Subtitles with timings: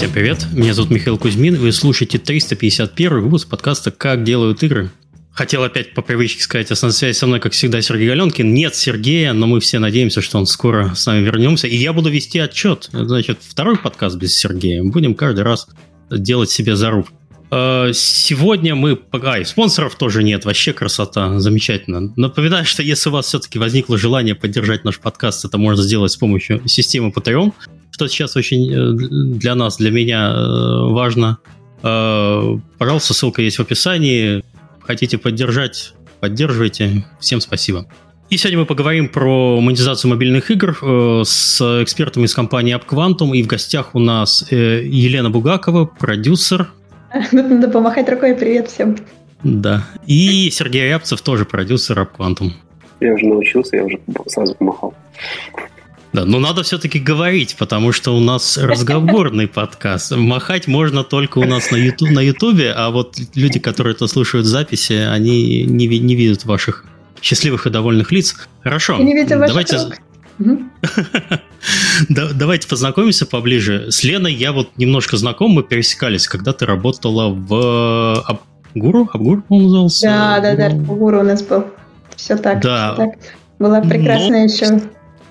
[0.00, 4.88] Всем привет, меня зовут Михаил Кузьмин, вы слушаете 351 выпуск подкаста «Как делают игры».
[5.30, 8.54] Хотел опять по привычке сказать, основная связь со мной, как всегда, Сергей Галенкин.
[8.54, 11.66] Нет Сергея, но мы все надеемся, что он скоро с нами вернемся.
[11.66, 12.88] И я буду вести отчет.
[12.90, 14.82] Значит, второй подкаст без Сергея.
[14.82, 15.68] Будем каждый раз
[16.10, 17.14] делать себе зарубку.
[17.50, 18.98] Э, сегодня мы...
[19.12, 22.10] А, и спонсоров тоже нет, вообще красота, замечательно.
[22.16, 26.16] Напоминаю, что если у вас все-таки возникло желание поддержать наш подкаст, это можно сделать с
[26.16, 27.52] помощью системы Patreon,
[27.90, 28.92] что сейчас очень э,
[29.38, 31.38] для нас, для меня э, важно.
[31.82, 34.44] Пожалуйста, ссылка есть в описании.
[34.82, 37.06] Хотите поддержать, поддерживайте.
[37.20, 37.86] Всем спасибо.
[38.28, 40.76] И сегодня мы поговорим про монетизацию мобильных игр
[41.24, 43.34] с экспертами из компании UpQuantum.
[43.34, 46.68] И в гостях у нас Елена Бугакова, продюсер,
[47.32, 48.34] Надо помахать рукой.
[48.34, 48.96] Привет всем.
[49.42, 49.84] Да.
[50.06, 52.50] И Сергей Рябцев тоже продюсер Rap Quantum.
[53.00, 54.94] Я уже научился, я уже сразу помахал.
[56.12, 60.10] Да, но надо все-таки говорить, потому что у нас разговорный подкаст.
[60.16, 64.46] Махать можно только у нас на YouTube, на Ютубе, а вот люди, которые это слушают
[64.46, 66.84] в записи, они не, не видят ваших
[67.22, 68.34] счастливых и довольных лиц.
[68.62, 68.96] Хорошо.
[68.98, 70.00] И не видят ваших давайте...
[72.08, 73.90] Давайте познакомимся поближе.
[73.90, 78.24] С Леной я вот немножко знаком, мы пересекались, когда ты работала в
[78.74, 79.08] Абгуру?
[79.12, 80.06] Абгур он назывался?
[80.06, 81.66] Да, да, да, Абгуру у нас был.
[82.16, 82.62] Все так.
[82.62, 82.94] Да.
[82.96, 83.10] Так.
[83.58, 84.80] Была прекрасная еще.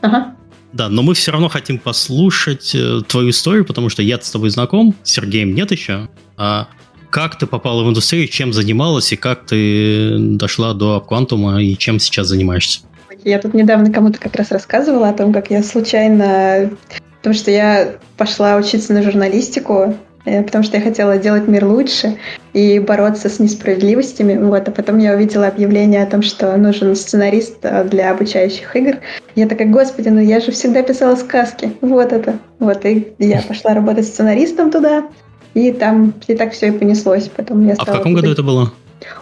[0.02, 0.36] Ага.
[0.74, 4.50] Да, но мы все равно хотим послушать э, твою историю, потому что я с тобой
[4.50, 6.10] знаком, с Сергеем нет еще.
[6.38, 6.68] А
[7.10, 12.00] как ты попала в индустрию, чем занималась и как ты дошла до Quantum и чем
[12.00, 12.82] сейчас занимаешься?
[13.24, 16.72] Я тут недавно кому-то как раз рассказывала о том, как я случайно...
[17.18, 22.18] Потому что я пошла учиться на журналистику, потому что я хотела делать мир лучше
[22.54, 24.38] и бороться с несправедливостями.
[24.38, 28.98] Вот, а потом я увидела объявление о том, что нужен сценарист э, для обучающих игр.
[29.36, 31.74] Я такая, господи, ну я же всегда писала сказки.
[31.82, 32.40] Вот это.
[32.60, 35.08] Вот, и я пошла работать сценаристом туда,
[35.54, 37.30] и там и так все и понеслось.
[37.36, 38.74] Потом я стала а в каком году это было?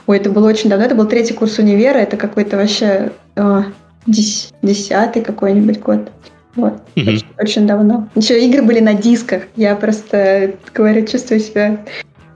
[0.07, 0.86] Ой, это было очень давно.
[0.86, 1.97] Это был третий курс универа.
[1.97, 3.12] Это какой-то вообще...
[3.36, 3.63] Э,
[4.07, 6.09] десятый какой-нибудь год.
[6.57, 6.81] Вот.
[6.95, 8.09] Очень, очень давно.
[8.16, 9.44] Еще игры были на дисках.
[9.56, 11.78] Я просто, говорю, чувствую себя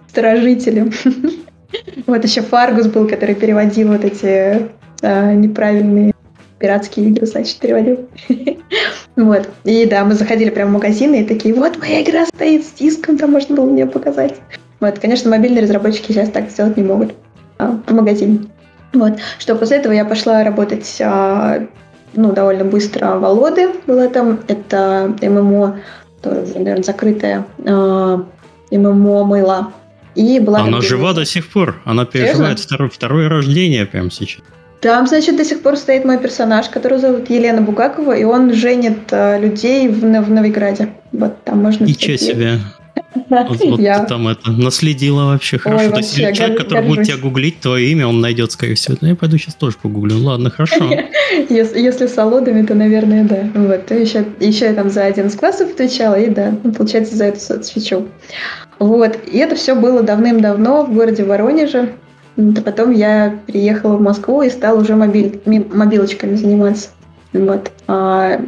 [0.07, 0.91] сторожителем.
[2.05, 4.67] Вот еще Фаргус был, который переводил вот эти
[5.01, 6.13] а, неправильные
[6.59, 8.09] пиратские игры, значит, переводил.
[9.15, 9.49] вот.
[9.63, 13.17] И да, мы заходили прямо в магазины и такие, вот моя игра стоит с диском,
[13.17, 14.35] там можно было мне показать.
[14.81, 17.15] Вот, конечно, мобильные разработчики сейчас так сделать не могут.
[17.57, 18.47] А, по магазину.
[18.93, 19.13] Вот.
[19.39, 21.67] Что после этого я пошла работать а,
[22.13, 24.39] ну, довольно быстро в Алоды было там.
[24.47, 25.79] Это ММО,
[26.21, 28.25] тоже, наверное, закрытая а,
[28.71, 29.71] ММО мыла.
[30.15, 31.81] И была Она жива до сих пор.
[31.85, 34.41] Она переживает второе, второе рождение прямо сейчас.
[34.81, 39.11] Там, значит, до сих пор стоит мой персонаж, который зовут Елена Бугакова, и он женит
[39.11, 40.89] а, людей в, в Новиграде.
[41.11, 41.85] Вот там можно...
[41.85, 42.59] Ничего себе.
[43.13, 43.99] Вот, вот я...
[43.99, 45.85] ты там это наследила вообще хорошо.
[45.85, 46.57] Ой, То есть человек, горжусь.
[46.57, 48.97] который будет тебя гуглить, твое имя, он найдет, скорее всего.
[49.01, 50.17] Ну, я пойду сейчас тоже погуглю.
[50.17, 50.89] Ладно, хорошо.
[51.49, 53.49] если, если с Алодами, то, наверное, да.
[53.53, 53.91] Вот.
[53.91, 57.39] еще, еще я там за один из классов отвечала, и да, ну, получается, за эту
[57.39, 58.07] соцсвечу.
[58.79, 59.17] Вот.
[59.29, 61.93] И это все было давным-давно в городе Воронеже.
[62.37, 66.89] А потом я переехала в Москву и стала уже мобиль, мобилочками заниматься.
[67.33, 67.71] Вот.
[67.87, 68.41] А,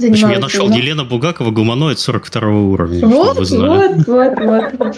[0.00, 0.22] занималась.
[0.22, 0.74] В общем, я нашел да?
[0.74, 3.06] Елена Бугакова, гуманоид 42 уровня.
[3.06, 4.96] Вот, вот, вот, вот.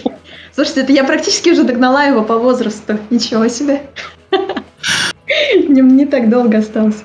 [0.54, 2.98] Слушайте, это я практически уже догнала его по возрасту.
[3.10, 3.82] Ничего себе.
[5.68, 7.04] Не, не так долго осталось.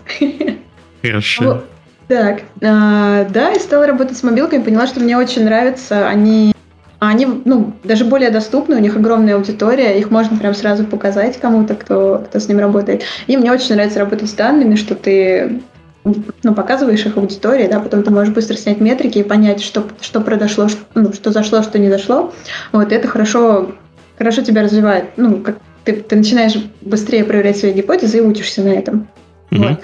[1.02, 1.64] Хорошо.
[2.08, 6.08] Так, а, да, и стала работать с мобилками, поняла, что мне очень нравится.
[6.08, 6.54] Они,
[7.00, 11.76] они, ну, даже более доступны, у них огромная аудитория, их можно прям сразу показать кому-то,
[11.76, 13.04] кто, кто с ним работает.
[13.28, 15.62] И мне очень нравится работать с данными, что ты
[16.44, 20.22] ну, показываешь их аудитории, да, потом ты можешь быстро снять метрики и понять, что, что
[20.22, 22.34] произошло, что, ну, что зашло, что не зашло.
[22.72, 23.72] Вот это хорошо,
[24.18, 25.06] хорошо тебя развивает.
[25.18, 29.08] Ну, как ты, ты начинаешь быстрее проверять свои гипотезы и учишься на этом.
[29.52, 29.70] Mm-hmm.
[29.70, 29.80] Вот.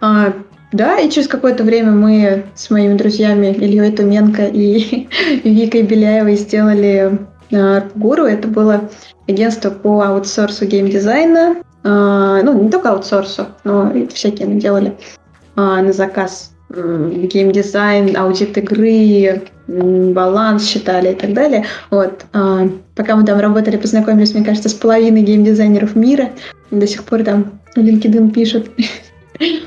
[0.00, 0.32] А,
[0.72, 5.08] да, и через какое-то время мы с моими друзьями Ильей Туменко и
[5.44, 7.18] Викой Беляевой сделали
[7.50, 8.24] Арпгуру.
[8.24, 8.88] Это было
[9.26, 11.56] агентство по аутсорсу геймдизайна.
[11.84, 15.17] А, ну, не только аутсорсу, но и всякие мы делали а,
[15.58, 21.64] на заказ геймдизайн, аудит игры, баланс считали и так далее.
[21.90, 22.24] Вот.
[22.32, 26.30] А, пока мы там работали, познакомились, мне кажется, с половиной геймдизайнеров мира.
[26.70, 28.70] До сих пор там LinkedIn пишет.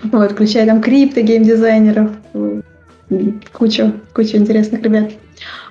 [0.03, 2.09] Вот, включая там крипто геймдизайнеров,
[3.53, 5.11] кучу, кучу интересных ребят.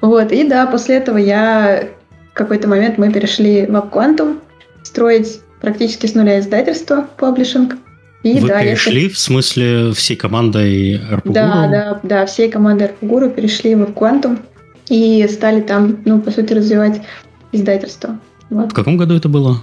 [0.01, 1.89] Вот, и да, после этого я
[2.31, 4.39] в какой-то момент мы перешли в AppQuantum
[4.85, 7.77] строить практически с нуля издательство, паблишинг.
[8.23, 9.15] И, Вы да, перешли, если...
[9.15, 11.35] в смысле, всей командой Арпугуру?
[11.35, 14.39] Да, да, да, всей командой Арпугуру перешли в Quantum.
[14.89, 17.01] и стали там, ну, по сути, развивать
[17.53, 18.21] издательство.
[18.51, 18.73] Вот.
[18.73, 19.63] В каком году это было?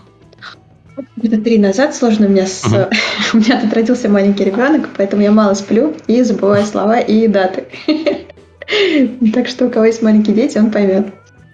[1.15, 2.65] Года три назад сложно у меня с...
[2.65, 2.89] Ага.
[3.33, 7.65] у меня тут родился маленький ребенок, поэтому я мало сплю и забываю слова и даты.
[9.33, 11.07] так что у кого есть маленькие дети, он поймет.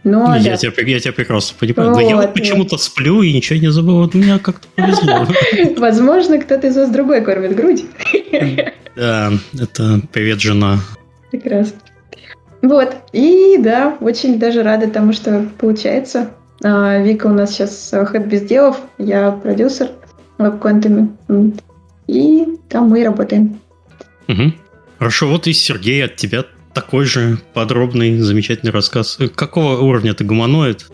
[0.03, 0.57] Но, я, да.
[0.57, 1.89] тебя, я тебя прекрасно понимаю.
[1.89, 4.05] Вот, да я вот почему-то сплю и ничего не забываю.
[4.05, 5.27] Вот меня как-то повезло.
[5.77, 7.85] Возможно, кто-то из вас другой кормит грудь.
[8.95, 10.79] да, это привет, жена.
[11.31, 11.79] Прекрасно.
[12.61, 16.31] Вот, и да, очень даже рада тому, что получается.
[16.63, 19.89] А, Вика у нас сейчас хэт без делов, я продюсер
[20.37, 21.09] веб-контами.
[22.07, 23.59] И там мы работаем.
[24.27, 24.53] Угу.
[24.99, 29.19] Хорошо, вот и Сергей от тебя такой же подробный, замечательный рассказ.
[29.35, 30.87] Какого уровня ты гуманоид?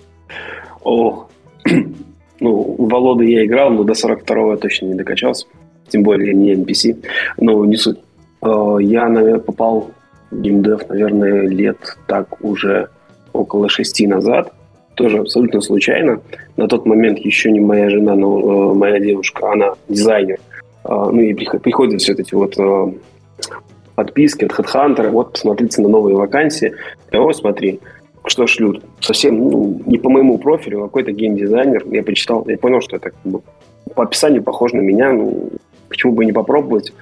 [0.84, 1.28] О,
[2.40, 5.48] ну, в Володу я играл, но до 42-го я точно не докачался.
[5.90, 7.04] Тем более не NPC.
[7.38, 8.00] Но не суть.
[8.42, 9.92] А, я, наверное, попал
[10.31, 12.90] геймдев, наверное, лет так уже
[13.34, 14.54] около шести назад.
[14.96, 16.22] Тоже абсолютно случайно.
[16.58, 20.40] На тот момент еще не моя жена, но э, моя девушка, она дизайнер.
[20.84, 22.94] Э, ну и приходят все эти вот э,
[24.00, 25.10] подписки от HeadHunter.
[25.10, 26.72] Вот посмотрите на новые вакансии.
[27.12, 27.81] Вот смотри,
[28.25, 28.81] что шлют.
[29.01, 31.84] Совсем ну, не по моему профилю, а какой-то геймдизайнер.
[31.92, 33.12] Я почитал, я понял, что это
[33.96, 35.12] по описанию похож на меня.
[35.12, 35.50] Ну,
[35.90, 36.94] почему бы не попробовать?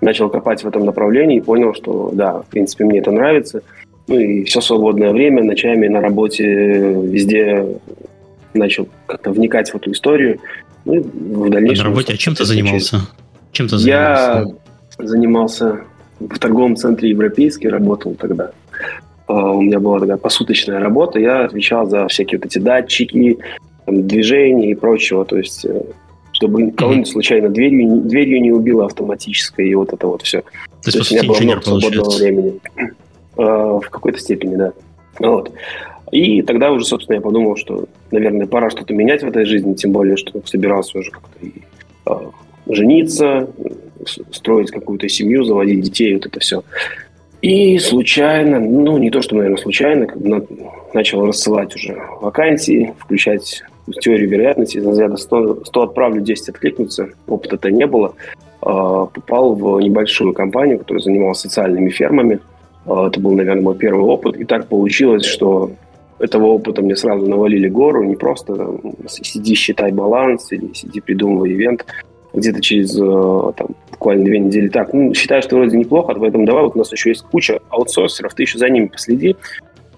[0.00, 3.60] Начал копать в этом направлении и понял, что да, в принципе, мне это нравится.
[4.08, 7.66] Ну и все свободное время, ночами на работе везде
[8.54, 10.40] начал как-то вникать в эту историю.
[10.86, 11.84] Ну и в дальнейшем...
[11.84, 13.00] А на работе, а чем ты занимался?
[13.52, 14.46] Чем ты занимался?
[14.98, 15.84] Я занимался
[16.20, 18.52] в торговом центре европейский, работал тогда.
[19.26, 23.38] А, у меня была такая посуточная работа, я отвечал за всякие вот эти датчики,
[23.84, 25.82] там, движения и прочего, то есть э,
[26.32, 30.42] чтобы кого-нибудь случайно дверью, дверью не убило автоматическое, и вот это вот все.
[30.82, 32.60] То, То есть, у меня было много свободного времени.
[33.38, 34.72] А, в какой-то степени, да.
[35.18, 35.52] Вот.
[36.10, 39.92] И тогда уже, собственно, я подумал, что, наверное, пора что-то менять в этой жизни, тем
[39.92, 41.52] более, что собирался уже как-то и,
[42.06, 42.30] а,
[42.66, 43.50] жениться,
[44.30, 46.62] строить какую-то семью, заводить детей, вот это все.
[47.42, 50.40] И случайно, ну, не то, что, наверное, случайно, когда
[50.94, 53.62] начал рассылать уже вакансии, включать
[54.00, 58.14] теорию вероятности, из разряда 100, 100 отправлю, 10 откликнутся, опыта-то не было.
[58.62, 62.40] А, попал в небольшую компанию, которая занималась социальными фермами.
[62.86, 64.36] А, это был, наверное, мой первый опыт.
[64.36, 65.70] И так получилось, что
[66.18, 71.52] этого опыта мне сразу навалили гору, не просто там, сиди, считай баланс или сиди, придумывай
[71.52, 71.86] ивент.
[72.36, 76.62] Где-то через э, там, буквально две недели так, ну, считаю, что вроде неплохо, поэтому давай,
[76.62, 79.36] вот у нас еще есть куча аутсорсеров, ты еще за ними последи,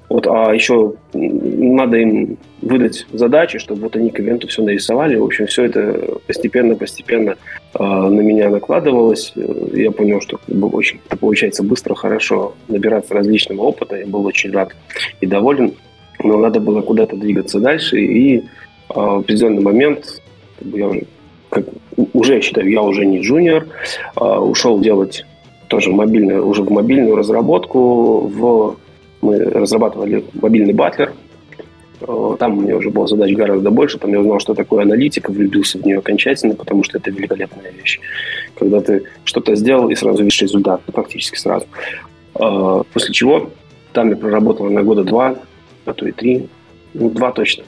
[0.08, 5.16] вот, а еще надо им выдать задачи, чтобы вот они к ивенту все нарисовали.
[5.16, 7.36] В общем, все это постепенно-постепенно
[7.74, 9.34] э, на меня накладывалось.
[9.74, 10.40] Я понял, что
[10.72, 13.96] очень получается быстро, хорошо набираться различного опыта.
[13.96, 14.74] Я был очень рад
[15.20, 15.74] и доволен.
[16.24, 18.00] Но надо было куда-то двигаться дальше.
[18.00, 18.42] И э,
[18.88, 20.22] в определенный момент
[20.62, 21.02] я уже,
[21.50, 21.64] как,
[22.12, 23.66] уже я считаю, я уже не джуниор,
[24.16, 25.24] э, ушел делать
[25.68, 28.76] тоже мобильную, уже в мобильную разработку в
[29.20, 31.12] мы разрабатывали мобильный батлер.
[32.00, 33.98] Э, там у меня уже была задач гораздо больше.
[33.98, 38.00] Там я узнал, что такое аналитика, влюбился в нее окончательно, потому что это великолепная вещь.
[38.56, 41.66] Когда ты что-то сделал и сразу видишь результат, практически сразу.
[42.34, 43.50] Э, после чего
[43.92, 45.36] там я проработал на года два,
[45.84, 46.48] а то и три,
[46.94, 47.64] ну, два точно.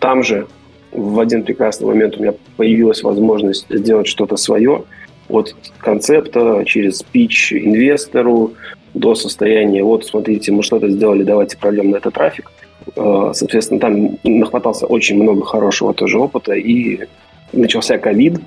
[0.00, 0.46] Там же
[0.92, 4.84] в один прекрасный момент у меня появилась возможность сделать что-то свое
[5.28, 8.54] от концепта через пич инвестору,
[8.94, 12.50] до состояния, вот, смотрите, мы что-то сделали, давайте прольем на этот трафик.
[12.96, 17.00] Э, соответственно, там нахватался очень много хорошего тоже опыта, и
[17.52, 18.40] начался ковид.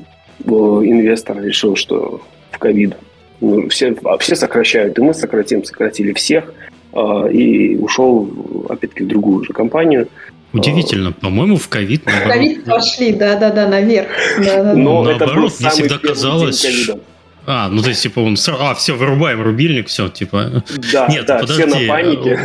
[0.45, 2.21] Э, инвестор решил, что
[2.51, 2.95] в ковид
[3.39, 6.53] ну, все, а все сокращают, и мы сократим, сократили всех,
[6.93, 8.29] э, и ушел,
[8.69, 10.07] опять-таки, в другую же компанию.
[10.53, 12.03] Удивительно, по-моему, в ковид...
[12.05, 14.07] В ковид пошли, да-да-да, наверх.
[14.75, 16.89] Но был мне всегда казалось,
[17.45, 20.63] а, ну то есть, типа, он сразу, а, все, вырубаем рубильник, все, типа.
[20.93, 21.63] Да, Нет, да, подожди.
[21.63, 22.39] все на панике.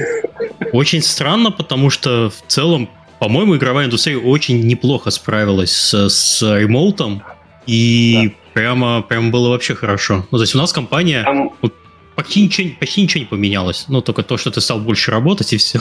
[0.73, 7.23] Очень странно, потому что в целом, по-моему, игровая индустрия очень неплохо справилась с, с ремоутом,
[7.67, 8.33] и да.
[8.55, 10.27] прямо, прямо было вообще хорошо.
[10.31, 11.53] Ну, то есть у нас компания Там...
[11.61, 11.75] вот,
[12.15, 15.59] почти, ничего, почти ничего не поменялось, ну, только то, что ты стал больше работать, и
[15.59, 15.81] все.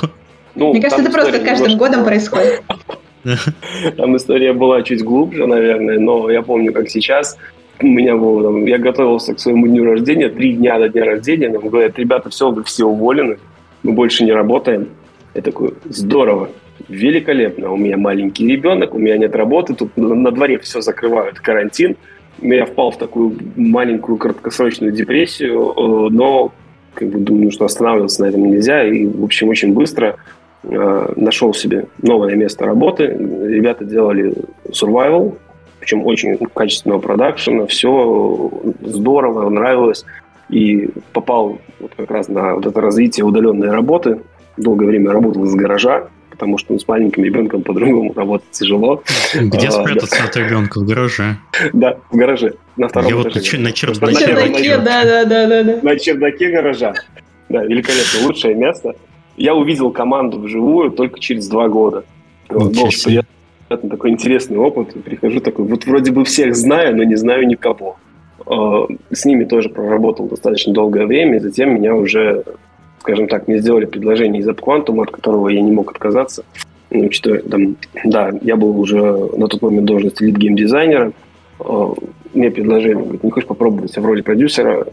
[0.56, 1.78] Ну, Мне кажется, это просто каждым немножко...
[1.78, 2.64] годом происходит.
[3.98, 7.38] Там история была чуть глубже, наверное, но я помню, как сейчас
[7.82, 11.50] у меня было, там, я готовился к своему дню рождения, три дня до дня рождения,
[11.50, 13.38] нам говорят, ребята, все, вы все уволены,
[13.84, 14.88] мы больше не работаем.
[15.34, 16.50] Я такой, здорово,
[16.88, 21.98] великолепно, у меня маленький ребенок, у меня нет работы, тут на дворе все закрывают, карантин.
[22.42, 26.52] Я впал в такую маленькую краткосрочную депрессию, э, но
[26.94, 28.84] как бы думаю, что останавливаться на этом нельзя.
[28.84, 30.18] И, в общем, очень быстро
[30.64, 33.06] нашел себе новое место работы.
[33.06, 34.34] Ребята делали
[34.70, 35.38] survival,
[35.80, 37.68] причем очень качественного продакшена.
[37.68, 40.06] Все здорово, нравилось.
[40.50, 44.22] И попал вот как раз на вот это развитие удаленной работы.
[44.58, 49.04] Долгое время работал из гаража, потому что ну, с маленьким ребенком по-другому работать тяжело.
[49.34, 50.80] Где а, спрятаться от ребенка?
[50.80, 51.38] В гараже?
[51.74, 52.54] Да, в гараже.
[52.78, 53.58] На втором этаже.
[53.58, 54.78] На, чердаке.
[54.78, 55.80] Да, да, да.
[55.82, 56.94] На чердаке гаража.
[57.50, 58.96] Да, великолепно, лучшее место.
[59.38, 62.04] Я увидел команду вживую только через два года.
[62.50, 64.94] Вот, был приятный такой интересный опыт.
[65.04, 67.98] Прихожу такой, вот вроде бы всех знаю, но не знаю никого.
[68.46, 72.44] А, с ними тоже проработал достаточно долгое время, и затем меня уже
[73.06, 76.44] скажем так, мне сделали предложение из AppQuantum, от которого я не мог отказаться.
[76.90, 79.00] Ну, учитывая, там, да, я был уже
[79.38, 81.12] на тот момент должности лид геймдизайнера.
[81.60, 81.94] А,
[82.34, 84.88] мне предложили, говорит, не хочешь попробовать в роли продюсера?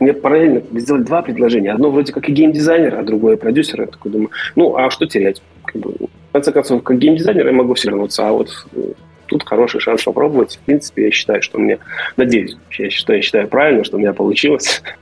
[0.00, 1.72] Мне параллельно сделали два предложения.
[1.72, 3.82] Одно вроде как и геймдизайнер, а другое продюсер.
[3.82, 5.42] Я такой думаю, ну, а что терять?
[5.64, 8.92] Как бы, в конце концов, как геймдизайнер я могу все вернуться, а вот э,
[9.26, 10.56] тут хороший шанс попробовать.
[10.56, 11.78] В принципе, я считаю, что мне,
[12.16, 14.82] надеюсь, я считаю, я считаю правильно, что у меня получилось.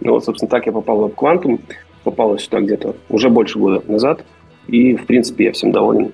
[0.00, 1.60] Ну вот, собственно, так я попал в Quantum,
[2.02, 4.24] попал сюда где-то уже больше года назад,
[4.66, 6.12] и, в принципе, я всем доволен.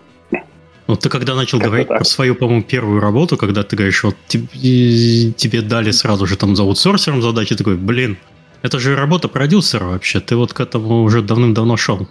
[0.87, 4.17] Ну, ты когда начал как говорить про свою, по-моему, первую работу, когда ты говоришь, вот
[4.29, 8.17] тебе, тебе дали сразу же там за аутсорсером задачи, такой, блин,
[8.63, 12.09] это же работа продюсера вообще, ты вот к этому уже давным-давно шел.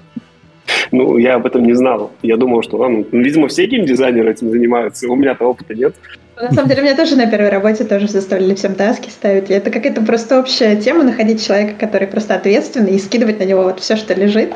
[0.92, 2.12] Ну, я об этом не знал.
[2.22, 5.08] Я думал, что, ну, видимо, все геймдизайнеры этим занимаются.
[5.08, 5.96] У меня-то опыта нет.
[6.36, 9.50] На самом деле, меня тоже на первой работе тоже заставляли всем таски ставить.
[9.50, 13.64] И это какая-то просто общая тема, находить человека, который просто ответственный, и скидывать на него
[13.64, 14.54] вот все, что лежит.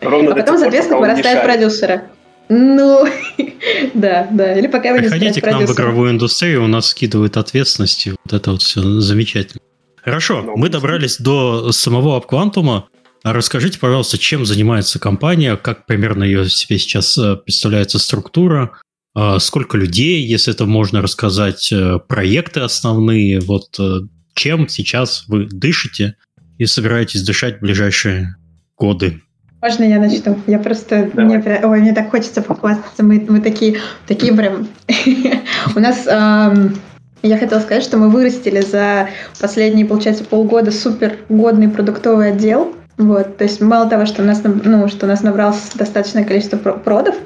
[0.00, 2.02] Ровно а потом, соответственно, вырастает продюсера.
[2.48, 3.06] Ну,
[3.94, 4.58] да, да.
[4.58, 8.14] Или пока вы не Приходите к нам в игровую индустрию, у нас скидывают ответственности.
[8.24, 9.60] Вот это вот все замечательно.
[10.02, 12.88] Хорошо, ну, мы добрались до самого апквантума.
[13.24, 18.78] Расскажите, пожалуйста, чем занимается компания, как примерно ее себе сейчас э, представляется структура,
[19.18, 24.00] а, сколько людей, если это можно рассказать, э, проекты основные, вот э,
[24.34, 26.16] чем сейчас вы дышите
[26.58, 28.36] и собираетесь дышать в ближайшие
[28.76, 29.22] годы?
[29.66, 30.38] Можно я начну?
[30.46, 31.10] Я просто...
[31.14, 33.02] Мне, ой, мне так хочется похвастаться.
[33.02, 34.68] Мы, мы такие, такие прям...
[35.74, 36.06] У нас...
[36.06, 39.08] Я хотела сказать, что мы вырастили за
[39.40, 42.76] последние, получается, полгода супер годный продуктовый отдел.
[42.96, 46.56] Вот, то есть мало того, что у нас, ну, что у нас набралось достаточное количество
[46.58, 47.16] продов,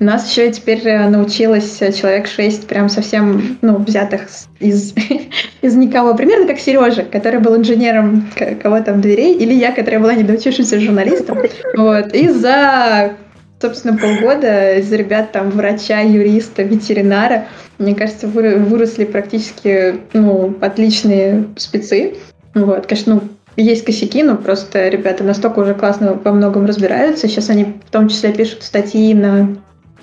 [0.00, 4.28] у нас еще теперь э, научилось э, человек шесть прям совсем, ну, взятых
[4.60, 4.94] из,
[5.62, 6.14] из никого.
[6.14, 8.28] Примерно как Сережа, который был инженером
[8.62, 11.38] кого там дверей, или я, которая была недоучившимся журналистом.
[11.76, 12.14] Вот.
[12.14, 13.14] И за,
[13.60, 17.46] собственно, полгода из ребят там врача, юриста, ветеринара,
[17.78, 22.14] мне кажется, выросли практически, ну, отличные спецы.
[22.54, 23.22] Вот, конечно, ну,
[23.56, 27.26] есть косяки, но просто ребята настолько уже классно во многом разбираются.
[27.26, 29.56] Сейчас они в том числе пишут статьи на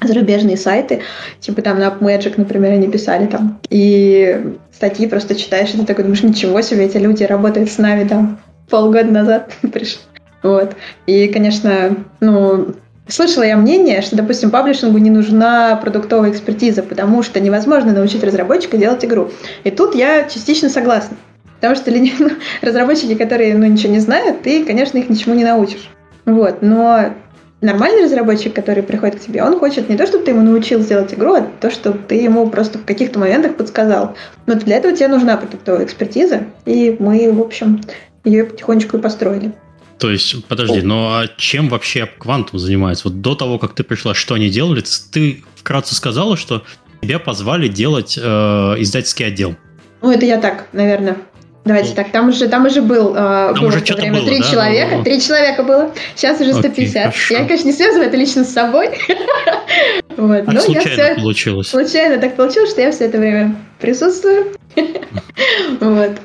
[0.07, 1.01] зарубежные сайты,
[1.39, 6.03] типа там на AppMagic, например, они писали там, и статьи просто читаешь, и ты такой
[6.03, 9.99] думаешь, ничего себе, эти люди работают с нами там полгода назад пришли.
[10.43, 10.75] Вот.
[11.07, 12.75] И, конечно, ну,
[13.07, 18.77] слышала я мнение, что, допустим, паблишингу не нужна продуктовая экспертиза, потому что невозможно научить разработчика
[18.77, 19.31] делать игру.
[19.63, 21.17] И тут я частично согласна.
[21.55, 22.29] Потому что ну,
[22.61, 25.89] разработчики, которые ну, ничего не знают, ты, конечно, их ничему не научишь.
[26.25, 26.61] Вот.
[26.61, 27.13] Но
[27.61, 31.13] нормальный разработчик, который приходит к тебе, он хочет не то, чтобы ты ему научил сделать
[31.13, 34.15] игру, а то, чтобы ты ему просто в каких-то моментах подсказал.
[34.45, 37.81] Но для этого тебе нужна продуктовая экспертиза, и мы, в общем,
[38.23, 39.53] ее потихонечку и построили.
[39.99, 43.07] То есть, подожди, ну а чем вообще Quantum занимается?
[43.07, 46.63] Вот до того, как ты пришла, что они делали, ты вкратце сказала, что
[47.01, 49.55] тебя позвали делать э, издательский отдел.
[50.01, 51.17] Ну, это я так, наверное,
[51.65, 54.23] Давайте ну, так, там уже, там уже был, э, там было уже в то время
[54.23, 54.51] три да?
[54.51, 57.07] человека, ну, три человека было, сейчас уже 150.
[57.07, 58.89] Окей, я, конечно, не связываю это лично с собой.
[60.15, 61.67] вот, а но случайно я все, получилось.
[61.69, 64.53] Случайно так получилось, что я все это время присутствую.
[65.79, 66.19] вот.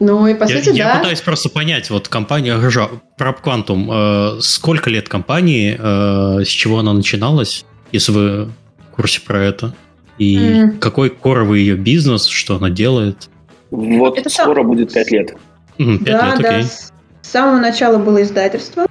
[0.00, 0.90] Ну и по я, сути, я да.
[0.92, 6.78] Я пытаюсь просто понять, вот компания Prop Quantum, э, сколько лет компании, э, с чего
[6.78, 9.74] она начиналась, если вы в курсе про это,
[10.18, 10.78] и mm.
[10.78, 13.28] какой коровый ее бизнес, что она делает?
[13.70, 14.66] Вот это скоро сам...
[14.66, 15.34] будет 5 лет.
[15.76, 16.62] 5 да, лет, да.
[16.62, 18.86] С самого начала было издательство.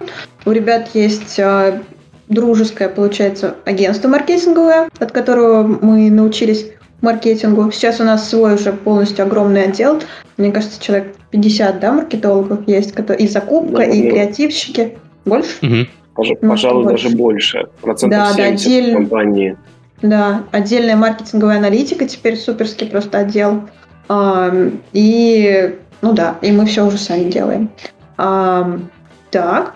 [0.46, 1.82] У ребят есть а,
[2.28, 7.72] дружеское, получается, агентство маркетинговое, от которого мы научились маркетингу.
[7.72, 10.02] Сейчас у нас свой уже полностью огромный отдел.
[10.38, 14.10] Мне кажется, человек 50, да, маркетологов есть, и закупка, да, и да.
[14.12, 14.98] креативщики.
[15.26, 15.50] Больше?
[15.62, 16.36] Угу.
[16.48, 17.04] Пожалуй, больше.
[17.04, 17.68] даже больше.
[17.82, 18.94] Процентов да, 70 да, отдель...
[18.94, 19.58] компании.
[20.02, 23.64] Да, отдельная маркетинговая аналитика, теперь суперский просто отдел.
[24.10, 27.70] И Ну да, и мы все уже сами делаем.
[28.16, 29.74] Так,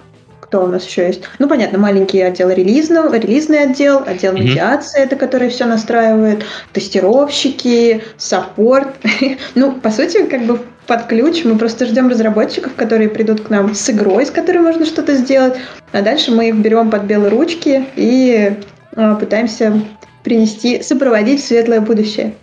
[0.51, 1.23] кто у нас еще есть?
[1.39, 4.43] Ну, понятно, маленький отдел релизного, релизный отдел, отдел mm-hmm.
[4.43, 8.89] медиации, это который все настраивает, тестировщики, саппорт.
[9.55, 11.45] ну, по сути, как бы под ключ.
[11.45, 15.53] Мы просто ждем разработчиков, которые придут к нам с игрой, с которой можно что-то сделать.
[15.93, 18.57] А дальше мы их берем под белые ручки и
[18.97, 19.81] а, пытаемся
[20.23, 22.33] принести, сопроводить светлое будущее.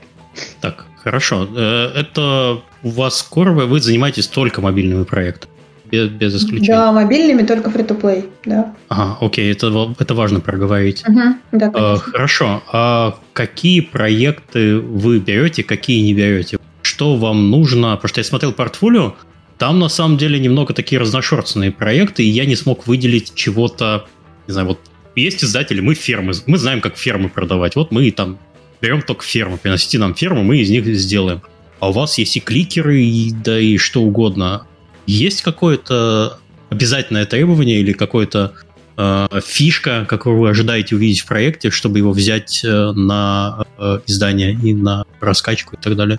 [0.63, 1.49] Так, хорошо.
[1.55, 5.53] Э, это у вас скоро вы занимаетесь только мобильными проектами?
[5.91, 6.77] Без, без исключения.
[6.77, 8.75] Да, мобильными только free-to-play, да.
[8.89, 11.03] Ага, окей, это, это важно проговорить.
[11.09, 11.21] Угу,
[11.53, 16.59] да, а, хорошо, а какие проекты вы берете, какие не берете?
[16.83, 17.97] Что вам нужно?
[17.97, 19.15] Потому что я смотрел портфолио,
[19.57, 24.07] там на самом деле немного такие разношерстные проекты, и я не смог выделить чего-то,
[24.47, 24.81] не знаю, вот
[25.17, 27.77] есть издатели, мы фермы, мы знаем, как фермы продавать.
[27.77, 28.39] Вот мы там
[28.81, 31.43] берем только фермы, приносите нам ферму, мы из них сделаем.
[31.81, 34.67] А у вас есть и кликеры, и, да и что угодно.
[35.07, 36.39] Есть какое-то
[36.71, 38.53] обязательное требование или какое-то
[38.97, 44.53] э, фишка, которую вы ожидаете увидеть в проекте, чтобы его взять э, на э, издание
[44.53, 46.19] и на раскачку и так далее?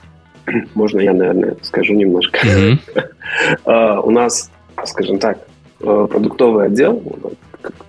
[0.74, 2.40] Можно я, наверное, скажу немножко.
[2.40, 4.02] Mm-hmm.
[4.04, 4.50] у нас,
[4.86, 5.38] скажем так,
[5.78, 7.04] продуктовый отдел,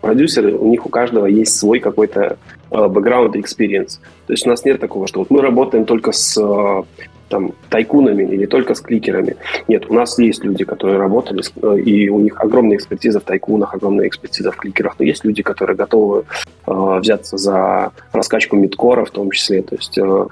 [0.00, 2.36] продюсеры, у них у каждого есть свой какой-то
[2.70, 3.98] бэкграунд и experience.
[4.26, 6.82] То есть у нас нет такого, что вот мы работаем только с э,
[7.30, 9.36] там, тайкунами или только с кликерами.
[9.68, 13.74] Нет, у нас есть люди, которые работали, э, и у них огромная экспертиза в тайкунах,
[13.74, 16.24] огромная экспертиза в кликерах, но есть люди, которые готовы
[16.66, 20.26] э, взяться за раскачку мидкора в том числе, то есть э,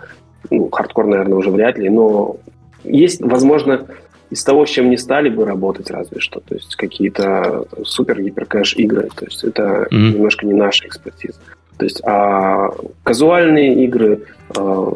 [0.50, 2.37] ну, хардкор, наверное, уже вряд ли, но
[2.85, 3.87] есть, возможно,
[4.30, 8.75] из того, с чем не стали бы работать разве что, то есть какие-то супер гиперкэш
[8.76, 10.12] игры, то есть это mm-hmm.
[10.14, 11.38] немножко не наша экспертиза.
[11.78, 12.70] То есть а
[13.04, 14.20] казуальные игры,
[14.56, 14.92] э,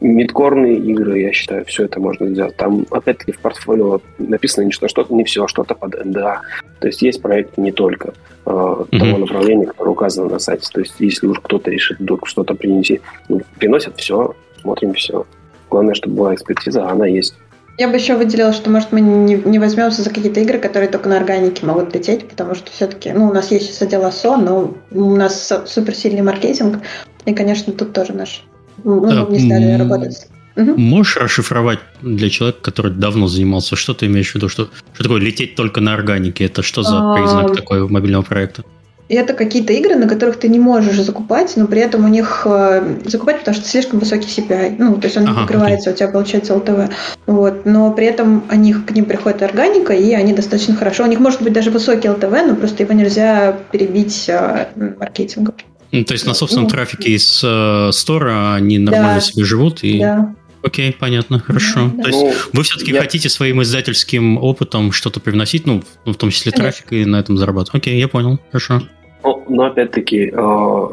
[0.00, 2.56] мидкорные игры, я считаю, все это можно сделать.
[2.56, 6.40] Там, опять-таки, в портфолио написано не что, что-то не все, а что-то под НДА.
[6.80, 8.14] То есть есть проекты не только
[8.44, 8.98] э, mm-hmm.
[8.98, 10.68] того направления, которое указано на сайте.
[10.72, 15.26] То есть если уж кто-то решит вдруг что-то принести, ну, приносят все, смотрим все.
[15.70, 17.34] Главное, чтобы была экспертиза, а она есть.
[17.78, 21.08] Я бы еще выделила, что, может, мы не, не возьмемся за какие-то игры, которые только
[21.08, 24.74] на органике могут лететь, потому что все-таки, ну, у нас есть сейчас отдел АСО, но
[24.90, 26.78] у нас суперсильный маркетинг,
[27.26, 28.44] и, конечно, тут тоже наш
[28.82, 30.28] ну, не стали работать.
[30.56, 35.20] Можешь расшифровать для человека, который давно занимался, что ты имеешь в виду, что, что такое
[35.20, 36.46] лететь только на органике?
[36.46, 38.64] Это что за признак такой мобильного проекта?
[39.14, 43.00] Это какие-то игры, на которых ты не можешь закупать, но при этом у них э,
[43.04, 44.76] закупать, потому что слишком высокий CPI.
[44.78, 45.94] Ну, то есть он ага, не покрывается, окей.
[45.94, 46.90] у тебя получается LTV.
[47.26, 47.66] Вот.
[47.66, 51.04] Но при этом они, к ним приходит органика, и они достаточно хорошо.
[51.04, 54.66] У них может быть даже высокий LTV, но просто его нельзя перебить э,
[54.98, 55.54] маркетингом.
[55.92, 59.84] Ну, то есть на собственном ну, трафике из э, стора они нормально да, себе живут
[59.84, 60.00] и...
[60.00, 60.34] Да.
[60.66, 61.90] Окей, понятно, хорошо.
[61.94, 63.00] Да, То есть ну, вы все-таки я...
[63.00, 66.72] хотите своим издательским опытом что-то привносить, ну, в том числе Конечно.
[66.72, 67.82] трафик, и на этом зарабатывать.
[67.82, 68.82] Окей, я понял, хорошо.
[69.22, 70.88] Ну, но опять-таки, э,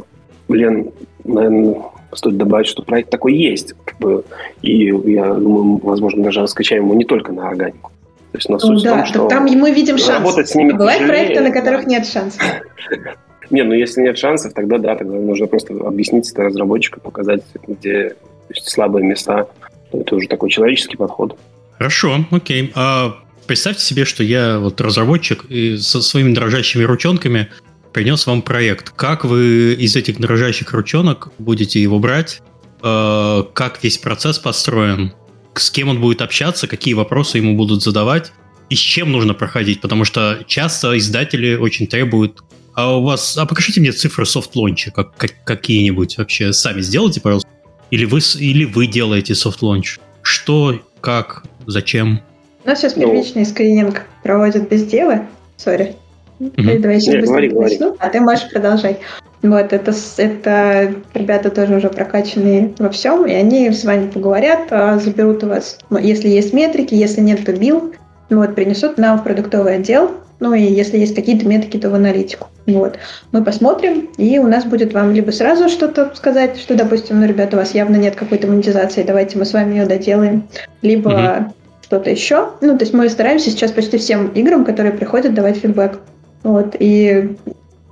[0.49, 0.91] Лен,
[1.23, 1.75] наверное,
[2.13, 3.73] стоит добавить, что проект такой есть.
[3.83, 4.23] Как бы,
[4.62, 7.91] и я думаю, возможно, даже раскачаем его не только на органику.
[8.31, 10.19] То есть, на суть ну, да, том, что там мы видим шанс.
[10.19, 12.41] Работать с ними Бывают тяжелее, проекты, на которых нет шансов.
[13.49, 18.15] Не, ну если нет шансов, тогда да, тогда нужно просто объяснить это разработчику, показать, где
[18.63, 19.47] слабые места.
[19.93, 21.38] Это уже такой человеческий подход.
[21.77, 22.71] Хорошо, окей.
[22.75, 27.49] А представьте себе, что я вот разработчик и со своими дрожащими ручонками
[27.91, 28.89] принес вам проект.
[28.89, 32.41] Как вы из этих дрожащих ручонок будете его брать?
[32.82, 35.13] А, как весь процесс построен?
[35.56, 36.67] С кем он будет общаться?
[36.67, 38.32] Какие вопросы ему будут задавать?
[38.69, 39.82] И с чем нужно проходить?
[39.82, 42.43] Потому что часто издатели очень требуют
[42.75, 43.38] а у вас...
[43.38, 46.53] А покажите мне цифры soft launch а как, как, какие-нибудь вообще.
[46.53, 47.49] Сами сделайте, пожалуйста.
[47.93, 49.99] Или вы, или вы делаете soft launch.
[50.23, 52.21] Что, как, зачем?
[52.65, 53.03] У нас сейчас ну.
[53.03, 55.27] первичный скрининг проводят без дела.
[55.58, 55.95] Сори.
[56.39, 56.79] Mm-hmm.
[56.79, 58.97] Давай еще быстро говори, а ты можешь продолжать.
[59.43, 64.97] Вот, это, это ребята тоже уже прокачанные во всем, и они с вами поговорят, а
[64.97, 67.93] заберут у вас, если есть метрики, если нет, то бил,
[68.32, 72.48] вот, принесут нам в продуктовый отдел, ну и если есть какие-то метрики, то в аналитику.
[72.65, 72.98] Вот.
[73.32, 77.56] Мы посмотрим, и у нас будет вам либо сразу что-то сказать, что, допустим, ну, ребята,
[77.56, 80.48] у вас явно нет какой-то монетизации, давайте мы с вами ее доделаем,
[80.82, 81.52] либо mm-hmm.
[81.84, 82.50] что-то еще.
[82.62, 86.00] Ну, то есть мы стараемся сейчас почти всем играм, которые приходят, давать фидбэк.
[86.43, 87.38] Вот, и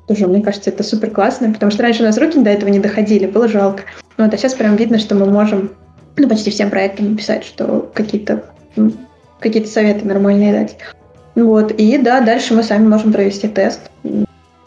[0.08, 2.80] тоже, мне кажется, это супер классно, потому что раньше у нас руки до этого не
[2.80, 3.84] доходили, было жалко.
[4.18, 5.72] Вот, а сейчас прям видно, что мы можем
[6.18, 8.44] ну, почти всем проектам написать, что какие-то
[9.40, 10.78] какие-то советы нормальные дать.
[11.36, 13.80] Вот, и да, дальше мы сами можем провести тест.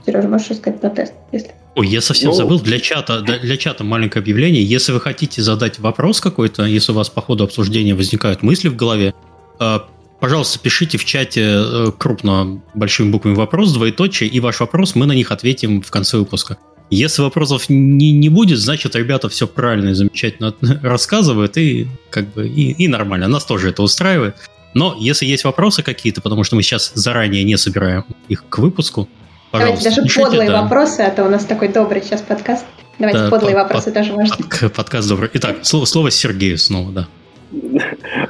[0.07, 1.51] Сережа, можешь рассказать про тест, если...
[1.77, 4.63] Ой, я совсем ну, забыл для чата, для чата маленькое объявление.
[4.63, 8.77] Если вы хотите задать вопрос какой-то, если у вас по ходу обсуждения возникают мысли в
[8.77, 9.13] голове,
[9.59, 9.79] э,
[10.25, 15.13] Пожалуйста, пишите в чате э, крупно большими буквами вопрос, двоеточие, и ваш вопрос мы на
[15.13, 16.57] них ответим в конце выпуска.
[16.89, 22.49] Если вопросов не, не будет, значит, ребята все правильно и замечательно рассказывают, и как бы
[22.49, 23.29] и, и нормально.
[23.29, 24.37] Нас тоже это устраивает.
[24.75, 29.09] Но если есть вопросы какие-то, потому что мы сейчас заранее не собираем их к выпуску,
[29.51, 29.85] пожалуйста.
[29.85, 30.63] Давайте даже пишите, подлые да.
[30.63, 32.67] вопросы, а то у нас такой добрый сейчас подкаст.
[32.99, 34.37] Давайте да, подлые под, вопросы под, тоже можно.
[34.61, 35.31] Под, подкаст добрый.
[35.33, 37.09] Итак, слово, слово Сергею снова, да.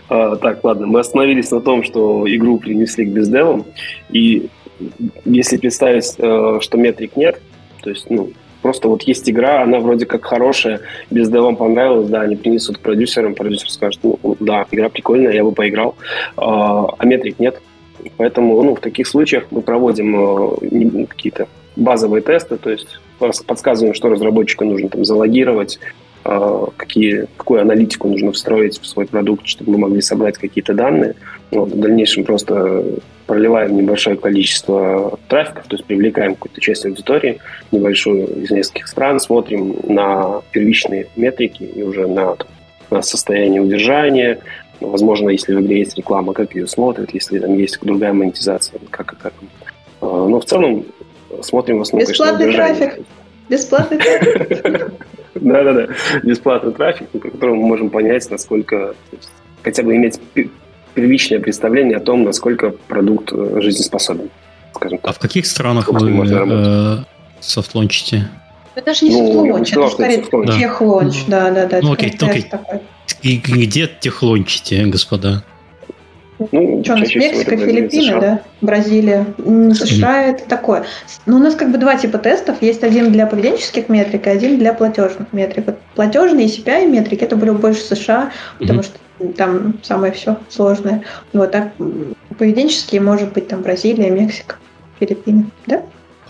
[0.08, 3.64] А, так, ладно, мы остановились на том, что игру принесли к бездевам,
[4.10, 4.48] и
[5.24, 7.40] если представить, э, что метрик нет,
[7.82, 8.32] то есть, ну,
[8.64, 13.70] просто вот есть игра, она вроде как хорошая, бездевам понравилась, да, они принесут продюсерам, продюсер
[13.70, 15.96] скажет, ну, да, игра прикольная, я бы поиграл,
[16.38, 17.60] а, а метрик нет,
[18.16, 21.46] поэтому, ну, в таких случаях мы проводим э, какие-то
[21.76, 25.78] базовые тесты, то есть подсказываем, что разработчику нужно там залогировать,
[26.24, 31.16] а, какие, какую аналитику нужно встроить в свой продукт, чтобы мы могли собрать какие-то данные.
[31.54, 32.84] Вот, в дальнейшем просто
[33.26, 37.38] проливаем небольшое количество трафика, то есть привлекаем какую-то часть аудитории,
[37.70, 42.36] небольшую из нескольких стран, смотрим на первичные метрики и уже на,
[42.90, 44.40] на состояние удержания,
[44.80, 49.12] возможно, если в игре есть реклама, как ее смотрят, если там есть другая монетизация, как
[49.12, 49.32] и как.
[50.00, 50.84] Но в целом
[51.40, 53.06] смотрим в основном, Бесплатный конечно, трафик.
[53.48, 54.92] Бесплатный трафик.
[55.34, 55.88] Да-да-да,
[56.22, 58.94] бесплатный трафик, по которому мы можем понять, насколько,
[59.62, 60.20] хотя бы иметь
[60.94, 64.30] первичное представление о том, насколько продукт э, жизнеспособен,
[64.74, 65.10] скажем так.
[65.10, 66.96] А в каких странах вы э,
[67.40, 68.28] софтлончите?
[68.74, 70.22] Это же не ну, софтлонч, это скорее
[70.58, 71.80] техлонч, да-да-да.
[71.82, 72.50] Ну окей, окей.
[73.22, 75.44] И где техлончите, господа?
[76.52, 79.26] Ну, что, у нас Мексика, Филиппины, да, Бразилия,
[79.72, 80.84] США это такое.
[81.26, 82.62] Ну, у нас как бы два типа тестов.
[82.62, 85.66] Есть один для поведенческих метрик и один для платежных метрик.
[85.66, 88.98] Вот платежные CPI метрики это были больше США, потому что
[89.36, 91.02] там самое все сложное.
[91.32, 91.72] Вот так
[92.38, 94.56] поведенческие может быть там Бразилия, Мексика,
[94.98, 95.82] Филиппины, да?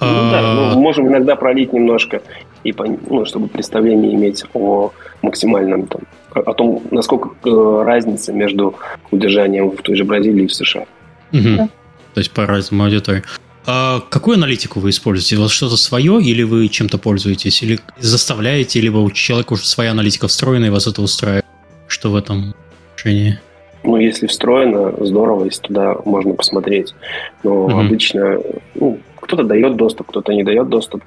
[0.04, 2.22] Ну, да, ну, можем иногда пролить немножко,
[2.64, 2.74] и,
[3.08, 6.02] ну, чтобы представление иметь о максимальном там,
[6.34, 8.74] о том, насколько э, разница между
[9.10, 10.86] удержанием в той же Бразилии и в США.
[11.32, 11.56] Угу.
[11.56, 11.68] Да.
[12.14, 13.22] То есть по разному аудитории.
[13.66, 15.36] А какую аналитику вы используете?
[15.36, 19.92] У вас что-то свое, или вы чем-то пользуетесь, или заставляете, либо у человека уже своя
[19.92, 21.46] аналитика встроена, и вас это устраивает?
[21.88, 22.54] Что в этом
[22.96, 23.38] решении?
[23.82, 26.94] Ну, если встроено, здорово, если туда можно посмотреть.
[27.42, 27.78] Но угу.
[27.78, 28.38] обычно
[28.74, 31.02] ну, кто-то дает доступ, кто-то не дает доступ.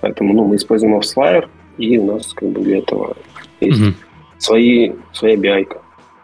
[0.00, 3.16] Поэтому ну, мы используем AppsFlyer, и у нас как бы для этого
[3.60, 3.92] есть угу
[4.42, 5.68] свои, своя BI.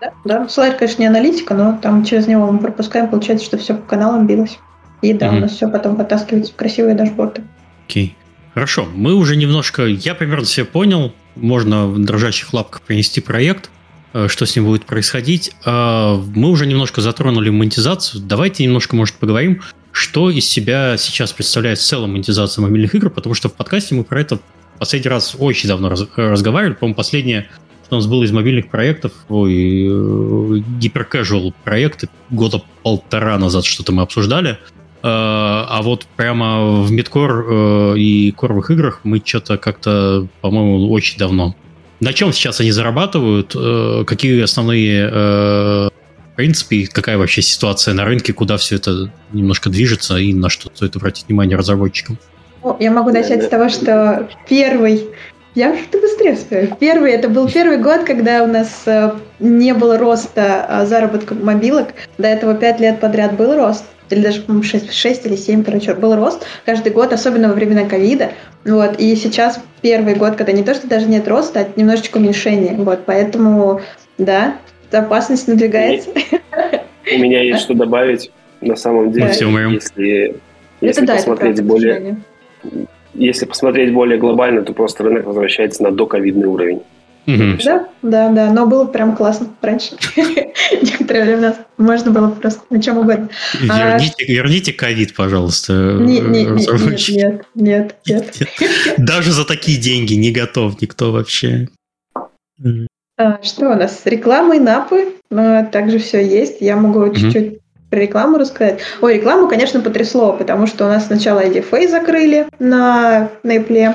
[0.00, 0.48] Да, да.
[0.48, 4.26] Слайд, конечно, не аналитика, но там через него мы пропускаем, получается, что все по каналам
[4.26, 4.58] билось.
[5.02, 5.37] И да, mm-hmm.
[5.37, 7.42] у нас все потом вытаскивается в красивые дашборды.
[7.87, 8.06] Окей.
[8.06, 8.24] Okay.
[8.54, 13.70] Хорошо, мы уже немножко, я примерно все понял, можно в дрожащих лапках принести проект,
[14.14, 15.52] э, что с ним будет происходить.
[15.64, 18.20] А, мы уже немножко затронули монетизацию.
[18.20, 19.62] Давайте немножко, может, поговорим,
[19.98, 24.04] что из себя сейчас представляет в целом монетизация мобильных игр, потому что в подкасте мы
[24.04, 24.38] про это
[24.78, 26.74] последний раз очень давно разговаривали.
[26.74, 27.48] По-моему, последнее
[27.90, 34.02] у нас было из мобильных проектов, ой, э, гиперкэжуал проекты года полтора назад что-то мы
[34.02, 34.50] обсуждали.
[34.50, 34.56] Э,
[35.02, 41.56] а вот прямо в мидкор э, и коровых играх мы что-то как-то, по-моему, очень давно.
[41.98, 43.56] На чем сейчас они зарабатывают?
[44.06, 45.90] Какие основные
[46.38, 50.94] принципе, какая вообще ситуация на рынке, куда все это немножко движется и на что стоит
[50.94, 52.16] обратить внимание разработчикам?
[52.79, 55.09] Я могу начать с того, что первый
[55.57, 56.77] я что быстрее успею.
[56.79, 61.88] Первый, это был первый год, когда у нас э, не было роста э, заработка мобилок.
[62.18, 63.85] До этого пять лет подряд был рост.
[64.09, 67.88] Или даже, по-моему, 6, 6 или 7, короче, был рост каждый год, особенно во времена
[67.88, 68.31] ковида.
[68.64, 69.01] Вот.
[69.01, 72.77] И сейчас первый год, когда не то, что даже нет роста, а немножечко уменьшение.
[72.77, 73.01] Вот.
[73.07, 73.81] Поэтому,
[74.18, 74.55] да,
[74.92, 76.11] опасность надвигается.
[77.14, 78.31] У меня есть что добавить.
[78.61, 80.37] На самом деле, если,
[80.81, 82.16] если посмотреть более
[83.14, 86.83] если посмотреть более глобально, то просто рынок возвращается на доковидный уровень.
[87.27, 87.59] Угу.
[87.62, 89.96] Да, да, да, но было прям классно раньше.
[90.83, 93.29] Некоторое время можно было просто на чем угодно.
[93.61, 94.33] Верните, а...
[94.33, 95.98] верните ковид, пожалуйста.
[96.01, 96.27] Нет,
[97.55, 98.42] нет, нет.
[98.96, 101.68] Даже за такие деньги не готов никто вообще.
[103.18, 104.02] А, что у нас?
[104.04, 105.14] Реклама и напы.
[105.72, 106.61] Также все есть.
[106.61, 107.59] Я могу чуть-чуть
[107.90, 108.81] про рекламу рассказать.
[109.00, 113.94] Ой, рекламу, конечно, потрясло, потому что у нас сначала IDFA закрыли на, на Apple,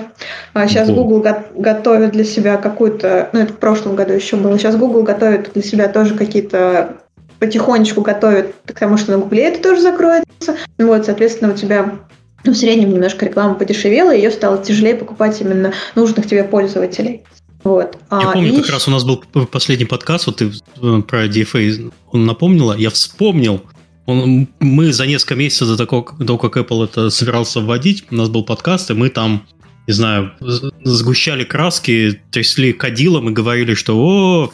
[0.53, 0.93] а сейчас О.
[0.93, 5.03] Google го- готовит для себя какую-то, ну это в прошлом году еще было, сейчас Google
[5.03, 6.97] готовит для себя тоже какие-то
[7.37, 10.55] потихонечку готовит к тому, что на Google это тоже закроется.
[10.79, 11.99] Вот, соответственно, у тебя
[12.45, 17.25] ну, в среднем немножко реклама подешевела, и ее стало тяжелее покупать именно нужных тебе пользователей.
[17.63, 17.97] Вот.
[18.11, 21.91] Я а, помню, как раз у нас был последний подкаст, вот ты э, про DFA
[22.11, 23.63] напомнила, я вспомнил,
[24.05, 28.29] Он, мы за несколько месяцев до того, до как Apple это собирался вводить, у нас
[28.29, 29.45] был подкаст, и мы там,
[29.87, 30.33] не знаю,
[30.83, 34.51] сгущали краски, трясли кадилом и говорили, что о,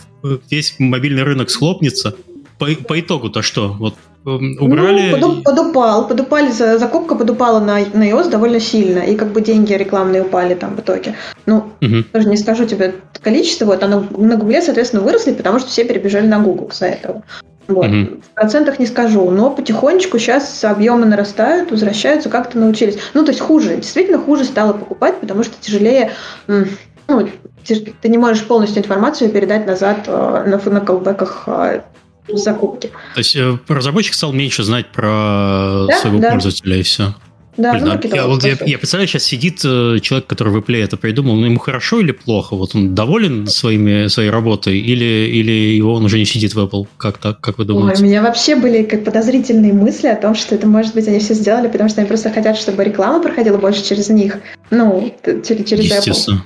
[0.51, 2.15] весь мобильный рынок схлопнется.
[2.59, 3.69] По, по итогу-то что?
[3.79, 3.95] Вот
[4.25, 5.11] эм, убрали...
[5.11, 9.71] Ну, подуп, подупал, подупали, закупка подупала на, на iOS довольно сильно, и как бы деньги
[9.73, 11.15] рекламные упали там в итоге.
[11.45, 12.03] Ну, угу.
[12.11, 16.27] тоже не скажу тебе количество, вот оно на Гугле, соответственно, выросли, потому что все перебежали
[16.27, 17.23] на Google из-за этого.
[17.69, 17.85] Вот.
[17.85, 18.21] Угу.
[18.21, 22.97] В процентах не скажу, но потихонечку сейчас объемы нарастают, возвращаются, как-то научились.
[23.13, 26.11] Ну, то есть хуже, действительно хуже стало покупать, потому что тяжелее,
[26.47, 27.29] ну,
[28.01, 31.47] ты не можешь полностью информацию передать назад э, на, на колбеках
[32.37, 32.91] закупки.
[33.13, 36.31] То есть э, разработчик стал меньше знать про да, своего да.
[36.31, 37.15] пользователя и все.
[37.59, 40.57] Да, Блин, ну, а я, вот я, я представляю, сейчас сидит э, человек, который в
[40.57, 42.55] Apple это придумал, ну ему хорошо или плохо?
[42.55, 46.87] Вот он доволен своими, своей работой или, или его он уже не сидит в Apple?
[46.95, 48.01] Как так, как вы думаете?
[48.01, 51.19] Ой, у меня вообще были как подозрительные мысли о том, что это, может быть, они
[51.19, 54.37] все сделали, потому что они просто хотят, чтобы реклама проходила больше через них.
[54.71, 56.07] Ну, через, через.
[56.07, 56.37] Apple.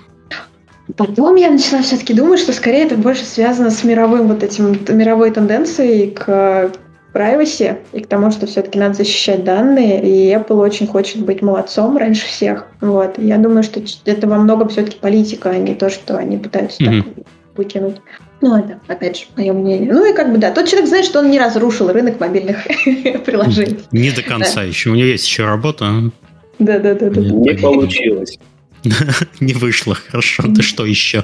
[0.97, 5.31] Потом я начала все-таки думать, что скорее это больше связано с мировым вот этим мировой
[5.31, 6.71] тенденцией к
[7.13, 11.97] privacy и к тому, что все-таки надо защищать данные, и Apple очень хочет быть молодцом
[11.97, 12.67] раньше всех.
[12.81, 13.17] Вот.
[13.17, 17.03] Я думаю, что это во многом все-таки политика, а не то, что они пытаются mm-hmm.
[17.03, 17.25] так
[17.55, 17.97] выкинуть.
[18.41, 19.93] Ну, это, опять же, мое мнение.
[19.93, 22.65] Ну и как бы да, тот человек знает, что он не разрушил рынок мобильных
[23.25, 23.79] приложений.
[23.91, 24.89] Не до конца еще.
[24.89, 26.11] У него есть еще работа.
[26.59, 27.21] Да, да, да, да.
[27.21, 28.37] Не получилось.
[29.39, 30.43] Не вышло, хорошо.
[30.55, 31.23] Ты что еще?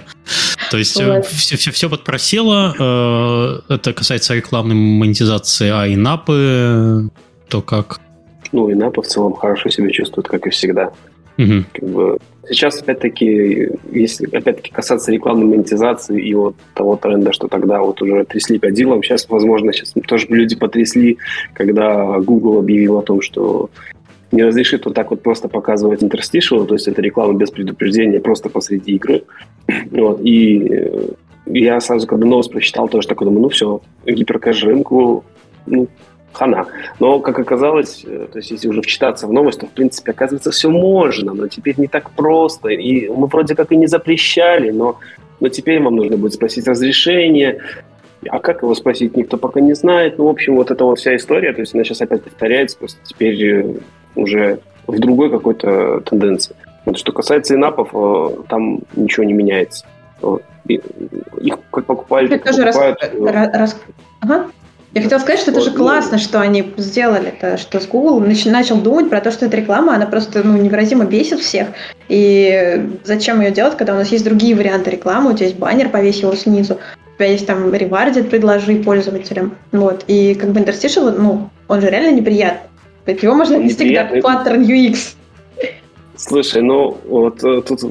[0.71, 1.21] То есть все,
[1.57, 3.63] все, все подпросело.
[3.67, 7.09] Э, это касается рекламной монетизации, а инапы,
[7.47, 7.99] то как?
[8.51, 10.91] Ну, инапы в целом хорошо себя чувствуют, как и всегда.
[11.37, 11.63] Угу.
[11.73, 12.17] Как бы,
[12.49, 18.25] сейчас, опять-таки, если опять-таки касаться рекламной монетизации и вот того тренда, что тогда вот уже
[18.25, 21.17] трясли кадилом, сейчас, возможно, сейчас тоже люди потрясли,
[21.53, 23.69] когда Google объявил о том, что
[24.31, 28.49] не разрешит вот так вот просто показывать интерстишл, то есть это реклама без предупреждения просто
[28.49, 29.23] посреди игры.
[29.91, 31.09] Вот, и э,
[31.45, 35.23] я сразу, когда новость прочитал, тоже такой думаю, ну все, гиперкэш рынку,
[35.65, 35.87] ну,
[36.31, 36.67] хана.
[36.99, 40.51] Но, как оказалось, э, то есть если уже вчитаться в новость, то, в принципе, оказывается,
[40.51, 42.69] все можно, но теперь не так просто.
[42.69, 44.99] И мы вроде как и не запрещали, но,
[45.39, 47.59] но теперь вам нужно будет спросить разрешение,
[48.27, 50.17] а как его спросить, никто пока не знает.
[50.17, 52.99] Ну, в общем, вот эта вот вся история, то есть она сейчас опять повторяется, просто
[53.05, 53.75] теперь э,
[54.19, 56.55] уже в другой какой-то тенденции.
[56.85, 59.85] Вот что касается инапов, э, там ничего не меняется.
[60.67, 62.99] Их как покупали, как покупают...
[63.21, 63.81] Раз, раз,
[64.21, 64.47] ага.
[64.93, 68.77] Я хотела сказать, что это же классно, что они сделали, это, что с Google начал
[68.77, 71.67] думать про то, что эта реклама, она просто ну, невыразимо бесит всех.
[72.07, 75.89] И зачем ее делать, когда у нас есть другие варианты рекламы, у тебя есть баннер,
[75.89, 76.79] повесь его снизу,
[77.13, 79.55] у тебя есть там ревардит, предложи пользователям.
[79.71, 80.05] Вот.
[80.07, 82.67] И как бы интерстишл, ну, он же реально неприятный.
[83.05, 85.15] Его можно отнести как паттерн UX.
[86.15, 87.81] Слушай, ну вот э, тут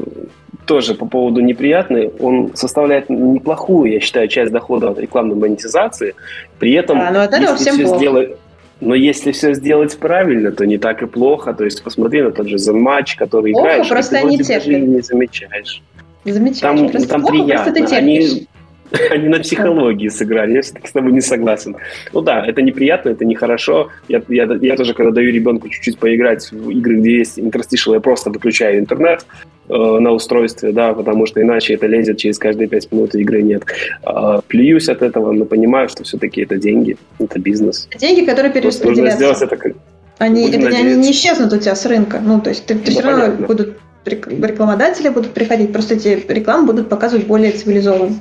[0.66, 6.14] тоже по поводу неприятный, он составляет неплохую, я считаю, часть дохода от рекламной монетизации.
[6.58, 7.96] При этом, а, ну, от этого всем плохо.
[7.96, 8.36] Сделать,
[8.80, 11.54] но если все сделать правильно, то не так и плохо.
[11.54, 15.00] То есть посмотри на тот же The Match, который плохо, играешь, просто ты даже не
[15.00, 15.82] замечаешь.
[16.24, 17.72] Замечаешь, там, там плохо, приятно.
[17.72, 18.46] Просто ты Они
[19.10, 21.76] Они на психологии сыграли, я все-таки с тобой не согласен.
[22.12, 23.88] Ну да, это неприятно, это нехорошо.
[24.08, 28.00] Я, я, я тоже, когда даю ребенку чуть-чуть поиграть в игры, где есть интерстишл, я
[28.00, 29.26] просто выключаю интернет
[29.68, 33.42] э, на устройстве, да, потому что иначе это лезет через каждые пять минут, и игры
[33.42, 33.64] нет.
[34.06, 37.88] Э, плююсь от этого, но понимаю, что все-таки это деньги, это бизнес.
[37.98, 39.20] Деньги, которые перераспределяются.
[39.20, 39.78] Нужно сделать это.
[40.18, 42.20] Они, это, они не исчезнут у тебя с рынка.
[42.24, 43.46] Ну, то есть ты, ты ну, все равно понятно.
[43.46, 48.14] будут рекламодатели будут приходить, просто эти рекламы будут показывать более цивилизованно.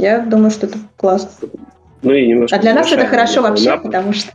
[0.00, 1.48] Я думаю, что это классно.
[2.02, 2.56] Ну и немножко.
[2.56, 4.32] А для нас это хорошо вообще, потому что.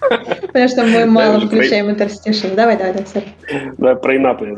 [0.00, 2.48] Потому что мы мало включаем interstitial.
[2.54, 3.74] Давай, давай, давай.
[3.78, 4.56] Да, про in-app я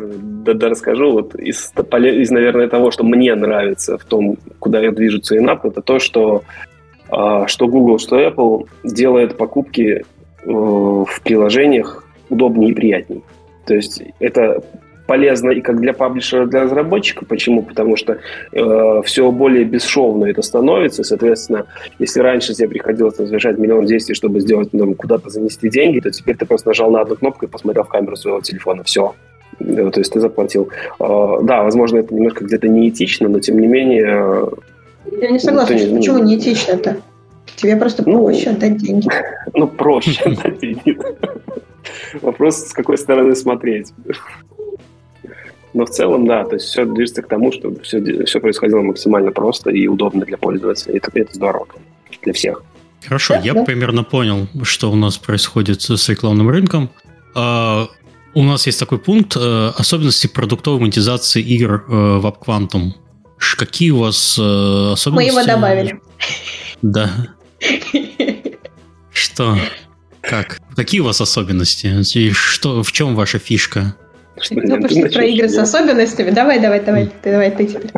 [0.54, 1.12] да, расскажу.
[1.12, 5.98] Вот из, из, наверное, того, что мне нравится в том, куда движутся in-app, это то,
[5.98, 6.42] что,
[7.10, 10.04] а, что Google, что Apple делает покупки э,
[10.44, 13.22] в приложениях удобнее и приятнее.
[13.66, 14.62] То есть это
[15.08, 17.24] полезно и как для паблишера, для разработчика.
[17.24, 17.62] Почему?
[17.62, 18.18] Потому что
[18.52, 21.02] э, все более бесшовно это становится.
[21.02, 21.64] Соответственно,
[21.98, 26.36] если раньше тебе приходилось совершать миллион действий, чтобы сделать, ну, куда-то занести деньги, то теперь
[26.36, 28.84] ты просто нажал на одну кнопку и посмотрел в камеру своего телефона.
[28.84, 29.14] Все.
[29.60, 30.68] Э, то есть ты заплатил.
[31.00, 34.50] Э, да, возможно, это немножко где-то неэтично, но тем не менее...
[35.10, 35.72] Я не согласна.
[35.72, 36.98] Не, почему неэтично-то?
[37.56, 39.08] Тебе просто ну, проще отдать деньги.
[39.54, 40.98] Ну, проще отдать деньги.
[42.20, 43.94] Вопрос, с какой стороны смотреть.
[45.74, 49.32] Но в целом, да, то есть все движется к тому, чтобы все, все происходило максимально
[49.32, 50.94] просто и удобно для пользователя.
[50.94, 51.66] И это, это здорово
[52.22, 52.62] для всех.
[53.04, 53.64] Хорошо, да, я да.
[53.64, 56.90] примерно понял, что у нас происходит с рекламным рынком.
[57.34, 57.88] А,
[58.34, 62.92] у нас есть такой пункт э, особенности продуктовой монетизации игр э, в AppQuantum.
[63.56, 65.34] Какие у вас э, особенности?
[65.34, 66.00] Мы его добавили.
[66.82, 67.10] Да.
[69.12, 69.56] Что?
[70.20, 70.60] Как?
[70.76, 71.86] Какие у вас особенности?
[72.16, 73.96] И что, в чем ваша фишка?
[74.50, 76.30] Ну, что про игры с особенностями.
[76.30, 77.90] Давай, давай, давай, ты, давай ты теперь.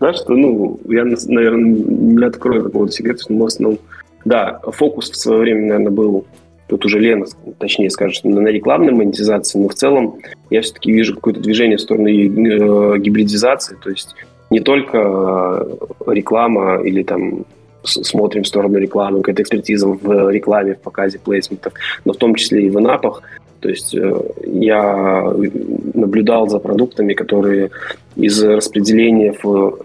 [0.00, 3.78] Да, что, ну, я, наверное, не открою такого секрета, что мы в основном...
[4.24, 6.24] Да, фокус в свое время, наверное, был
[6.66, 7.26] тут уже Лена,
[7.58, 10.18] точнее скажет, на рекламной монетизации, но в целом
[10.50, 14.14] я все-таки вижу какое-то движение в сторону э, гибридизации, то есть
[14.50, 17.44] не только э, реклама или там
[17.84, 22.66] смотрим в сторону рекламы, какая-то экспертиза в рекламе, в показе плейсментов, но в том числе
[22.66, 23.22] и в инапах.
[23.64, 25.32] То есть э, я
[25.94, 27.70] наблюдал за продуктами, которые
[28.14, 29.78] из распределения в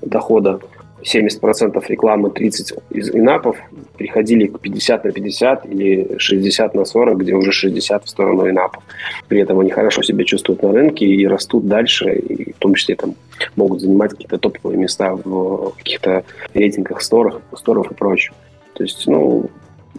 [0.00, 0.58] дохода
[1.02, 3.58] 70% рекламы, 30% из инапов
[3.98, 8.82] переходили к 50 на 50 или 60 на 40, где уже 60 в сторону инапов.
[9.28, 12.96] При этом они хорошо себя чувствуют на рынке и растут дальше, и в том числе
[12.96, 13.16] там
[13.54, 18.32] могут занимать какие-то топовые места в каких-то рейтингах сторов, сторов и прочее.
[18.72, 19.50] То есть, ну,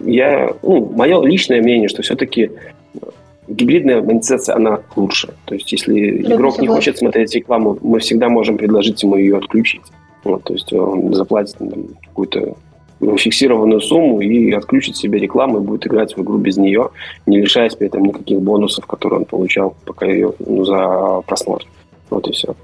[0.03, 2.49] я, ну, мое личное мнение, что все-таки
[3.47, 5.33] гибридная монетизация, она лучше.
[5.45, 9.83] То есть, если игрок не хочет смотреть рекламу, мы всегда можем предложить ему ее отключить.
[10.23, 11.69] Вот, то есть он заплатит там,
[12.05, 12.55] какую-то
[13.17, 16.89] фиксированную сумму и отключит себе рекламу и будет играть в игру без нее,
[17.25, 21.65] не лишаясь при этом никаких бонусов, которые он получал пока ее ну, за просмотр.
[22.09, 22.55] Вот и все.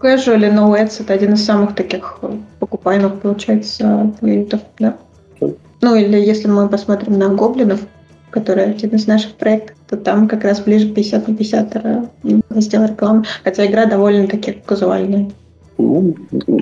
[0.00, 2.20] Casual No Ads это один из самых таких
[2.58, 4.96] покупаемых, получается, клиентов, да?
[5.80, 7.80] Ну или если мы посмотрим на гоблинов,
[8.34, 11.76] который один из наших проектов, то там как раз ближе 50 на 50
[12.50, 15.30] раздел рекламы, хотя игра довольно-таки казуальная.
[15.78, 16.16] Ну,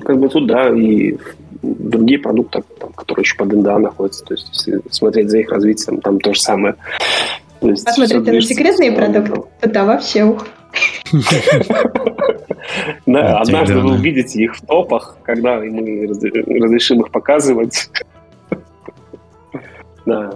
[0.05, 1.17] как бы тут, да, и
[1.63, 4.23] другие продукты, там, которые еще под НДА находятся.
[4.23, 6.75] То есть, если смотреть за их развитием, там то же самое.
[7.59, 10.45] То есть, Посмотрите на секретные продукты, то там вообще ух.
[13.07, 17.89] Да, однажды вы увидите их в топах, когда мы разрешим их показывать.
[20.05, 20.33] Да.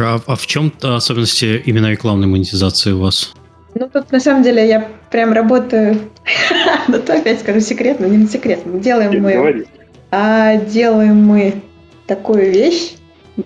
[0.00, 3.34] А, а в чем-то особенности именно рекламной монетизации у вас?
[3.74, 5.98] Ну, тут на самом деле я прям работаю,
[6.88, 8.78] ну, то опять скажу секретно, не секретно.
[8.78, 9.66] Делаем мы,
[10.10, 11.62] а, делаем мы
[12.06, 12.94] такую вещь,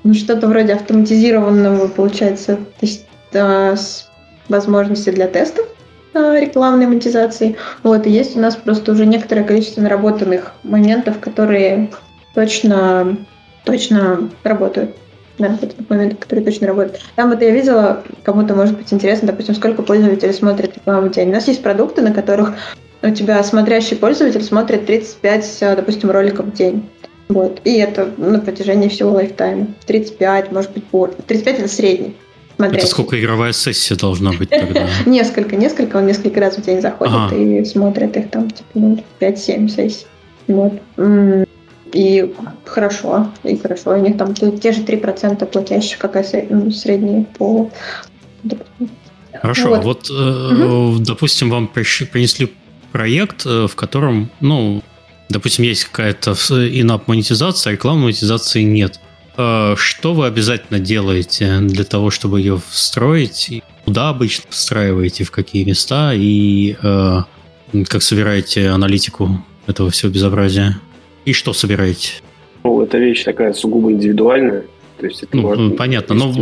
[0.03, 4.09] ну, что-то вроде автоматизированного, получается, то есть а, с
[4.49, 5.67] возможностью для тестов
[6.15, 7.57] а, рекламной монетизации.
[7.83, 11.91] Вот, и есть у нас просто уже некоторое количество наработанных моментов, которые
[12.35, 13.17] точно,
[13.65, 14.97] точно работают
[15.39, 17.01] да, это тот момент, который точно работает.
[17.15, 21.29] Там вот я видела, кому-то может быть интересно, допустим, сколько пользователей смотрят рекламу в день.
[21.29, 22.55] У нас есть продукты, на которых
[23.03, 26.89] у тебя смотрящий пользователь смотрит 35, допустим, роликов в день.
[27.29, 27.61] Вот.
[27.65, 29.69] И это на протяжении всего лайфтайма.
[29.87, 31.17] 35, может быть, больше.
[31.27, 32.17] 35 это средний.
[32.57, 32.79] Смотрящий.
[32.79, 34.89] Это сколько игровая сессия должна быть тогда?
[35.07, 35.97] несколько, несколько.
[35.97, 37.37] Он несколько раз в день заходит ага.
[37.37, 40.07] и смотрит их там, типа, ну, 5-7 сессий.
[40.47, 40.73] Вот.
[41.93, 43.91] И хорошо, и хорошо.
[43.93, 47.71] У них там те же 3% платящих, какая ну, средняя по...
[49.41, 50.99] Хорошо, вот, вот угу.
[50.99, 52.53] допустим, вам принесли
[52.93, 54.83] проект, э, в котором, ну,
[55.29, 59.01] допустим, есть какая-то инап монетизация, а рекламной монетизации нет.
[59.37, 63.63] Э, что вы обязательно делаете для того, чтобы ее встроить?
[63.85, 67.23] Куда обычно встраиваете, в какие места и э,
[67.89, 70.81] как собираете аналитику этого всего безобразия?
[71.27, 72.15] И что собираете?
[72.65, 74.65] Ну, эта вещь такая сугубо индивидуальная.
[74.99, 76.33] То есть это ну, может, понятно, но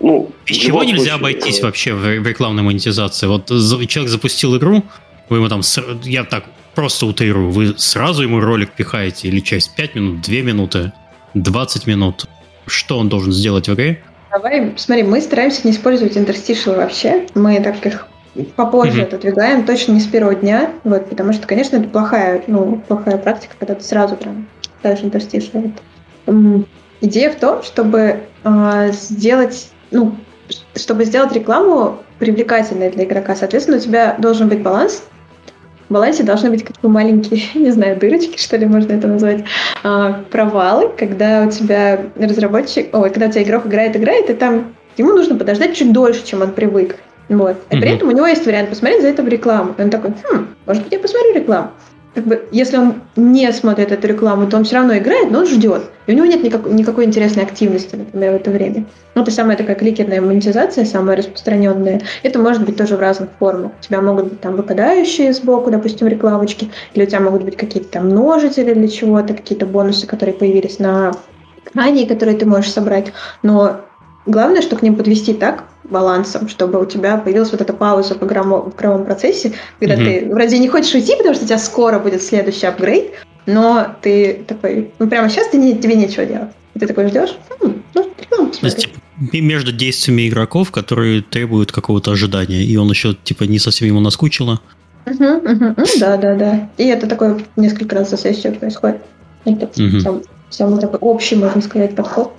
[0.00, 1.66] ну, без чего нельзя случае, обойтись да.
[1.66, 3.26] вообще в рекламной монетизации?
[3.26, 4.82] Вот человек запустил игру,
[5.30, 5.62] вы ему там,
[6.02, 10.92] я так просто утрирую, вы сразу ему ролик пихаете или часть 5 минут, 2 минуты,
[11.34, 12.26] 20 минут.
[12.66, 14.02] Что он должен сделать в игре?
[14.30, 17.26] Давай, смотри, мы стараемся не использовать интерстишалы вообще.
[17.34, 18.08] Мы так их
[18.56, 19.04] попозже mm-hmm.
[19.04, 23.54] отодвигаем, точно не с первого дня, вот, потому что, конечно, это плохая, ну, плохая практика,
[23.58, 24.46] когда ты сразу прям
[24.80, 25.72] ставишь интерстиши.
[26.26, 26.66] Вот.
[27.00, 30.16] Идея в том, чтобы э, сделать, ну,
[30.74, 35.04] чтобы сделать рекламу привлекательной для игрока, соответственно, у тебя должен быть баланс.
[35.88, 39.44] В балансе должны быть как бы маленькие, не знаю, дырочки, что ли, можно это назвать,
[39.84, 44.74] э, провалы, когда у тебя разработчик, ой, когда у тебя игрок играет, играет, и там
[44.96, 46.96] ему нужно подождать чуть дольше, чем он привык.
[47.28, 47.56] Вот.
[47.70, 47.80] И mm-hmm.
[47.80, 49.74] при этом у него есть вариант посмотреть за это в рекламу.
[49.78, 51.70] И он такой, хм, может быть, я посмотрю рекламу.
[52.14, 55.46] Как бы, если он не смотрит эту рекламу, то он все равно играет, но он
[55.46, 55.90] ждет.
[56.06, 58.84] И у него нет никак, никакой интересной активности, например, в это время.
[59.16, 62.02] Ну, это самая такая кликерная монетизация, самая распространенная.
[62.22, 63.72] Это может быть тоже в разных формах.
[63.80, 67.88] У тебя могут быть там выпадающие сбоку, допустим, рекламочки, или у тебя могут быть какие-то
[67.88, 71.10] там множители для чего-то, какие-то бонусы, которые появились на
[71.74, 73.12] ранее, которые ты можешь собрать,
[73.42, 73.80] но
[74.26, 78.22] главное, что к ним подвести так, балансом, чтобы у тебя появилась вот эта пауза в
[78.22, 80.20] игровом, в игровом процессе, когда mm-hmm.
[80.20, 83.12] ты вроде не хочешь уйти, потому что у тебя скоро будет следующий апгрейд,
[83.46, 86.50] но ты такой, ну прямо сейчас ты не, тебе нечего делать.
[86.74, 88.98] И ты такой ждешь, ну, ну, То есть, типа,
[89.32, 94.60] между действиями игроков, которые требуют какого-то ожидания, и он еще, типа, не совсем ему наскучило.
[95.06, 95.74] Угу, угу.
[95.76, 96.70] Ну, да, да, да.
[96.78, 99.02] И это такое несколько раз за сессию происходит.
[99.44, 100.00] Это угу.
[100.00, 102.32] сам, самый такой общий, можно сказать, подход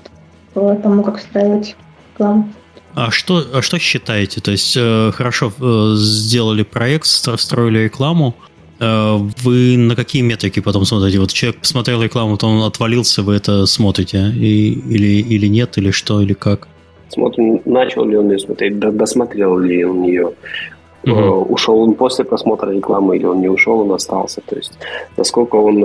[0.54, 1.76] к тому, как встраивать
[2.14, 2.52] рекламу.
[2.96, 4.40] А что, а что считаете?
[4.40, 8.36] То есть э, хорошо э, сделали проект, строили рекламу.
[8.80, 11.20] Э, вы на какие метрики потом смотрите?
[11.20, 14.32] Вот человек посмотрел рекламу, то он отвалился, вы это смотрите?
[14.34, 16.70] И, или, или нет, или что, или как?
[17.10, 20.32] Смотрим, начал ли он ее смотреть, досмотрел ли он ее.
[21.04, 21.48] Угу.
[21.50, 24.40] Ушел он после просмотра рекламы или он не ушел, он остался.
[24.46, 24.72] То есть
[25.18, 25.82] насколько он,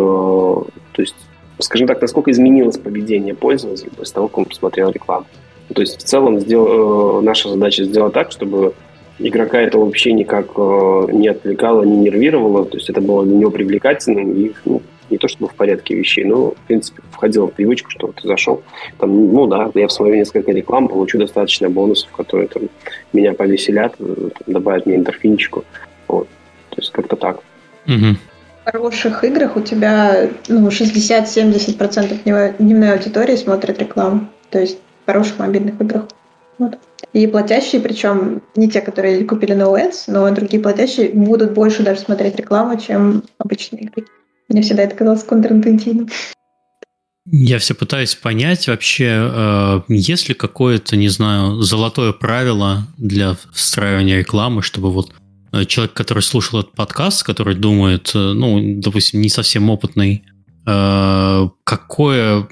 [0.92, 1.16] то есть,
[1.58, 5.26] скажем так, насколько изменилось поведение пользователя после того, как он посмотрел рекламу.
[5.74, 7.20] То есть в целом сдел...
[7.20, 8.74] Э, наша задача сделать так, чтобы
[9.20, 13.50] игрока это вообще никак э, не отвлекало, не нервировало, то есть это было для него
[13.50, 17.90] привлекательным и ну, не то чтобы в порядке вещей, но, в принципе, входило в привычку,
[17.90, 18.62] что ты зашел,
[18.98, 22.64] там, ну да, я посмотрю несколько реклам, получу достаточно бонусов, которые там,
[23.12, 25.64] меня повеселят, э, там, добавят мне эндорфинчику,
[26.08, 26.28] вот,
[26.70, 27.40] то есть как-то так.
[27.86, 28.16] Угу.
[28.64, 34.78] В хороших играх у тебя ну, 60-70% дневной аудитории смотрит рекламу, то есть
[35.10, 36.04] хороших мобильных играх.
[36.58, 36.78] Вот.
[37.12, 42.00] И платящие, причем не те, которые купили на OS, но другие платящие будут больше даже
[42.00, 44.06] смотреть рекламу, чем обычные игры.
[44.48, 46.08] Мне всегда это казалось контринтуитивным.
[47.26, 54.18] Я все пытаюсь понять вообще, э, есть ли какое-то, не знаю, золотое правило для встраивания
[54.18, 55.12] рекламы, чтобы вот
[55.52, 60.24] э, человек, который слушал этот подкаст, который думает, э, ну, допустим, не совсем опытный,
[61.64, 62.46] какое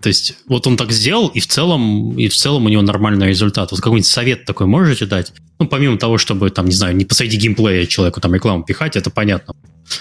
[0.00, 3.28] то есть вот он так сделал, и в целом, и в целом у него нормальный
[3.28, 3.70] результат.
[3.70, 5.32] Вот какой-нибудь совет такой можете дать?
[5.58, 9.10] Ну, помимо того, чтобы, там, не знаю, не посреди геймплея человеку там рекламу пихать, это
[9.10, 9.54] понятно.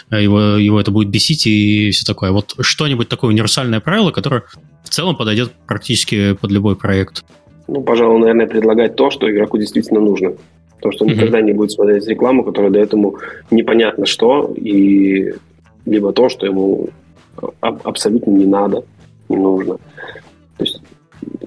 [0.09, 2.31] Его, его это будет бесить и все такое.
[2.31, 4.43] Вот что-нибудь такое универсальное правило, которое
[4.83, 7.25] в целом подойдет практически под любой проект.
[7.67, 10.33] Ну, пожалуй, наверное, предлагать то, что игроку действительно нужно.
[10.81, 11.15] То, что он mm-hmm.
[11.15, 13.17] никогда не будет смотреть рекламу, которая до этому
[13.51, 15.33] непонятно что, и
[15.85, 16.89] либо то, что ему
[17.59, 18.85] абсолютно не надо
[19.29, 19.75] не нужно.
[20.57, 20.81] То есть,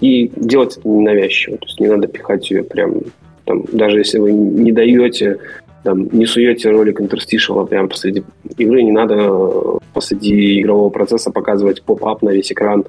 [0.00, 1.58] и делать это ненавязчиво.
[1.58, 3.00] То есть не надо пихать ее прям,
[3.44, 5.38] там, даже если вы не даете,
[5.82, 8.22] там, не суете ролик интерстишала прямо посреди
[8.56, 12.84] игры, не надо посреди игрового процесса показывать поп-ап на весь экран.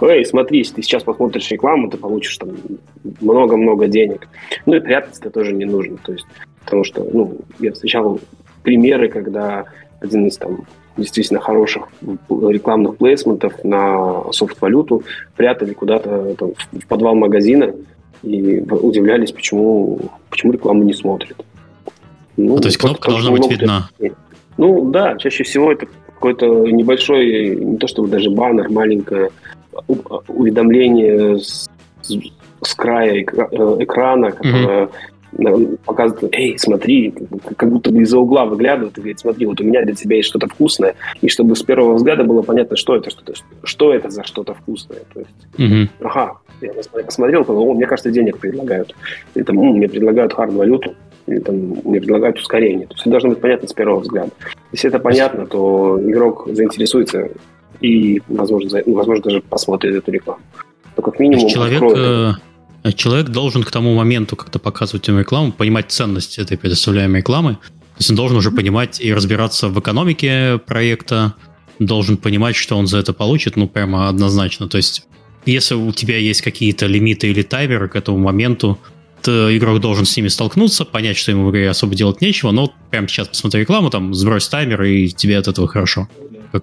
[0.00, 2.50] Эй, смотри, если ты сейчас посмотришь рекламу, ты получишь там
[3.20, 4.26] много-много денег.
[4.66, 5.96] Ну и прятаться тоже не нужно.
[6.04, 6.26] То есть,
[6.64, 8.18] потому что, ну, я встречал
[8.64, 9.66] примеры, когда
[10.00, 10.64] один из там
[10.96, 11.88] действительно хороших
[12.28, 15.02] рекламных плейсментов на софт-валюту
[15.36, 17.74] прятали куда-то там, в подвал магазина
[18.22, 19.98] и удивлялись, почему,
[20.30, 21.44] почему рекламу не смотрят.
[22.36, 23.88] Ну, а то есть кнопка должна быть видна?
[24.56, 29.30] Ну да, чаще всего это какой-то небольшой, не то чтобы даже баннер, маленькое
[30.28, 31.68] уведомление с,
[32.02, 34.90] с края э, экрана, которое mm-hmm
[35.84, 37.14] показывает, эй, смотри,
[37.56, 40.28] как будто бы из-за угла выглядывает и говорит, смотри, вот у меня для тебя есть
[40.28, 44.10] что-то вкусное, и чтобы с первого взгляда было понятно, что это, что, -то, что это
[44.10, 45.00] за что-то вкусное.
[45.12, 45.88] То есть, mm-hmm.
[46.00, 46.72] ага, я
[47.04, 48.94] посмотрел, подумал, о, мне кажется, денег предлагают.
[49.34, 50.94] Или там, мне предлагают хард-валюту,
[51.26, 52.86] или там мне предлагают ускорение.
[52.86, 54.30] То есть это должно быть понятно с первого взгляда.
[54.72, 57.30] Если это понятно, то игрок заинтересуется
[57.80, 60.40] и, возможно, возможно даже посмотрит эту рекламу.
[60.96, 61.48] Но как минимум...
[61.48, 62.36] Человек, откроет
[62.90, 67.54] человек должен к тому моменту как-то показывать ему рекламу, понимать ценность этой предоставляемой рекламы.
[67.54, 71.34] То есть он должен уже понимать и разбираться в экономике проекта,
[71.78, 74.68] должен понимать, что он за это получит, ну, прямо однозначно.
[74.68, 75.06] То есть,
[75.46, 78.78] если у тебя есть какие-то лимиты или таймеры к этому моменту,
[79.22, 82.72] то игрок должен с ними столкнуться, понять, что ему в игре особо делать нечего, но
[82.90, 86.08] прямо сейчас посмотри рекламу, там, сбрось таймер, и тебе от этого хорошо.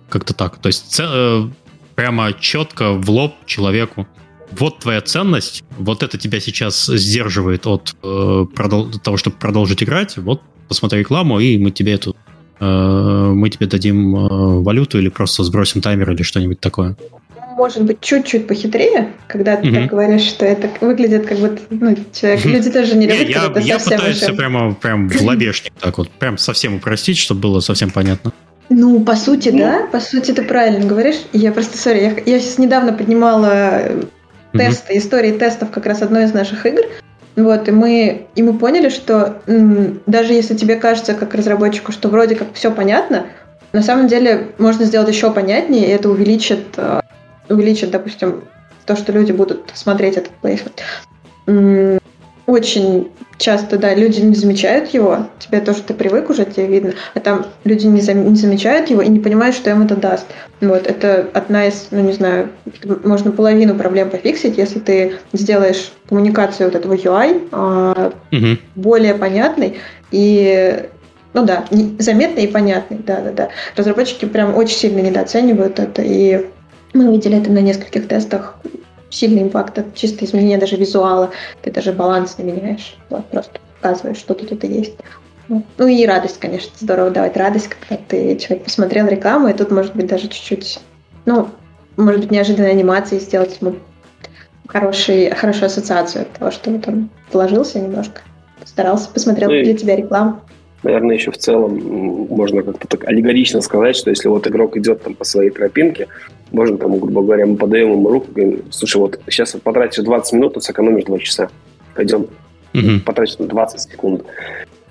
[0.09, 0.61] Как- то так.
[0.61, 1.49] То есть, э,
[1.95, 4.07] прямо четко в лоб человеку
[4.51, 10.17] вот твоя ценность, вот это тебя сейчас сдерживает от э, продол- того, чтобы продолжить играть,
[10.17, 12.15] вот посмотри рекламу, и мы тебе эту
[12.59, 16.95] э, мы тебе дадим э, валюту или просто сбросим таймер или что-нибудь такое.
[17.57, 19.73] Может быть, чуть-чуть похитрее, когда ты mm-hmm.
[19.73, 22.51] так говоришь, что это выглядит как будто ну, человек, mm-hmm.
[22.51, 26.09] люди тоже не любят, когда я, я пытаюсь все прямо прям в лобешник так вот,
[26.09, 28.31] прям совсем упростить, чтобы было совсем понятно.
[28.69, 31.15] Ну, по сути, ну, да, по сути, ты правильно говоришь.
[31.33, 33.81] Я просто, сори, я, я сейчас недавно поднимала
[34.53, 36.81] тесты, истории тестов как раз одной из наших игр.
[37.35, 42.09] Вот, и мы, и мы поняли, что м, даже если тебе кажется, как разработчику, что
[42.09, 43.27] вроде как все понятно,
[43.71, 47.01] на самом деле можно сделать еще понятнее, и это увеличит, э,
[47.47, 48.43] увеличит, допустим,
[48.85, 50.81] то, что люди будут смотреть этот плейсмент.
[52.49, 56.93] Очень часто, да, люди не замечают его, тебе то, что ты привык уже, тебе видно,
[57.13, 60.25] а там люди не, зам, не замечают его и не понимают, что им это даст.
[60.59, 62.49] Вот, это одна из, ну, не знаю,
[63.03, 68.57] можно половину проблем пофиксить, если ты сделаешь коммуникацию вот этого UI а, угу.
[68.75, 69.77] более понятной
[70.09, 70.85] и
[71.33, 71.65] ну да,
[71.99, 73.49] заметный и понятный, да-да-да.
[73.75, 76.47] Разработчики прям очень сильно недооценивают это, и
[76.93, 78.55] мы видели это на нескольких тестах.
[79.09, 81.31] Сильный импакт от чисто изменения даже визуала.
[81.61, 82.97] Ты даже баланс не меняешь.
[83.31, 84.93] Просто показываешь, что тут это есть.
[85.47, 89.95] Ну и радость, конечно, здорово давать радость, когда ты человек посмотрел рекламу, и тут может
[89.95, 90.79] быть даже чуть-чуть,
[91.25, 91.49] ну,
[91.97, 93.77] может быть, неожиданной анимации сделать ему
[94.67, 98.21] хороший, хорошую ассоциацию от того, что вот он вложился немножко,
[98.63, 100.39] старался, посмотрел ну, для тебя рекламу
[100.83, 101.77] наверное, еще в целом
[102.29, 106.07] можно как-то так аллегорично сказать, что если вот игрок идет там по своей тропинке,
[106.51, 110.57] можно там, грубо говоря, мы подаем ему руку, говорим, слушай, вот сейчас потратишь 20 минут,
[110.57, 111.49] а сэкономишь 2 часа.
[111.95, 112.27] Пойдем,
[112.73, 112.99] угу.
[113.05, 114.23] потратишь 20 секунд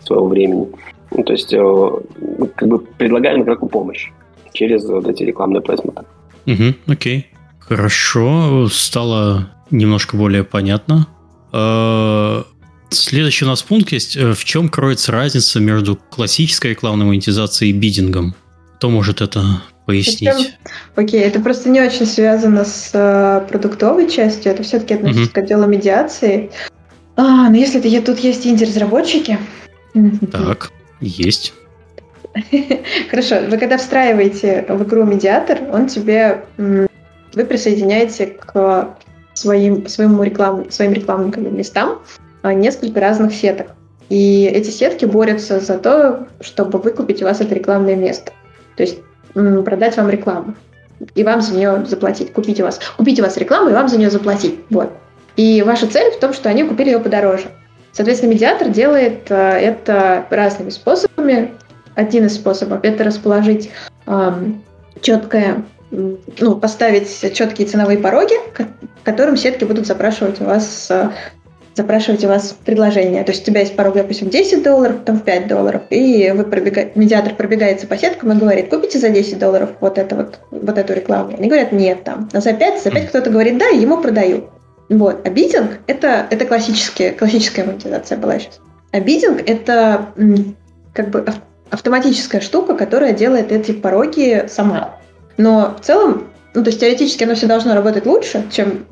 [0.05, 0.69] своего времени.
[1.11, 1.91] Ну, то есть, э,
[2.55, 4.11] как бы предлагаем игроку помощь
[4.53, 6.03] через вот эти рекламные плейсменты.
[6.47, 7.27] Угу, окей.
[7.61, 11.07] Хорошо, стало немножко более понятно.
[11.53, 12.43] Э,
[12.91, 14.17] Следующий у нас пункт есть.
[14.17, 18.35] Э, в чем кроется разница между классической рекламной монетизацией и бидингом?
[18.79, 19.43] Кто может это
[19.87, 20.31] пояснить?
[20.33, 20.53] Причем,
[20.95, 25.33] окей, это просто не очень связано с э, продуктовой частью, это все-таки относится угу.
[25.33, 26.53] к отделу медиации.
[27.17, 29.37] А, но если это, тут есть инди-разработчики.
[30.31, 30.71] Так,
[31.01, 31.55] есть.
[33.11, 38.97] Хорошо, вы когда встраиваете в игру медиатор, он тебе вы присоединяете к
[39.35, 41.99] своим, своему реклам, своим рекламным местам,
[42.43, 43.73] а, несколько разных сеток.
[44.09, 48.33] И эти сетки борются за то, чтобы выкупить у вас это рекламное место.
[48.79, 49.01] То есть
[49.35, 50.55] продать вам рекламу.
[51.17, 52.33] И вам за нее заплатить.
[52.33, 52.81] Купить у вас.
[52.97, 54.61] Купить у вас рекламу и вам за нее заплатить.
[54.71, 54.91] Вот.
[55.37, 57.47] И ваша цель в том, что они купили ее подороже.
[57.93, 61.55] Соответственно, медиатор делает э, это разными способами.
[61.97, 63.71] Один из способов это расположить
[64.07, 64.33] э,
[65.01, 68.35] четкое, ну, поставить четкие ценовые пороги,
[69.03, 71.11] которым сетки будут запрашивать у вас э,
[71.79, 73.25] запрашивать у вас предложение.
[73.25, 76.45] То есть у тебя есть порог, допустим, 10 долларов, там в 5 долларов, и вы
[76.45, 76.91] пробега...
[76.97, 80.93] медиатор пробегается по сеткам и говорит, купите за 10 долларов вот, это вот, вот эту
[80.93, 81.37] рекламу.
[81.39, 82.29] Они говорят, нет, там.
[82.33, 84.47] А за 5, за 5 кто-то говорит, да, ему продают.
[84.89, 85.21] Вот.
[85.25, 88.61] А бидинг это, это классические, классическая монетизация была сейчас.
[88.91, 90.07] А бидинг это
[90.93, 91.25] как бы
[91.71, 94.97] автоматическая штука, которая делает эти пороги сама.
[95.37, 98.87] Но в целом, ну, то есть теоретически оно все должно работать лучше, чем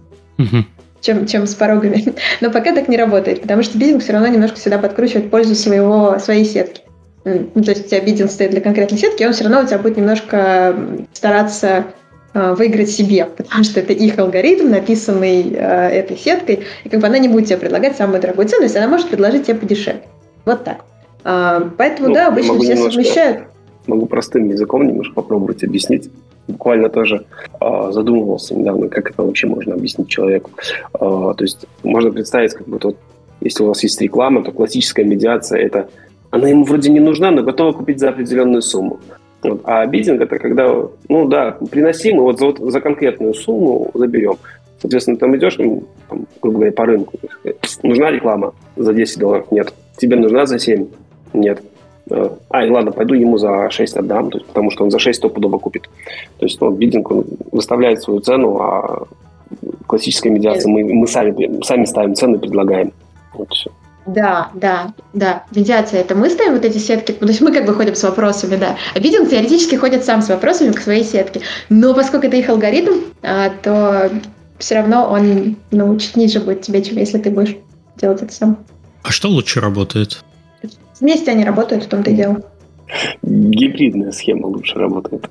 [1.07, 2.15] чем, чем с порогами.
[2.41, 6.19] Но пока так не работает, потому что биддинг все равно немножко всегда подкручивает пользу своего,
[6.19, 6.83] своей сетки.
[7.25, 9.67] Ну, то есть у тебя биддинг стоит для конкретной сетки, и он все равно у
[9.67, 10.77] тебя будет немножко
[11.13, 11.87] стараться
[12.35, 17.07] э, выиграть себе, потому что это их алгоритм, написанный э, этой сеткой, и как бы
[17.07, 20.03] она не будет тебе предлагать самую дорогую цену, если она может предложить тебе подешевле.
[20.45, 20.85] Вот так.
[21.25, 23.43] А, поэтому, ну, да, обычно все немножко, совмещают.
[23.89, 26.09] Могу простым языком немножко попробовать объяснить
[26.49, 27.27] буквально тоже
[27.61, 30.51] э, задумывался недавно, как это вообще можно объяснить человеку.
[30.95, 32.97] Э, то есть можно представить, как бы вот,
[33.41, 35.89] если у вас есть реклама, то классическая медиация это
[36.31, 39.01] она ему вроде не нужна, но готова купить за определенную сумму.
[39.43, 39.61] Вот.
[39.65, 40.75] А бидинг это когда,
[41.09, 44.37] ну да, приносим, и вот за, вот за конкретную сумму заберем.
[44.81, 47.19] Соответственно, там идешь, ну, там, грубо говоря, по рынку.
[47.83, 49.47] Нужна реклама за 10 долларов?
[49.51, 49.73] Нет.
[49.97, 50.87] Тебе нужна за 7?
[51.33, 51.63] Нет.
[52.11, 54.99] Э, а, и ладно, пойду ему за 6 отдам, то есть, потому что он за
[54.99, 55.89] 6 стопудово купит.
[56.39, 59.07] То есть, ну, биддинг он выставляет свою цену, а
[59.87, 62.93] классическая медиация мы, мы сами, сами ставим цену и предлагаем.
[63.35, 63.71] Вот все.
[64.07, 65.45] Да, да, да.
[65.55, 68.05] Медиация это мы ставим вот эти сетки, ну, то есть мы как бы ходим с
[68.05, 68.77] вопросами, да.
[68.95, 71.41] А биддинг теоретически ходит сам с вопросами к своей сетке.
[71.69, 74.11] Но поскольку это их алгоритм, а, то
[74.59, 77.57] все равно он ну, чуть ниже будет тебе, чем если ты будешь
[77.97, 78.59] делать это сам.
[79.03, 80.23] А что лучше работает?
[81.01, 82.43] Вместе они работают, в том-то и дело.
[83.23, 85.29] Гибридная схема лучше работает.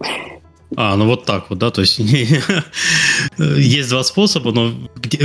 [0.76, 1.99] А, ну вот так вот, да, то есть
[3.38, 5.20] есть два способа, но где,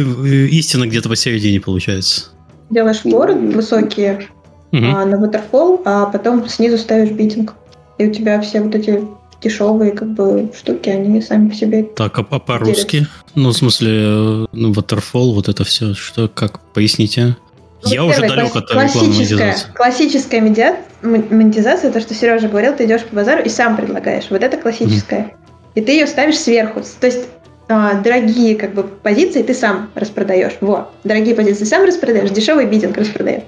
[0.48, 2.26] истина где-то посередине получается.
[2.68, 4.28] Делаешь флоры высокие
[4.70, 4.84] угу.
[4.84, 7.54] а, на waterfall, а потом снизу ставишь битинг.
[7.98, 9.02] И у тебя все вот эти
[9.42, 11.82] дешевые как бы штуки, они сами по себе.
[11.82, 13.06] Так, а, а по-русски?
[13.34, 17.36] Ну, в смысле, ну, waterfall, вот это все, что, как, поясните?
[17.84, 20.76] Я уже далек от классическая, классическая медиа...
[21.02, 24.26] монетизация, то, что Сережа говорил, ты идешь по базару и сам предлагаешь.
[24.30, 25.20] Вот это классическая.
[25.20, 25.30] Mm.
[25.76, 26.82] И ты ее ставишь сверху.
[27.00, 27.28] То есть
[27.68, 30.54] а, дорогие как бы позиции ты сам распродаешь.
[30.60, 30.90] Вот.
[31.04, 33.44] Дорогие позиции сам распродаешь, дешевый бидинг распродаешь.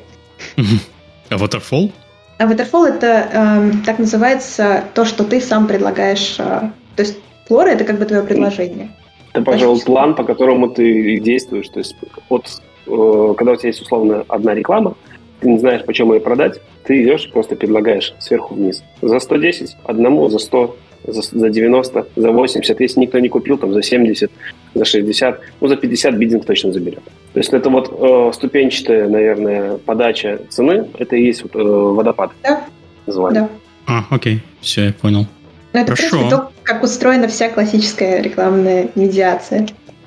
[1.28, 1.91] А waterfall?
[2.39, 6.37] А waterfall это э, так называется то, что ты сам предлагаешь.
[6.39, 7.18] Э, то есть
[7.49, 8.91] флора это как бы твое предложение.
[9.33, 11.68] Это, пожалуй, план, по которому ты действуешь.
[11.68, 11.97] То есть
[12.28, 12.47] от,
[12.85, 14.95] когда у тебя есть условно одна реклама,
[15.41, 18.83] ты не знаешь, почем ее продать, ты идешь, просто предлагаешь сверху вниз.
[19.03, 20.76] За 110, одному, за 100,
[21.07, 22.80] за, за 90, за 80.
[22.80, 24.30] Если никто не купил, там за 70,
[24.74, 27.03] за 60, ну за 50 бидинг точно заберет.
[27.33, 32.30] То есть это вот э, ступенчатая, наверное, подача цены, это и есть вот, э, водопад.
[32.43, 32.64] Да.
[33.07, 33.43] Называемый.
[33.43, 33.49] Да.
[33.87, 35.26] А, окей, все, я понял.
[35.72, 36.07] Но это, Хорошо.
[36.07, 39.66] в принципе, то, как устроена вся классическая рекламная медиация.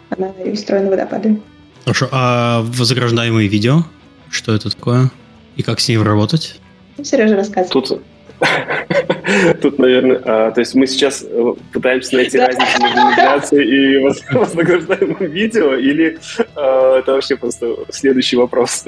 [0.10, 1.42] Она устроена водопадами.
[1.86, 3.84] Хорошо, а возограждаемые видео?
[4.30, 5.12] Что это такое?
[5.56, 6.60] И как с ним работать?
[7.02, 7.72] Сережа рассказывает.
[7.72, 8.02] Тут
[9.62, 15.26] Тут, наверное, а, то есть мы сейчас э, пытаемся найти разницу между медиацией и вознаграждаемым
[15.32, 16.20] видео, или
[16.56, 18.84] а, это вообще просто следующий вопрос?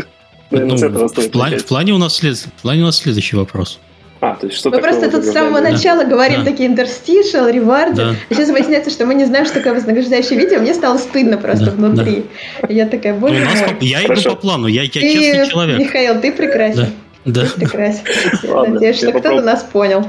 [0.52, 3.80] Ну, в, плане, в, плане у нас след, в плане у нас следующий вопрос.
[4.20, 5.72] А, то есть что мы просто тут с самого да.
[5.72, 6.51] начала говорим да.
[6.51, 7.95] такие интерстишал, реварды.
[7.95, 8.15] Да.
[8.30, 10.59] А сейчас выясняется, что мы не знаем, что такое вознаграждающее видео.
[10.59, 11.72] Мне стало стыдно просто да.
[11.72, 12.26] внутри.
[12.61, 12.68] Да.
[12.70, 13.78] Я такая, боже ну, мой.
[13.82, 14.22] Я Хорошо.
[14.22, 15.80] иду по плану, я, я ты, честный человек.
[15.80, 16.88] Михаил, ты прекрасен.
[17.26, 17.43] Да.
[17.43, 17.45] Да.
[17.55, 18.09] Прекрасно.
[18.68, 20.05] Надеюсь, что кто-то нас понял.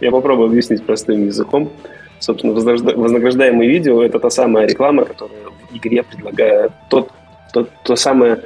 [0.00, 1.72] Я попробую объяснить простым языком.
[2.18, 7.10] Собственно, вознаграждаемое видео– это та самая реклама, которая в игре предлагает тот,
[7.52, 8.40] то, то самое,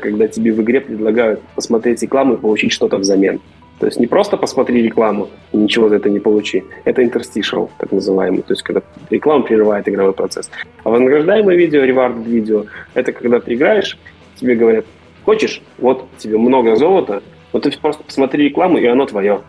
[0.00, 3.40] когда тебе в игре предлагают посмотреть рекламу и получить что-то взамен.
[3.78, 6.64] То есть не просто посмотри рекламу и ничего за это не получи.
[6.84, 8.42] Это interstitial, так называемый.
[8.42, 10.50] То есть когда реклама прерывает игровой процесс.
[10.84, 12.64] А вознаграждаемое видео, rewarded видео,
[12.94, 13.98] это когда ты играешь,
[14.36, 14.84] тебе говорят,
[15.28, 17.22] Хочешь, вот тебе много золота,
[17.52, 19.42] вот ты просто посмотри рекламу, и оно твое.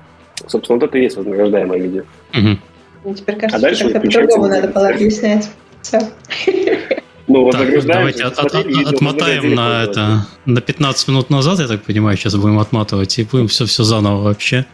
[0.45, 2.01] Собственно, вот это и есть вознаграждаемое видео.
[2.33, 2.57] Угу.
[3.05, 5.49] Мне теперь кажется, а дальше как-то по-другому надо было объяснять.
[5.81, 6.01] Все.
[7.29, 11.67] Ну, вот так, давайте от, от, от, отмотаем на это на 15 минут назад, я
[11.67, 14.65] так понимаю, сейчас будем отматывать, и будем все-все заново вообще.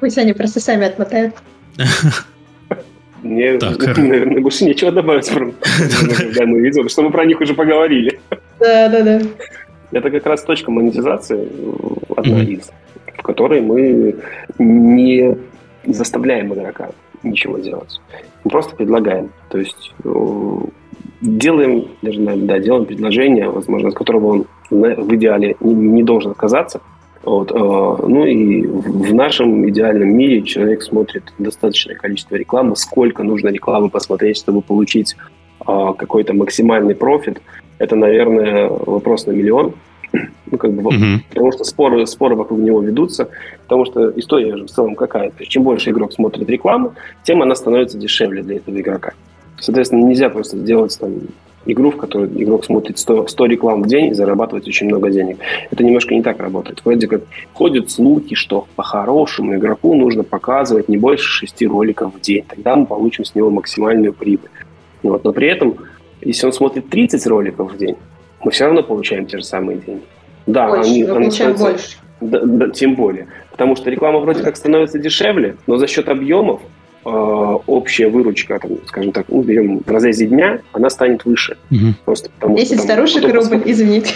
[0.00, 1.36] Пусть они просто сами отмотают.
[3.22, 5.52] Мне, так, наверное, больше нечего добавить про
[6.46, 8.20] мы видео, что мы про них уже поговорили.
[8.58, 9.20] Да, да, да.
[9.92, 11.48] Это как раз точка монетизации,
[12.16, 12.72] одна из,
[13.18, 14.16] в которой мы
[14.58, 15.36] не
[15.86, 16.90] заставляем игрока
[17.22, 18.00] ничего делать.
[18.44, 19.30] Мы просто предлагаем.
[19.48, 20.54] То есть э,
[21.20, 26.80] делаем, даже, да, делаем предложение, возможно, от которого он в идеале не, не должен отказаться.
[27.22, 33.48] Вот, э, ну и в нашем идеальном мире человек смотрит достаточное количество рекламы, сколько нужно
[33.48, 35.16] рекламы посмотреть, чтобы получить
[35.60, 35.64] э,
[35.98, 37.40] какой-то максимальный профит–
[37.80, 39.72] это, наверное, вопрос на миллион.
[40.12, 41.18] Ну, как бы, uh-huh.
[41.28, 43.28] Потому что споры, споры вокруг него ведутся,
[43.62, 45.30] потому что история же в целом какая.
[45.30, 49.12] То есть, чем больше игрок смотрит рекламу, тем она становится дешевле для этого игрока.
[49.58, 51.12] Соответственно, нельзя просто сделать там
[51.66, 55.38] игру, в которой игрок смотрит 100, 100 реклам в день и зарабатывать очень много денег.
[55.70, 56.80] Это немножко не так работает.
[56.84, 62.44] Вроде как ходят слухи, что по-хорошему игроку нужно показывать не больше 6 роликов в день.
[62.48, 64.50] Тогда мы получим с него максимальную прибыль.
[65.02, 65.22] Вот.
[65.22, 65.76] Но при этом
[66.22, 67.96] если он смотрит 30 роликов в день,
[68.44, 70.02] мы все равно получаем те же самые деньги.
[70.46, 71.96] Да, больше, они, мы получаем больше.
[72.20, 73.28] Да, да, тем более.
[73.50, 76.60] Потому что реклама вроде как становится дешевле, но за счет объемов
[77.04, 81.56] э, общая выручка, там, скажем так, ну, берем в разрезе дня, она станет выше.
[81.70, 81.94] Угу.
[82.04, 83.66] Просто потому, 10 что, старушек рубль, посмотрит.
[83.66, 84.14] извините.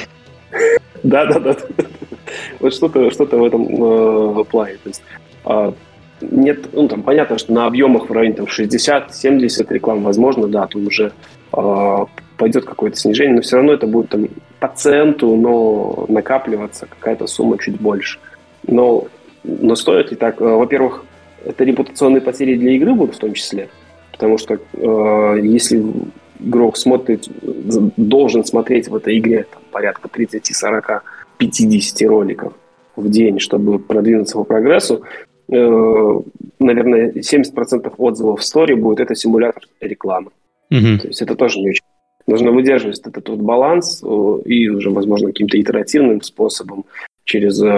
[1.02, 1.56] Да, да, да.
[2.60, 4.76] Вот что-то что в этом э, плане.
[4.82, 5.02] То есть,
[5.44, 5.72] э,
[6.22, 10.86] нет, ну, там, понятно, что на объемах в районе там, 60-70 реклам возможно, да, тут
[10.86, 11.12] уже
[11.52, 12.06] э,
[12.37, 14.28] пойдет какое-то снижение, но все равно это будет там
[14.61, 18.18] по центу, но накапливаться какая-то сумма чуть больше.
[18.66, 19.07] Но,
[19.43, 20.41] но стоит ли так?
[20.41, 21.05] Э, во-первых,
[21.45, 23.68] это репутационные потери для игры будут в том числе,
[24.12, 25.82] потому что э, если
[26.41, 27.28] игрок смотрит,
[27.97, 31.05] должен смотреть в этой игре там, порядка 30, 40,
[31.39, 32.53] 50 роликов
[32.97, 35.03] в день, чтобы продвинуться по прогрессу,
[35.51, 36.20] э,
[36.59, 40.30] наверное, 70% отзывов в сторе будет это симулятор рекламы.
[40.70, 40.99] Угу.
[41.03, 41.85] То есть это тоже не очень.
[42.26, 46.86] Нужно выдерживать этот вот баланс э, и уже, возможно, каким-то итеративным способом
[47.24, 47.68] через э,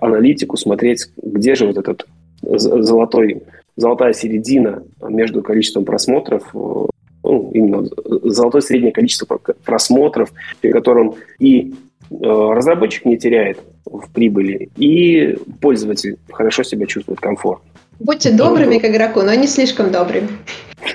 [0.00, 2.06] аналитику смотреть, где же вот этот
[2.42, 3.42] золотой,
[3.76, 6.86] золотая середина между количеством просмотров, э,
[7.24, 7.88] ну, именно
[8.30, 11.74] золотое среднее количество просмотров, при котором и
[12.08, 17.68] разработчик не теряет в прибыли, и пользователь хорошо себя чувствует комфортно.
[17.98, 20.28] Будьте добрыми к игроку, но не слишком добрыми.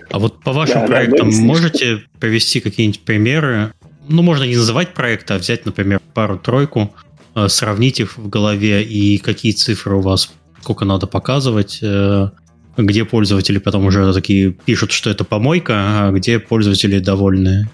[0.10, 3.74] А вот по вашим да, проектам да, можете привести какие-нибудь примеры?
[4.08, 6.94] Ну, можно не называть проект, а взять, например, пару-тройку,
[7.36, 10.32] э, сравнить их в голове и какие цифры у вас,
[10.62, 12.30] сколько надо показывать, э,
[12.78, 17.70] где пользователи потом уже такие пишут, что это помойка, а где пользователи довольны.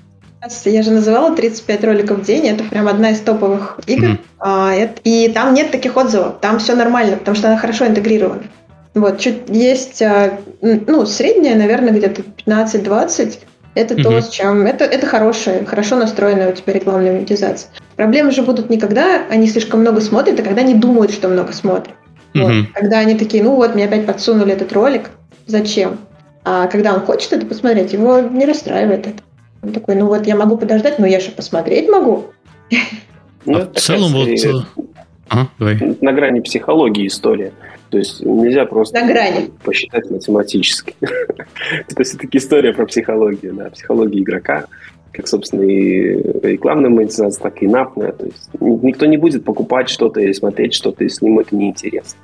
[0.64, 4.18] Я же называла 35 роликов в день, это прям одна из топовых игр.
[4.40, 5.00] Mm-hmm.
[5.04, 8.44] И там нет таких отзывов, там все нормально, потому что она хорошо интегрирована.
[9.00, 13.40] Вот, чуть есть, а, ну, средняя, наверное, где-то 15-20.
[13.76, 14.04] Это угу.
[14.04, 14.66] то, с чем...
[14.66, 17.70] Это, это хорошая, хорошо настроенная у тебя рекламная монетизация.
[17.96, 21.54] Проблемы же будут не когда они слишком много смотрят, а когда они думают, что много
[21.54, 21.96] смотрят.
[22.34, 22.44] Угу.
[22.44, 22.54] Вот.
[22.74, 25.12] Когда они такие, ну вот, мне опять подсунули этот ролик,
[25.46, 26.00] зачем?
[26.44, 29.24] А когда он хочет это посмотреть, его не расстраивает это.
[29.62, 32.28] Он такой, ну вот я могу подождать, но я же посмотреть могу.
[33.46, 34.30] Ну, а в целом вот...
[35.30, 35.78] А, давай.
[36.02, 37.52] На грани психологии история.
[37.90, 39.52] То есть нельзя просто На грани.
[39.64, 40.96] посчитать математически.
[41.00, 41.08] То
[42.00, 44.66] есть это история про психологию, да, психологию игрока,
[45.12, 48.12] как, собственно, и рекламная монетизация, так и напная.
[48.12, 52.20] То есть никто не будет покупать что-то или смотреть что-то, если ему это неинтересно.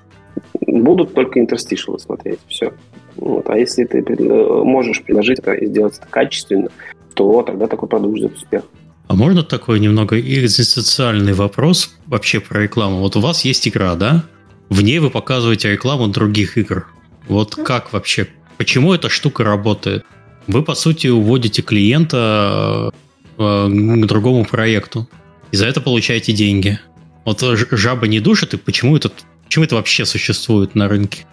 [0.67, 2.73] Будут только интерстишалы смотреть, все.
[3.15, 3.49] Вот.
[3.49, 6.69] А если ты можешь предложить это и сделать это качественно,
[7.13, 8.63] то тогда такой продукт ждет успех.
[9.07, 12.99] А можно такой немного экзистенциальный вопрос вообще про рекламу?
[12.99, 14.23] Вот у вас есть игра, да?
[14.69, 16.87] В ней вы показываете рекламу других игр.
[17.27, 18.27] Вот как вообще?
[18.57, 20.05] Почему эта штука работает?
[20.47, 22.91] Вы, по сути, уводите клиента
[23.37, 25.07] э, к другому проекту.
[25.51, 26.79] И за это получаете деньги.
[27.25, 29.11] Вот жаба не душит, и почему это,
[29.45, 31.25] почему это вообще существует на рынке?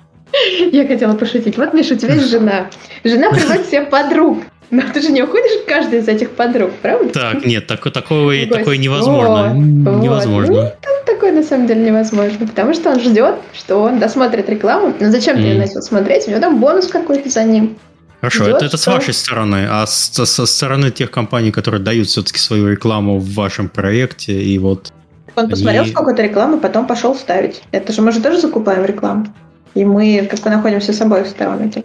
[0.73, 1.57] Я хотела пошутить.
[1.57, 2.71] Вот, Миша, у тебя есть жена.
[3.03, 4.45] Жена приводит себе подруг.
[4.71, 7.13] Но ты же не уходишь к каждой из этих подруг, правда?
[7.13, 9.53] Так, нет, так, такое, такое невозможно.
[9.53, 10.55] Вот, невозможно.
[10.55, 10.77] Вот.
[10.85, 14.95] Ну, такое на самом деле невозможно, потому что он ждет, что он досмотрит рекламу.
[15.01, 15.41] Но зачем mm.
[15.41, 16.29] ты ее начал смотреть?
[16.29, 17.79] У него там бонус какой-то за ним.
[18.21, 18.91] Хорошо, ждет, это, это что...
[18.91, 23.35] с вашей стороны, а с, со стороны тех компаний, которые дают все-таки свою рекламу в
[23.35, 24.93] вашем проекте, и вот...
[25.35, 25.51] Он они...
[25.51, 27.63] посмотрел сколько-то рекламы, потом пошел ставить.
[27.73, 29.27] Это же мы же тоже закупаем рекламу.
[29.75, 31.83] И мы как бы находимся с обоих сторон этих.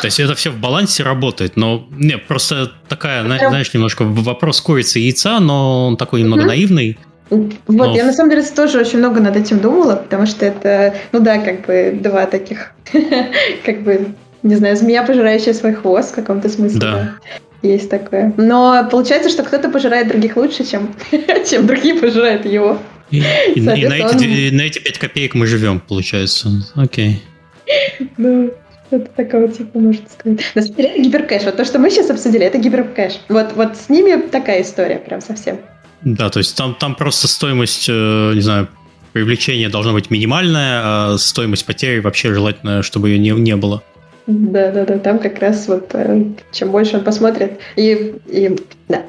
[0.00, 4.98] То есть это все в балансе работает, но не, просто такая, знаешь, немножко вопрос курицы
[4.98, 6.46] и яйца, но он такой немного mm-hmm.
[6.46, 6.98] наивный.
[7.30, 7.96] Вот, но...
[7.96, 11.38] я на самом деле тоже очень много над этим думала, потому что это, ну да,
[11.38, 12.72] как бы два таких,
[13.64, 14.08] как бы,
[14.42, 16.80] не знаю, змея, пожирающая свой хвост в каком-то смысле.
[16.80, 17.14] Да.
[17.62, 18.32] Есть такое.
[18.36, 20.94] Но получается, что кто-то пожирает других лучше, чем,
[21.50, 22.78] чем другие пожирают его.
[23.10, 26.50] И, и, и на, эти, на эти 5 копеек мы живем, получается.
[26.74, 27.22] Окей.
[28.16, 28.52] Ну,
[28.90, 30.40] это такого типа, можно сказать.
[30.54, 31.44] На самом деле, гиперкэш.
[31.44, 33.20] Вот то, что мы сейчас обсудили, это гиперкэш.
[33.28, 35.58] Вот, вот с ними такая история прям совсем.
[36.02, 38.68] Да, то есть там, там просто стоимость, э, не знаю,
[39.12, 43.82] привлечения должна быть минимальная, а стоимость потери вообще желательно, чтобы ее не, не было.
[44.26, 48.56] Да, да, да, там как раз вот э, чем больше он посмотрит, и, и
[48.88, 49.06] да.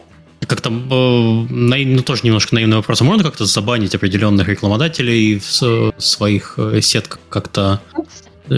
[0.47, 5.93] Как там, э, ну тоже немножко наивный вопрос, а можно как-то забанить определенных рекламодателей в
[5.97, 7.81] своих сетках как-то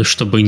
[0.04, 0.42] чтобы,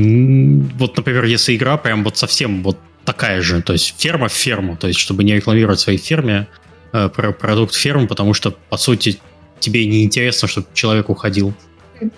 [0.78, 4.78] вот, например, если игра прям вот совсем вот такая же, то есть ферма в ферму,
[4.78, 6.48] то есть чтобы не рекламировать своей ферме
[6.94, 9.20] э, продукт фермы, потому что, по сути,
[9.60, 11.54] тебе не интересно, чтобы человек уходил.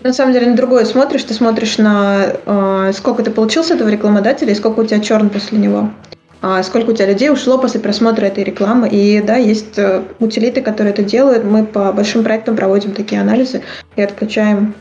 [0.01, 3.89] На самом деле на другое смотришь, ты смотришь на э, сколько ты получил с этого
[3.89, 5.91] рекламодателя и сколько у тебя черн после него.
[6.41, 8.89] А сколько у тебя людей ушло после просмотра этой рекламы.
[8.89, 11.43] И да, есть э, утилиты, которые это делают.
[11.43, 13.61] Мы по большим проектам проводим такие анализы
[13.95, 14.73] и отключаем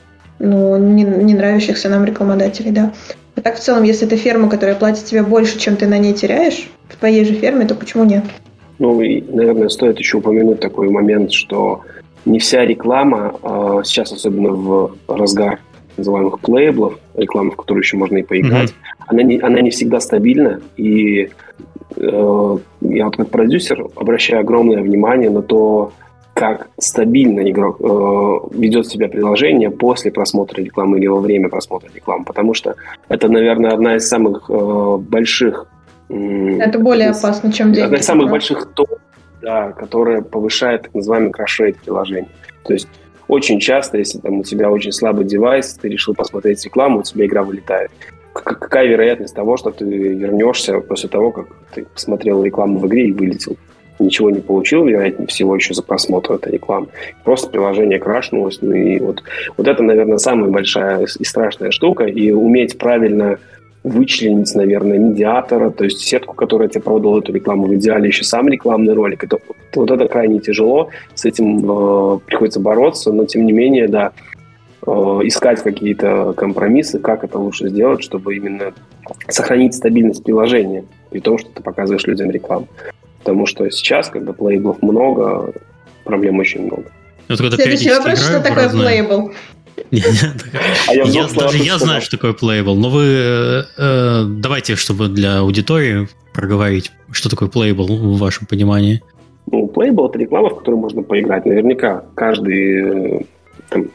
[0.43, 2.93] ну, не, не нравящихся нам рекламодателей, да.
[3.37, 6.13] А так в целом, если это ферма, которая платит тебе больше, чем ты на ней
[6.13, 8.25] теряешь, в твоей же ферме, то почему нет?
[8.79, 11.83] Ну, и, наверное, стоит еще упомянуть такой момент, что
[12.25, 15.61] не вся реклама, а сейчас особенно в разгар
[15.97, 19.05] называемых плейблов, рекламы, в которую еще можно и поиграть, mm-hmm.
[19.07, 20.61] она, не, она не всегда стабильна.
[20.77, 21.31] И
[21.97, 25.93] э, я вот как продюсер обращаю огромное внимание на то,
[26.43, 32.25] как стабильно игрок э, ведет себя приложение после просмотра рекламы или во время просмотра рекламы,
[32.25, 32.75] потому что
[33.09, 35.69] это, наверное, одна из самых э, больших...
[36.09, 37.85] Э, это более из, опасно, чем деньги.
[37.87, 38.33] Одна из самых да?
[38.33, 38.91] больших топ,
[39.41, 42.31] да, которая повышает так называемый крашрейт приложения.
[42.65, 42.89] То есть
[43.29, 47.25] очень часто, если там у тебя очень слабый девайс, ты решил посмотреть рекламу, у тебя
[47.25, 47.93] игра вылетает.
[48.33, 53.13] Какая вероятность того, что ты вернешься после того, как ты посмотрел рекламу в игре и
[53.13, 53.57] вылетел?
[53.99, 56.89] Ничего не получил, вероятнее всего, еще за просмотр этой рекламы.
[57.25, 58.59] Просто приложение крашнулось.
[58.61, 59.23] Ну и вот,
[59.57, 62.05] вот это, наверное, самая большая и страшная штука.
[62.05, 63.39] И уметь правильно
[63.85, 68.49] вычленить, наверное, медиатора, то есть сетку, которая тебе продала эту рекламу, в идеале еще сам
[68.49, 69.25] рекламный ролик.
[69.25, 69.39] Это,
[69.75, 74.13] вот это крайне тяжело, с этим э, приходится бороться, но тем не менее, да,
[74.87, 74.91] э,
[75.25, 78.73] искать какие-то компромиссы, как это лучше сделать, чтобы именно
[79.29, 82.69] сохранить стабильность приложения, при том, что ты показываешь людям рекламу.
[83.23, 85.53] Потому что сейчас, когда плейблов много,
[86.05, 86.85] проблем очень много.
[87.29, 89.33] Вот когда Следующий вопрос, что такое плейбл?
[89.91, 96.09] А даже я знаю, что такое плейбл, но вы э, э, давайте, чтобы для аудитории
[96.35, 99.03] проговорить, что такое плейбл в вашем понимании.
[99.51, 101.47] Ну, плейбл это реклама, в которую можно поиграть.
[101.47, 103.21] Наверняка каждый э,
[103.71, 103.87] там,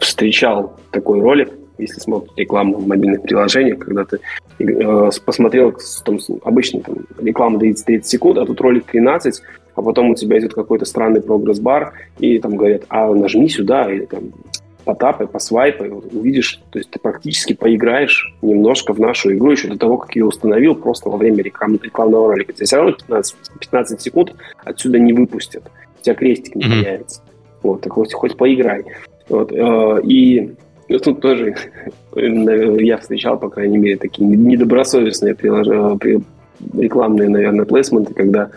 [0.00, 4.18] встречал такой ролик, если смотришь рекламу в мобильных приложениях, когда ты
[4.58, 5.74] э, посмотрел,
[6.04, 9.42] там, обычно там, реклама длится 30 секунд, а тут ролик 13,
[9.74, 14.06] а потом у тебя идет какой-то странный прогресс-бар, и там говорят, а нажми сюда, или
[14.06, 14.32] там
[14.88, 19.98] потапай, посвайпай, увидишь, то есть ты практически поиграешь немножко в нашу игру еще до того,
[19.98, 22.54] как ее установил, просто во время реклам, рекламного ролика.
[22.54, 25.64] Тебя все равно 15, 15 секунд отсюда не выпустят.
[26.00, 26.82] У тебя крестик не mm-hmm.
[26.82, 27.22] появится.
[27.62, 28.84] Вот, так хоть, хоть поиграй.
[29.28, 30.54] Вот, э, и
[30.88, 31.54] тут тоже
[32.14, 36.22] я встречал, по крайней мере, такие недобросовестные приложения,
[36.74, 38.50] рекламные, наверное, плейсменты, когда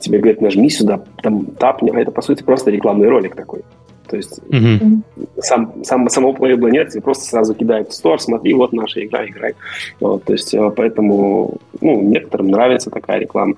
[0.00, 3.62] тебе говорят, нажми сюда, там тапни, а это, по сути, просто рекламный ролик такой.
[4.08, 5.02] То есть mm-hmm.
[5.38, 9.24] сам, сам, самого лейбла нет, тебе просто сразу кидают в стор, смотри, вот наша игра,
[9.24, 9.54] играй.
[10.00, 13.54] Вот, то есть э, поэтому ну, некоторым нравится такая реклама.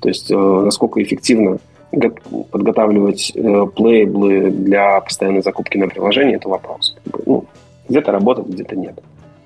[0.00, 1.58] То есть э, насколько эффективно
[2.50, 6.96] подготавливать э, плейблы для постоянной закупки на приложение, это вопрос.
[7.26, 7.44] Ну,
[7.88, 8.98] где-то работает, где-то нет.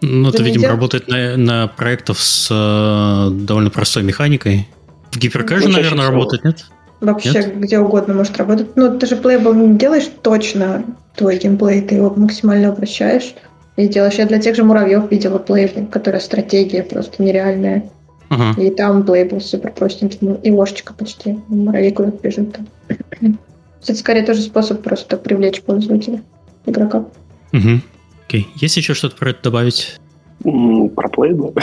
[0.03, 4.69] Ну, это, видимо, работает на, на проектах с э, довольно простой механикой.
[5.11, 6.13] В гиперкэже, ну, наверное, всего.
[6.13, 6.67] работает, нет?
[7.01, 7.59] Вообще Нет?
[7.59, 8.75] где угодно может работать.
[8.75, 10.85] Ну, ты же плейбл не делаешь точно
[11.15, 13.35] твой геймплей, ты его максимально упрощаешь
[13.77, 14.15] и делаешь.
[14.15, 17.91] Я для тех же муравьев видела плейбл, которая стратегия просто нереальная.
[18.37, 18.61] Ага.
[18.61, 21.39] И там плейбл супер простенький, и ложечка почти.
[21.49, 23.39] Муравей куда-то бежит там.
[23.83, 26.23] Это скорее тоже способ просто привлечь пользователя,
[26.67, 27.07] игрока.
[27.53, 27.81] Угу.
[28.27, 28.49] Окей.
[28.57, 29.99] Есть еще что-то про это добавить?
[30.43, 31.55] Про плейбл?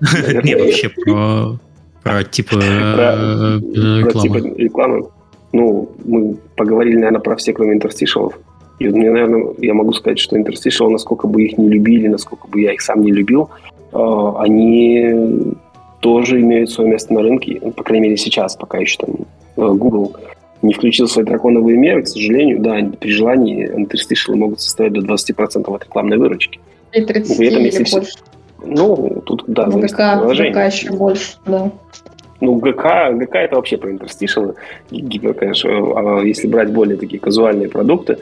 [0.42, 1.58] Не, вообще про
[2.02, 4.54] про типы э, рекламы.
[4.56, 5.08] рекламы.
[5.52, 8.38] Ну, мы поговорили, наверное, про все, кроме интерстишалов.
[8.78, 12.62] И мне, наверное, я могу сказать, что интерстишалы, насколько бы их не любили, насколько бы
[12.62, 13.50] я их сам не любил,
[13.92, 15.54] э, они
[16.00, 19.14] тоже имеют свое место на рынке, по крайней мере сейчас, пока еще там
[19.56, 20.16] э, Google
[20.62, 25.74] не включил свои драконовые меры, к сожалению, да, при желании интерстишалы могут составить до 20%
[25.74, 26.60] от рекламной выручки.
[26.92, 28.12] И 30 При этом, если больше.
[28.62, 31.70] Ну, тут, да, ну, ГК, ГК еще больше, да.
[32.40, 34.54] Ну, ГК, ГК это вообще про интерстишалы.
[34.90, 38.18] Гипер, конечно, а если брать более такие казуальные продукты,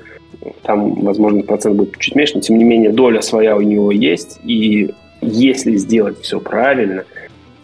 [0.62, 4.38] там, возможно, процент будет чуть меньше, но, тем не менее, доля своя у него есть,
[4.44, 7.04] и если сделать все правильно,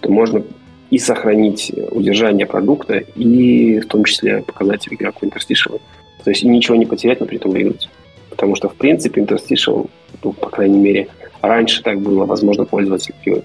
[0.04, 0.42] то можно
[0.90, 5.80] и сохранить удержание продукта, и в том числе показать игроку интерстишалы.
[6.22, 7.88] То есть ничего не потерять, но при этом выиграть.
[8.28, 9.88] Потому что, в принципе, интерстишал,
[10.22, 11.08] ну, по крайней мере,
[11.40, 13.42] раньше так было, возможно, пользователи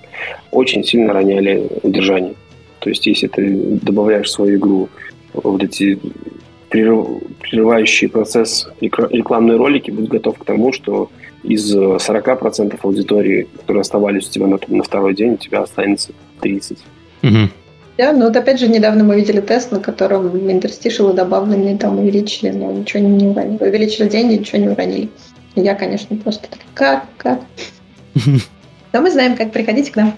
[0.51, 2.33] очень сильно роняли удержание.
[2.79, 4.89] То есть, если ты добавляешь в свою игру
[5.33, 5.97] вот эти
[6.69, 11.09] прерывающие процесс рекламные ролики, будь готов к тому, что
[11.43, 16.77] из 40% аудитории, которые оставались у тебя на, на второй день, у тебя останется 30%.
[17.23, 17.49] Угу.
[17.97, 22.49] Да, ну вот опять же, недавно мы видели тест, на котором интерстишилы добавленные там увеличили,
[22.49, 23.61] но ничего не уронили.
[23.61, 25.09] Увеличили деньги, ничего не уронили.
[25.55, 27.41] Я, конечно, просто так, как, как?
[28.93, 30.15] Но мы знаем, как приходить к нам.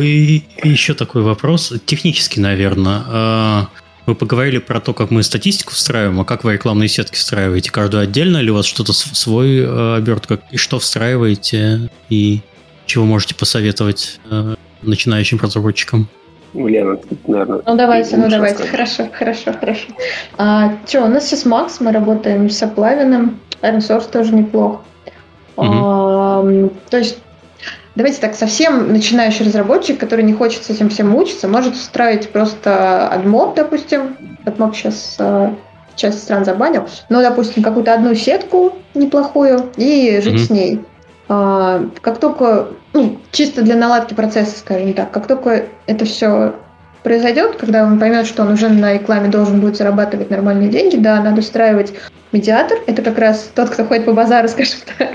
[0.00, 3.02] И еще такой вопрос, технический, наверное.
[3.06, 3.68] А,
[4.06, 7.70] вы поговорили про то, как мы статистику встраиваем, а как вы рекламные сетки встраиваете?
[7.70, 10.40] Каждую отдельно или у вас что-то свой э, обертка?
[10.50, 11.90] И что встраиваете?
[12.08, 12.40] И
[12.86, 16.08] чего можете посоветовать э, начинающим разработчикам?
[16.54, 17.62] Лена, наверное.
[17.66, 18.72] Ну давайте, ну давайте, сказать.
[18.72, 19.88] хорошо, хорошо, хорошо.
[20.36, 24.82] А, что, у нас сейчас Макс, мы работаем с Оплавиным, Iron Source тоже неплохо.
[25.56, 25.66] Угу.
[25.66, 27.18] А, то есть
[27.94, 33.10] Давайте так, совсем начинающий разработчик, который не хочет с этим всем мучиться, может устраивать просто
[33.12, 34.16] AdMob, допустим.
[34.46, 35.50] AdMob сейчас э,
[35.94, 36.88] часть стран забанил.
[37.10, 40.46] Но, допустим, какую-то одну сетку неплохую и жить mm-hmm.
[40.46, 40.80] с ней.
[41.34, 46.54] А, как только, ну, чисто для наладки процесса, скажем так, как только это все
[47.02, 51.22] произойдет, когда он поймет, что он уже на рекламе должен будет зарабатывать нормальные деньги, да,
[51.22, 51.94] надо устраивать
[52.32, 52.80] медиатор.
[52.86, 55.08] Это как раз тот, кто ходит по базару, скажем так.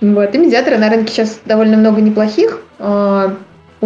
[0.00, 0.32] Вот.
[0.32, 2.60] И медиаторы на рынке сейчас довольно много неплохих.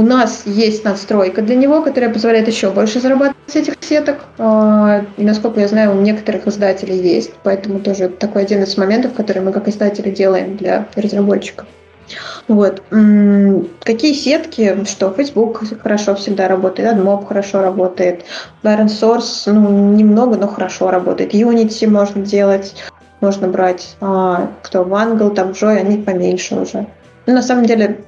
[0.00, 4.20] У нас есть надстройка для него, которая позволяет еще больше зарабатывать с этих сеток.
[4.38, 7.32] А, и, насколько я знаю, у некоторых издателей есть.
[7.42, 11.66] Поэтому тоже такой один из моментов, который мы как издатели делаем для разработчиков.
[12.48, 12.82] Вот.
[12.88, 14.84] Какие сетки?
[14.86, 18.24] Что Facebook хорошо всегда работает, AdMob хорошо работает,
[18.62, 21.34] Byron Source, ну, немного, но хорошо работает.
[21.34, 22.74] Unity можно делать
[23.20, 23.96] можно брать.
[24.00, 26.86] А, кто Вангл, там Джой, они поменьше уже.
[27.26, 28.00] Ну, на самом деле,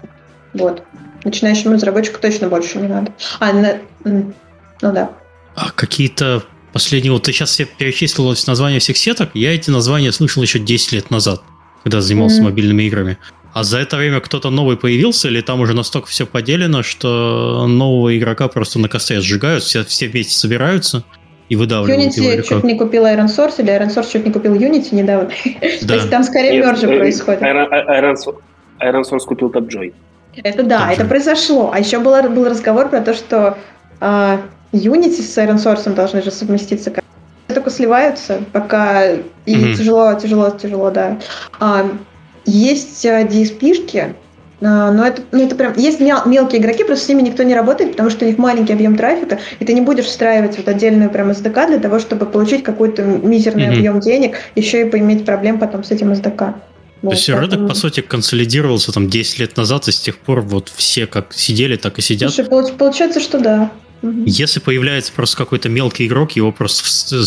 [0.54, 0.82] вот.
[1.24, 3.12] Начинающему разработчику точно больше не надо.
[3.38, 4.32] А, на, ну
[4.80, 5.10] да.
[5.54, 6.42] А какие-то
[6.72, 7.12] последние...
[7.12, 9.30] Вот ты сейчас все перечислил названия всех сеток.
[9.34, 11.42] Я эти названия слышал еще 10 лет назад,
[11.82, 12.44] когда занимался mm-hmm.
[12.44, 13.18] мобильными играми.
[13.54, 18.16] А за это время кто-то новый появился, или там уже настолько все поделено, что нового
[18.16, 21.04] игрока просто на косте сжигают, все, все вместе собираются
[21.50, 22.42] и выдавливают Unity его.
[22.42, 25.30] чуть не купил Iron Source, или Iron Source чуть не купил Unity недавно.
[25.82, 25.88] Да.
[25.88, 27.42] То есть там скорее мержи э, происходит.
[27.42, 28.16] Iron, Iron,
[28.80, 29.92] Iron Source купил TopJoy.
[30.36, 31.70] Это да, это произошло.
[31.72, 33.58] А еще был, был разговор про то, что
[34.00, 34.38] э,
[34.72, 36.92] Unity с Iron Source должны же совместиться.
[37.48, 39.74] Только сливаются, пока и mm-hmm.
[39.74, 41.18] тяжело, тяжело, тяжело, да.
[41.60, 41.86] А,
[42.46, 44.14] есть DSP-шки,
[44.62, 45.74] а, но это, ну, это прям...
[45.76, 48.72] Есть мел, мелкие игроки, просто с ними никто не работает, потому что у них маленький
[48.72, 52.62] объем трафика, и ты не будешь встраивать вот отдельную прям SDK для того, чтобы получить
[52.62, 53.76] какой-то мизерный mm-hmm.
[53.76, 56.54] объем денег, еще и поиметь проблем потом с этим SDK.
[57.02, 57.52] Вот, То есть поэтому...
[57.52, 61.32] рынок, по сути, консолидировался там 10 лет назад, и с тех пор вот все как
[61.34, 62.32] сидели, так и сидят.
[62.32, 63.72] Слушай, получается, что да.
[64.02, 67.22] Если появляется просто какой-то мелкий игрок, его просто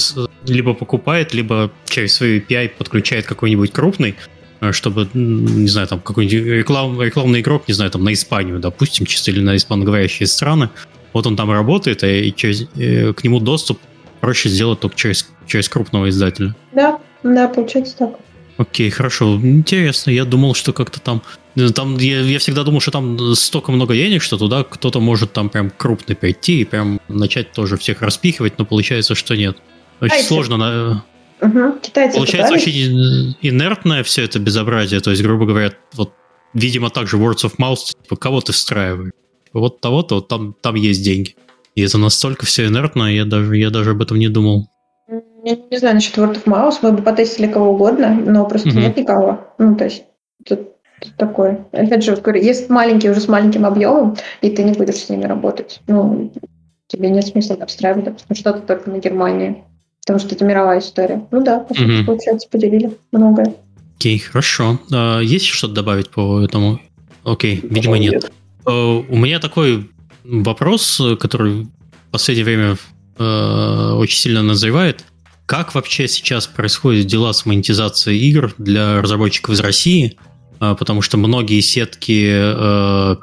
[0.46, 4.16] либо покупает, либо через свой API подключает какой-нибудь крупный,
[4.62, 9.06] Э, чтобы, не знаю, там какой-нибудь реклам, рекламный игрок, не знаю, там на Испанию, допустим,
[9.06, 10.70] чисто или на испаноговорящие страны,
[11.14, 13.80] вот он там работает, и через, и к нему доступ
[14.22, 16.56] проще сделать только через, через крупного издателя.
[16.74, 18.12] Да, да, получается так.
[18.58, 19.36] Окей, хорошо.
[19.42, 20.12] Интересно.
[20.12, 21.22] Я думал, что как-то там...
[21.56, 25.34] Э, там я, я всегда думал, что там столько много денег, что туда кто-то может
[25.34, 29.58] там прям крупно прийти и прям начать тоже всех распихивать, но получается, что нет.
[30.00, 30.58] Очень а сложно.
[30.58, 31.06] На...
[31.42, 31.80] Угу.
[31.82, 35.02] Китайцы Получается очень инертное все это безобразие.
[35.02, 36.14] То есть, грубо говоря, вот,
[36.54, 39.12] видимо, также words of mouth, типа, кого ты встраиваешь?
[39.52, 41.36] Вот того-то, вот там, там есть деньги.
[41.76, 44.70] И это настолько все инертно, я даже, я даже об этом не думал.
[45.46, 48.80] Я не знаю насчет word of mouth, мы бы потестили кого угодно, но просто угу.
[48.80, 49.42] нет никого.
[49.60, 50.04] Ну, то есть,
[50.44, 50.62] тут,
[51.00, 51.68] тут такое.
[51.72, 55.26] Опять же, говорю, есть маленькие уже с маленьким объемом, и ты не будешь с ними
[55.26, 55.82] работать.
[55.86, 56.34] Ну,
[56.88, 59.64] тебе нет смысла обстраивать, потому что это только на Германии.
[60.04, 61.28] Потому что это мировая история.
[61.30, 62.06] Ну да, по сути, угу.
[62.08, 63.54] получается, поделили многое.
[63.98, 64.80] Окей, хорошо.
[64.92, 66.80] А, есть что-то добавить по этому?
[67.24, 68.32] Окей, видимо, нет.
[68.66, 69.92] А, у меня такой
[70.24, 72.78] вопрос, который в последнее время
[73.20, 75.06] а, очень сильно назревает.
[75.46, 80.18] Как вообще сейчас происходят дела с монетизацией игр для разработчиков из России?
[80.60, 82.16] Потому что многие сетки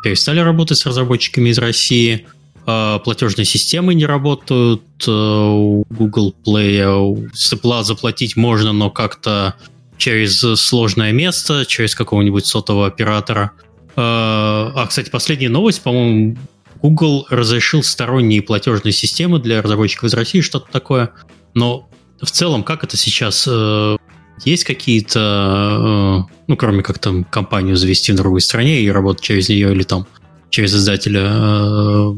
[0.03, 2.27] перестали работать с разработчиками из России–
[2.65, 9.55] а, платежные системы не работают, э, у Google Play с Apple заплатить можно, но как-то
[9.99, 13.53] через сложное место, через какого-нибудь сотового оператора.
[13.97, 16.37] А, а, кстати, последняя новость, по-моему,
[16.81, 21.11] Google разрешил сторонние платежные системы для разработчиков из России, что-то такое.
[21.55, 21.89] Но
[22.23, 23.47] в целом, как это сейчас?
[23.51, 23.97] Э,
[24.45, 29.49] есть какие-то, э, ну, кроме как там компанию завести в другой стране и работать через
[29.49, 30.07] нее или там
[30.51, 32.17] через издателя,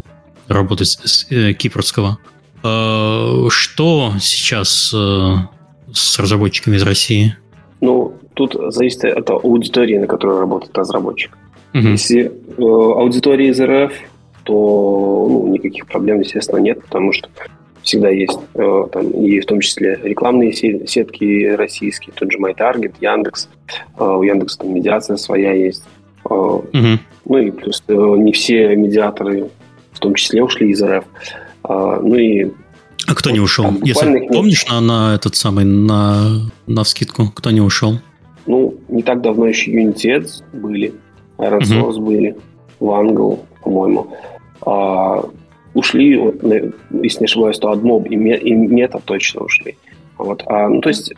[0.48, 2.18] работать с э, кипрского.
[2.62, 5.34] Э, что сейчас э,
[5.92, 7.36] с разработчиками из России?
[7.80, 11.36] Ну, тут зависит от аудитории, на которой работает разработчик.
[11.74, 11.88] Угу.
[11.88, 13.92] Если э, аудитория из РФ,
[14.44, 17.28] то ну, никаких проблем, естественно, нет, потому что
[17.84, 23.48] всегда есть э, там и в том числе рекламные сетки российские, тот же MyTarget, Яндекс.
[23.98, 25.84] Э, у Яндекса там медиация своя есть.
[26.24, 26.98] Угу.
[27.26, 29.50] Ну и плюс не все медиаторы
[29.92, 31.04] в том числе ушли из РФ.
[31.68, 32.50] Ну и
[33.06, 33.64] а кто не ушел?
[33.64, 37.98] Там, Если помнишь на, на этот самый, на, на вскидку, кто не ушел?
[38.46, 40.94] Ну, не так давно еще Unity Ads были,
[41.38, 42.06] Iron Source угу.
[42.06, 42.36] были,
[42.80, 44.16] Wangle, по-моему.
[44.62, 45.24] А,
[45.74, 49.76] ушли, вот, если не ошибаюсь, то AdMob и, и Meta точно ушли.
[50.16, 50.42] Вот.
[50.46, 51.12] А, ну, то есть,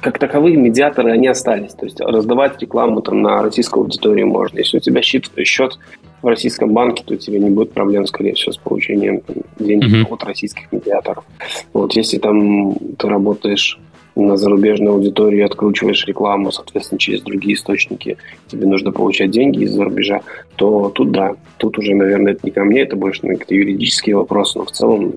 [0.00, 1.72] как таковые медиаторы, они остались.
[1.72, 4.58] То есть, раздавать рекламу там, на российскую аудиторию можно.
[4.58, 5.78] Если у тебя счет, счет
[6.20, 10.12] в российском банке, то тебе не будет проблем, скорее всего, с получением там, денег mm-hmm.
[10.12, 11.24] от российских медиаторов.
[11.72, 13.78] Вот если там ты работаешь
[14.16, 20.20] на зарубежную аудиторию откручиваешь рекламу, соответственно, через другие источники, тебе нужно получать деньги из-за рубежа,
[20.56, 24.58] то тут да, тут уже, наверное, это не ко мне, это больше какие-то юридические вопросы,
[24.58, 25.14] но в целом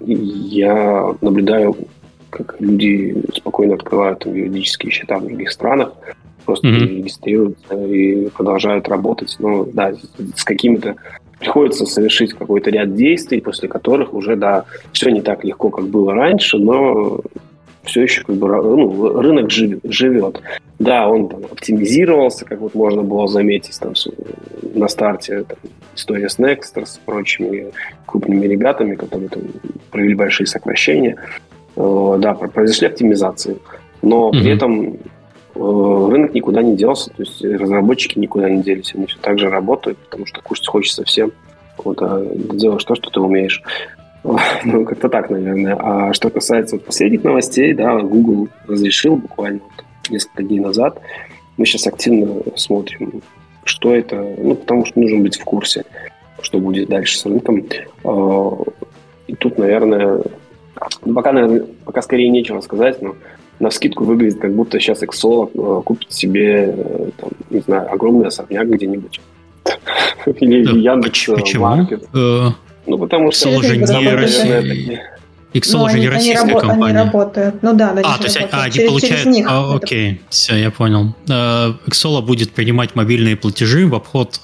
[0.00, 1.76] я наблюдаю,
[2.30, 5.92] как люди спокойно открывают там, юридические счета в других странах,
[6.44, 6.96] просто mm-hmm.
[6.96, 9.36] регистрируются и продолжают работать.
[9.38, 9.92] Ну, да,
[10.34, 10.96] с какими-то
[11.38, 16.14] приходится совершить какой-то ряд действий, после которых уже, да, все не так легко, как было
[16.14, 17.20] раньше, но
[17.84, 20.40] все еще как бы ну, рынок живет, живет.
[20.78, 23.94] Да, он там оптимизировался, как вот можно было заметить там,
[24.74, 25.58] на старте там,
[25.94, 27.72] история с Next, с прочими
[28.06, 29.42] крупными ребятами, которые там,
[29.90, 31.16] провели большие сокращения.
[31.76, 33.58] Э, да, произошли оптимизации.
[34.02, 34.40] Но mm-hmm.
[34.40, 34.98] при этом
[35.54, 39.50] Э, рынок никуда не делся, то есть разработчики никуда не делись, они все так же
[39.50, 41.32] работают, потому что кушать хочется всем.
[41.76, 42.24] Вот, а
[42.54, 43.62] делаешь то, что ты умеешь.
[44.64, 45.76] Ну, как-то так, наверное.
[45.78, 49.60] А что касается последних новостей, да, Google разрешил буквально
[50.10, 51.00] несколько дней назад.
[51.56, 53.22] Мы сейчас активно смотрим,
[53.64, 55.84] что это, ну, потому что нужно быть в курсе,
[56.40, 57.64] что будет дальше с рынком.
[58.04, 58.58] А,
[59.26, 60.22] и тут, наверное,
[61.04, 63.14] Ну, пока, наверное, пока скорее нечего сказать, но
[63.60, 68.26] на скидку выглядит, как будто сейчас Exo э, купит себе, э, там, не знаю, огромный
[68.26, 69.20] особняк где-нибудь.
[70.40, 71.36] Или Яндекс Почему?
[72.86, 73.48] Ну, потому что...
[73.48, 75.02] Excel же не Россия.
[75.52, 76.84] Excel ну, же не российская они компания.
[76.84, 77.62] Они работают.
[77.62, 79.22] Ну да, а, то есть а, они через, получают...
[79.22, 81.14] Через них а, окей, все, я понял.
[81.26, 84.40] Excel будет принимать мобильные платежи в обход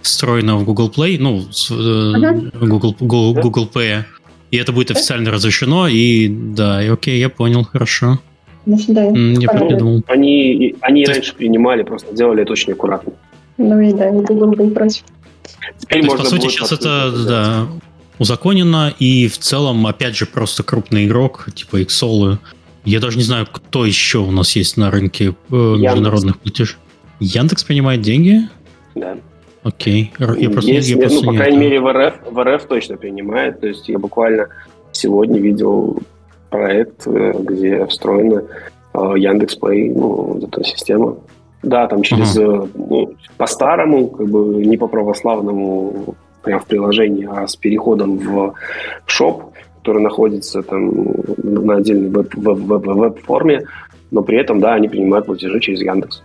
[0.00, 2.66] встроенного в Google Play, ну, uh-huh.
[2.66, 4.04] Google, Google, Google Pay.
[4.50, 8.18] И это будет официально разрешено, и да, и окей, я понял, хорошо.
[8.66, 10.02] Значит, да, я придумал.
[10.06, 13.12] Они, они раньше принимали, просто делали это очень аккуратно.
[13.58, 15.04] Ну и да, и Google был против.
[15.78, 17.68] Теперь То есть, по сути, сейчас это да,
[18.18, 22.38] узаконено, и в целом, опять же, просто крупный игрок, типа Xol.
[22.84, 26.76] Я даже не знаю, кто еще у нас есть на рынке э, международных платежей.
[27.20, 28.48] Яндекс принимает деньги?
[28.94, 29.16] Да.
[29.62, 30.12] Окей.
[30.18, 33.60] Я просто, Если, я просто ну, по крайней мере, в РФ, в РФ точно принимает.
[33.60, 34.48] То есть я буквально
[34.90, 35.98] сегодня видел
[36.50, 38.44] проект, э, где встроена
[38.94, 41.16] э, Яндекс Плей, ну, эта система.
[41.62, 42.70] Да, там через uh-huh.
[42.74, 48.54] ну, по-старому, как бы не по православному, прям в приложении, а с переходом в
[49.06, 50.92] шоп, который находится там
[51.38, 53.64] на отдельной веб-форме,
[54.10, 56.22] но при этом, да, они принимают платежи через Яндекс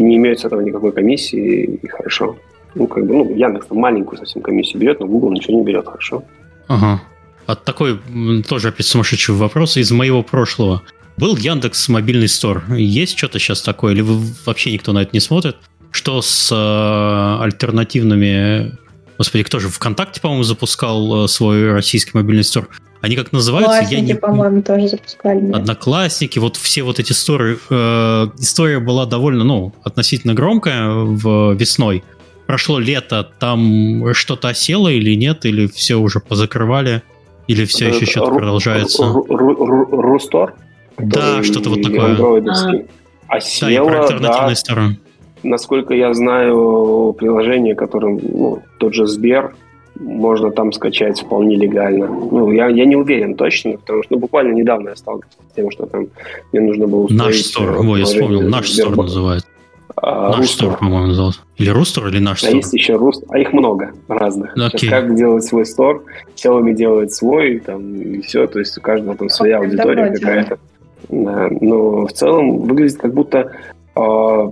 [0.00, 2.36] не имеют с этого никакой комиссии, и хорошо.
[2.74, 5.86] Ну, как бы, ну, Яндекс там маленькую совсем комиссию берет, но Google ничего не берет,
[5.86, 6.22] хорошо.
[6.68, 7.00] Ага.
[7.46, 8.00] А такой
[8.48, 10.82] тоже опять сумасшедший вопрос из моего прошлого.
[11.16, 12.64] Был Яндекс мобильный стор.
[12.74, 15.56] Есть что-то сейчас такое, или вы, вообще никто на это не смотрит?
[15.90, 18.76] Что с э, альтернативными...
[19.16, 19.68] Господи, кто же?
[19.68, 22.68] ВКонтакте, по-моему, запускал э, свой российский мобильный стор.
[23.00, 23.72] Они как называются?
[23.78, 24.14] Одноклассники, я не...
[24.14, 25.40] по-моему, тоже запускали.
[25.40, 25.58] Да.
[25.58, 27.58] Одноклассники, вот все вот эти сторы.
[27.70, 32.04] Э, история была довольно, ну, относительно громкая в весной.
[32.46, 37.02] Прошло лето, там что-то осело или нет, или все уже позакрывали,
[37.48, 39.02] или все еще что-то продолжается?
[39.02, 40.54] Рустор?
[40.98, 42.14] Да, что-то вот такое.
[43.28, 44.96] Осело, да, и про альтернативные да.
[45.42, 49.54] Насколько я знаю, приложение, которым ну, тот же Сбер
[49.98, 52.06] можно там скачать вполне легально.
[52.06, 55.70] Ну, я, я не уверен точно, потому что ну, буквально недавно я сталкивался с тем,
[55.70, 56.08] что там
[56.52, 59.48] мне нужно было Наш стор, о, я вспомнил, наш стор называется.
[59.96, 61.40] А, наш стор, по-моему, назывался.
[61.56, 62.56] Или Рустор, или наш а стор?
[62.56, 64.54] есть еще Руст, а их много разных.
[64.56, 64.78] Okay.
[64.78, 69.16] Сейчас как делать свой стор, Xiaomi делает свой, там, и все, то есть у каждого
[69.16, 70.56] там своя аудитория какая-то.
[70.56, 70.75] Да,
[71.08, 73.52] но в целом выглядит как будто
[73.94, 74.50] э,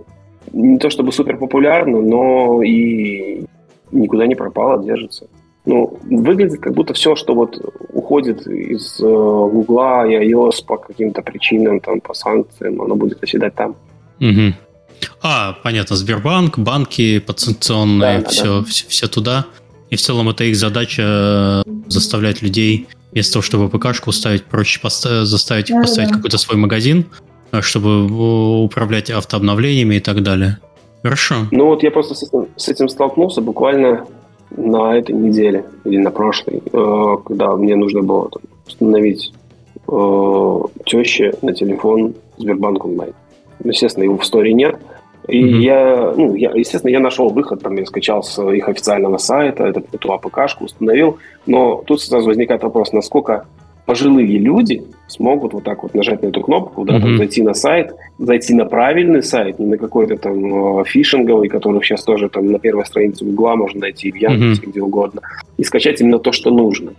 [0.52, 3.44] не то чтобы супер популярно, но и
[3.92, 5.26] никуда не пропало, держится.
[5.66, 7.58] Ну, выглядит как будто все, что вот
[7.92, 13.54] уходит из э, Гугла и iOS по каким-то причинам, там, по санкциям, оно будет оседать
[13.54, 13.74] там.
[14.20, 14.54] Угу.
[15.22, 18.64] А, понятно, Сбербанк, банки подсанкционные, да, все, да.
[18.64, 19.46] все, все туда.
[19.88, 24.80] И в целом это их задача э, заставлять людей вместо того, чтобы ПКшку ставить, проще
[24.80, 26.16] поставить, заставить их да, поставить да.
[26.16, 27.06] какой-то свой магазин,
[27.52, 30.58] э, чтобы управлять автообновлениями и так далее.
[31.02, 31.46] Хорошо.
[31.50, 34.06] Ну вот я просто с этим, с этим столкнулся буквально
[34.50, 39.32] на этой неделе или на прошлой, э, когда мне нужно было там, установить
[39.88, 43.12] э, теще на телефон Сбербанк онлайн.
[43.62, 44.76] Естественно, его в сторе нет.
[45.28, 45.60] И mm-hmm.
[45.60, 49.84] я, ну, я, естественно, я нашел выход, там, я скачал с их официального сайта, эту,
[49.92, 53.46] эту АПКшку установил, но тут сразу возникает вопрос, насколько
[53.86, 57.00] пожилые люди смогут вот так вот нажать на эту кнопку, да, mm-hmm.
[57.00, 61.82] там, зайти на сайт, зайти на правильный сайт, не на какой-то там э, фишинговый, который
[61.82, 64.70] сейчас тоже там на первой странице Гугла можно найти, в Яндексе, mm-hmm.
[64.70, 65.20] где угодно,
[65.56, 66.92] и скачать именно то, что нужно.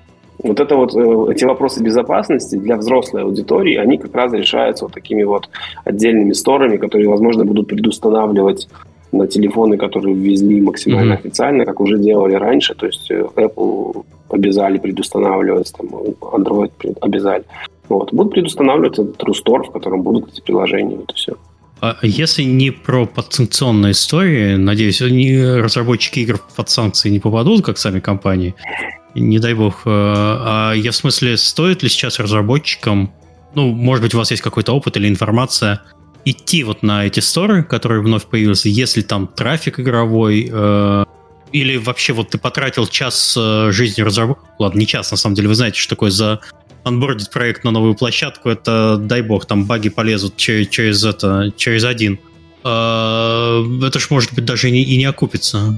[0.45, 4.93] Вот это вот, э, эти вопросы безопасности для взрослой аудитории, они как раз решаются вот
[4.93, 5.49] такими вот
[5.83, 8.67] отдельными сторами, которые, возможно, будут предустанавливать
[9.11, 11.19] на телефоны, которые ввезли максимально mm-hmm.
[11.19, 12.75] официально, как уже делали раньше.
[12.75, 17.43] То есть э, Apple обязали предустанавливать, там, Android обязали.
[17.89, 18.13] Вот.
[18.13, 20.97] Будут предустанавливать этот True Store, в котором будут эти приложения.
[20.97, 21.33] Вот и все.
[21.81, 27.77] А если не про подсанкционные истории, надеюсь, они, разработчики игр под санкции не попадут, как
[27.77, 28.55] сами компании,
[29.21, 29.81] не дай бог.
[29.85, 33.13] Э, а я в смысле, стоит ли сейчас разработчикам,
[33.55, 35.81] ну, может быть, у вас есть какой-то опыт или информация,
[36.25, 41.05] идти вот на эти сторы, которые вновь появились, если там трафик игровой, э,
[41.51, 45.47] или вообще вот ты потратил час э, жизни разработки, ладно, не час, на самом деле,
[45.47, 46.41] вы знаете, что такое за
[46.83, 51.83] анбордить проект на новую площадку, это, дай бог, там баги полезут через, через это, через
[51.83, 52.19] один.
[52.63, 55.75] Э, это ж, может быть, даже и не, и не окупится.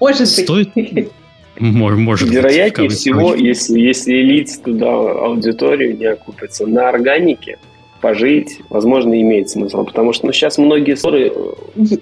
[0.00, 0.72] Может Стоит?
[0.74, 1.10] быть.
[1.60, 6.66] Может, может Вероятнее быть, всего, если, если лить туда аудиторию, не окупится.
[6.66, 7.58] На органике
[8.00, 9.84] пожить, возможно, имеет смысл.
[9.84, 11.32] Потому что ну, сейчас многие ссоры...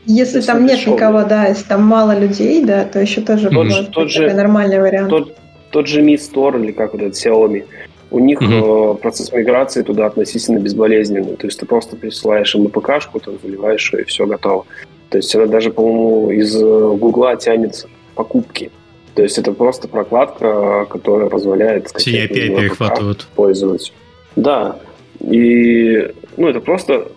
[0.05, 0.97] Если там нет дешевые.
[0.97, 4.35] никого, да, если там мало людей, да, то еще тоже тот, может тот быть же,
[4.35, 5.11] нормальный вариант.
[5.11, 5.37] Тот,
[5.70, 7.65] тот же Mi Store или как вот этот Xiaomi,
[8.11, 8.95] у них угу.
[8.95, 11.37] процесс миграции туда относительно безболезненный.
[11.37, 14.65] То есть ты просто присылаешь им АПКшку, там заливаешь ее, и все готово.
[15.09, 18.70] То есть она даже, по-моему, из э, Гугла тянется покупки.
[19.17, 23.27] То есть это просто прокладка, которая позволяет CAPI перехватывают.
[23.35, 23.93] пользоваться.
[24.37, 24.77] Да.
[25.21, 26.07] И
[26.37, 27.09] ну, это просто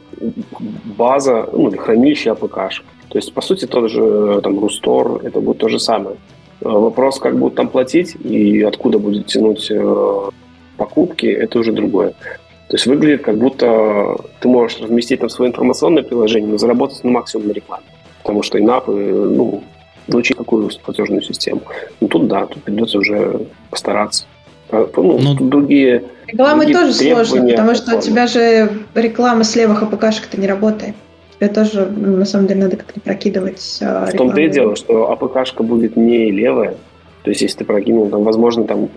[0.98, 2.86] база, ну, хранилище АПКшек.
[3.10, 6.16] То есть, по сути, тот же там Рустор, это будет то же самое.
[6.62, 10.30] Э, вопрос, как будут там платить и откуда будет тянуть э,
[10.78, 12.12] покупки, это уже другое.
[12.70, 17.12] То есть выглядит как будто ты можешь разместить там свое информационное приложение, но заработать на
[17.12, 17.84] максимум на рекламе.
[18.22, 19.64] Потому что инапы, ну,
[20.12, 21.62] научить какую платежную систему.
[22.02, 24.26] Ну тут да, тут придется уже постараться.
[24.72, 29.56] Ну, ну, тут другие Рекламы другие тоже сложно, потому что у тебя же реклама с
[29.56, 30.96] левых АПКшек-то не работает.
[31.36, 35.12] Тебе тоже, ну, на самом деле, надо как-то прокидывать а, В том-то и дело, что
[35.12, 36.76] АПКшка будет не левая.
[37.24, 38.90] То есть, если ты прокинул, там, возможно, там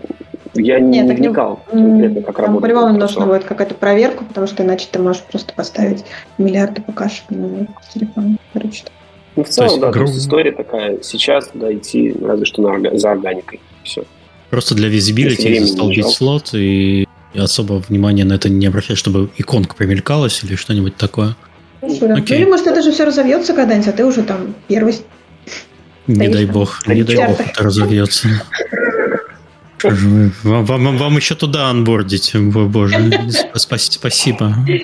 [0.53, 2.61] я не Нет, вникал не, конкретно, как там работает.
[2.61, 6.05] По-любому нужно будет какая-то проверка, потому что иначе ты можешь просто поставить
[6.37, 8.37] миллиарды ПКшек на телефон.
[8.53, 8.83] Короче,
[9.35, 10.05] ну, в целом, есть, да, гру...
[10.05, 10.99] история такая.
[11.01, 13.59] Сейчас туда идти разве что на, за органикой.
[13.83, 14.03] Все.
[14.49, 20.43] Просто для визибилити застолбить слот и особо внимания на это не обращать, чтобы иконка примелькалась
[20.43, 21.35] или что-нибудь такое.
[21.81, 22.15] Хорошо, да.
[22.17, 24.93] Или, может, это же все разовьется когда-нибудь, а ты уже там первый
[26.07, 28.27] не дай бог, не дай бог это разовьется.
[29.83, 30.31] Вам,
[30.65, 34.09] вам, вам еще туда анбордить, боже, спасибо,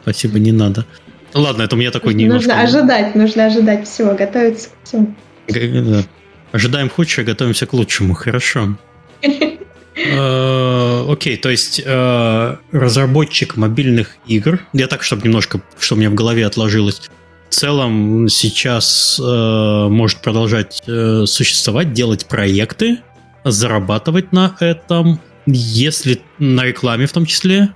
[0.01, 0.85] спасибо, не надо.
[1.33, 2.49] Ладно, это у меня такой немножко...
[2.49, 5.15] Нужно ожидать, нужно ожидать всего, готовиться к всему.
[5.47, 6.03] Да.
[6.51, 8.77] Ожидаем худшего, готовимся к лучшему, хорошо.
[9.95, 16.09] Э, окей, то есть э, разработчик мобильных игр, я так, чтобы немножко, что у меня
[16.09, 17.09] в голове отложилось,
[17.49, 22.99] в целом сейчас э, может продолжать существовать, делать проекты,
[23.43, 27.73] зарабатывать на этом, если на рекламе в том числе,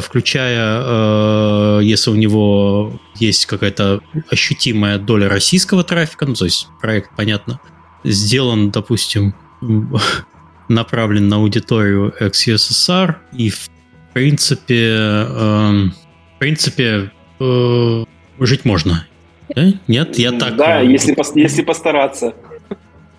[0.00, 4.00] включая, э, если у него есть какая-то
[4.30, 7.60] ощутимая доля российского трафика, ну, то есть проект, понятно,
[8.04, 9.34] сделан, допустим,
[10.68, 13.68] направлен на аудиторию ex-USSR, и в
[14.12, 15.94] принципе, эм,
[16.36, 18.04] в принципе, э,
[18.40, 19.06] жить можно.
[19.54, 19.72] Да?
[19.86, 20.56] Нет, я так.
[20.56, 22.34] Да, если, если постараться.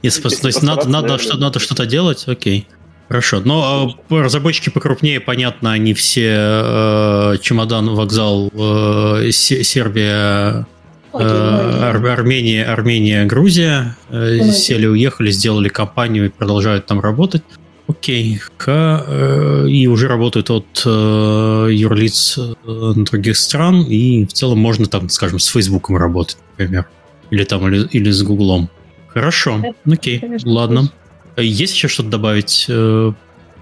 [0.02, 2.68] Если, если то есть надо, надо, что, надо что-то делать, окей.
[3.08, 10.66] Хорошо, но э, разработчики покрупнее, понятно, они все э, чемодан, вокзал, э, Сербия,
[11.14, 17.44] э, Ар Армения, Армения, Грузия э, сели, уехали, сделали компанию и продолжают там работать.
[17.88, 24.60] Окей, Ха, э, и уже работают от э, юрлиц э, других стран, и в целом
[24.60, 26.88] можно там, скажем, с Фейсбуком работать, например,
[27.30, 28.70] или там, или, или с Гуглом.
[29.08, 30.92] Хорошо, окей, ладно.
[31.38, 33.12] Есть еще что-то добавить э,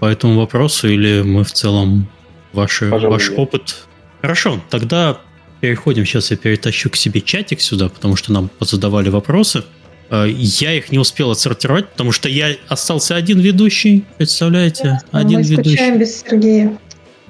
[0.00, 2.08] по этому вопросу, или мы в целом
[2.52, 3.86] ваши, ваш опыт?
[4.22, 5.18] Хорошо, тогда
[5.60, 6.06] переходим.
[6.06, 9.64] Сейчас я перетащу к себе чатик сюда, потому что нам задавали вопросы.
[10.10, 15.00] Э, я их не успел отсортировать, потому что я остался один ведущий, представляете?
[15.12, 15.98] Да, один мы ведущий.
[15.98, 16.78] без Сергея.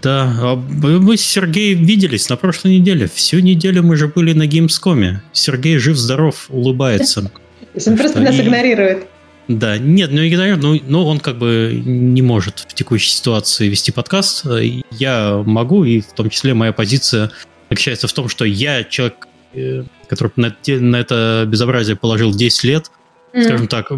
[0.02, 3.08] Да, а мы с Сергеем виделись на прошлой неделе.
[3.12, 5.22] Всю неделю мы же были на Геймскоме.
[5.32, 7.30] Сергей жив-здоров, улыбается.
[7.86, 9.06] Он просто нас игнорирует.
[9.48, 13.92] Да, нет, ну игнорирую, но, но он как бы не может в текущей ситуации вести
[13.92, 14.44] подкаст.
[14.90, 17.30] Я могу, и в том числе моя позиция
[17.70, 22.90] заключается в том, что я человек, э, который на, на это безобразие положил 10 лет,
[23.32, 23.44] mm.
[23.44, 23.92] скажем так,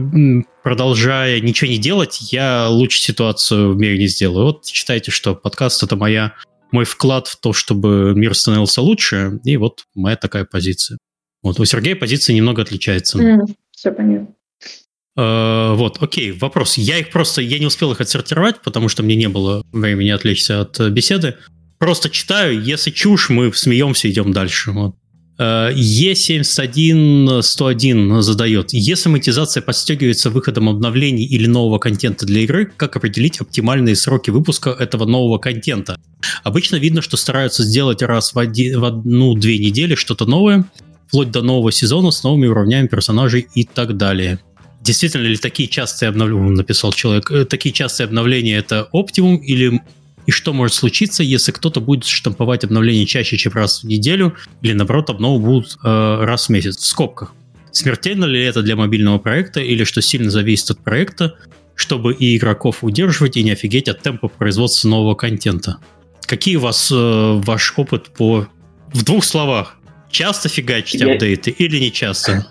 [0.63, 4.47] продолжая ничего не делать, я лучше ситуацию в мире не сделаю.
[4.47, 6.35] Вот считайте, что подкаст это моя
[6.73, 10.99] мой вклад в то, чтобы мир становился лучше, и вот моя такая позиция.
[11.43, 13.19] Вот у Сергея позиция немного отличается.
[13.19, 14.35] Mm, все понятно.
[15.19, 16.79] Э, вот, окей, вопрос.
[16.79, 20.61] Я их просто, я не успел их отсортировать, потому что мне не было времени отвлечься
[20.61, 21.35] от э, беседы.
[21.79, 24.71] Просто читаю, если чушь, мы смеемся, идем дальше.
[24.71, 24.95] Вот.
[25.41, 28.73] E71101 задает.
[28.73, 34.71] Если монетизация подстегивается выходом обновлений или нового контента для игры, как определить оптимальные сроки выпуска
[34.71, 35.97] этого нового контента?
[36.43, 40.65] Обычно видно, что стараются сделать раз в, в одну-две недели что-то новое,
[41.07, 44.41] вплоть до нового сезона с новыми уровнями персонажей и так далее.
[44.89, 49.83] Действительно ли такие частые обновления, написал человек, э, такие частые обновления это оптимум или
[50.25, 54.73] и что может случиться, если кто-то будет штамповать обновления чаще, чем раз в неделю, или
[54.73, 57.35] наоборот, обновы будут э, раз в месяц, в скобках.
[57.71, 61.35] Смертельно ли это для мобильного проекта, или что сильно зависит от проекта,
[61.75, 65.77] чтобы и игроков удерживать, и не офигеть от темпа производства нового контента?
[66.23, 68.49] Какие у вас э, ваш опыт по...
[68.95, 69.77] В двух словах.
[70.11, 71.13] Часто фигачить Я...
[71.13, 72.47] апдейты или не часто?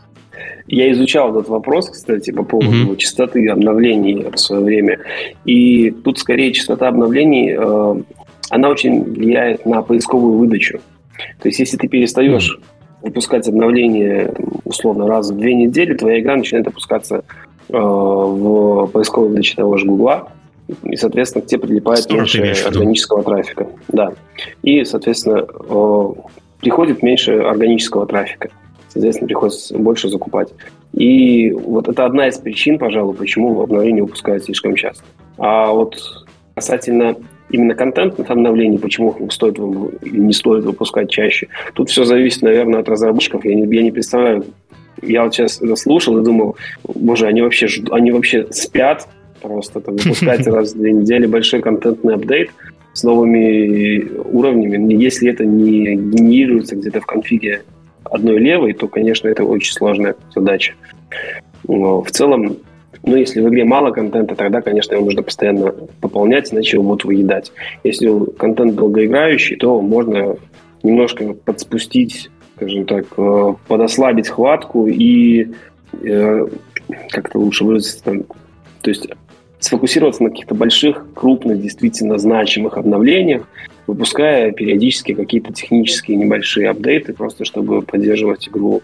[0.68, 2.98] Я изучал этот вопрос, кстати, по поводу mm-hmm.
[2.98, 5.00] частоты обновлений в свое время.
[5.46, 8.02] И тут скорее частота обновлений, э,
[8.50, 10.80] она очень влияет на поисковую выдачу.
[11.42, 13.04] То есть, если ты перестаешь mm-hmm.
[13.04, 14.34] выпускать обновления
[14.66, 17.24] условно раз в две недели, твоя игра начинает опускаться
[17.70, 20.28] э, в поисковой выдаче того же Гугла,
[20.84, 23.68] и, соответственно, к тебе прилипает меньше органического трафика.
[23.88, 24.12] Да.
[24.64, 26.14] И, соответственно, э,
[26.60, 28.50] приходит меньше органического трафика.
[28.98, 30.50] Соответственно, приходится больше закупать.
[30.94, 35.04] И вот это одна из причин, пожалуй, почему обновление выпускают слишком часто.
[35.38, 36.00] А вот
[36.56, 37.16] касательно
[37.52, 42.90] именно контентных обновлений, почему стоит или не стоит выпускать чаще, тут все зависит, наверное, от
[42.90, 43.46] разработчиков.
[43.46, 44.46] Я не, я не представляю,
[45.04, 49.08] я вот сейчас слушал и думал, боже, они вообще, они вообще спят
[49.44, 52.50] просто, там, выпускать раз в две недели большой контентный апдейт
[52.94, 54.96] с новыми уровнями.
[54.96, 57.62] Если это не генерируется где-то в конфиге
[58.08, 60.74] одной левой, то, конечно, это очень сложная задача.
[61.68, 62.58] Но в целом,
[63.04, 67.06] ну, если в игре мало контента, тогда, конечно, его нужно постоянно пополнять, иначе его будут
[67.06, 67.52] выедать.
[67.84, 70.36] Если контент долгоиграющий, то можно
[70.84, 75.48] немножко подспустить, скажем так, э, подослабить хватку и
[76.02, 76.48] э,
[77.10, 78.24] как-то лучше выразиться там,
[78.82, 79.08] то есть
[79.60, 83.48] сфокусироваться на каких-то больших, крупных, действительно значимых обновлениях,
[83.88, 88.82] выпуская периодически какие-то технические небольшие апдейты, просто чтобы поддерживать игру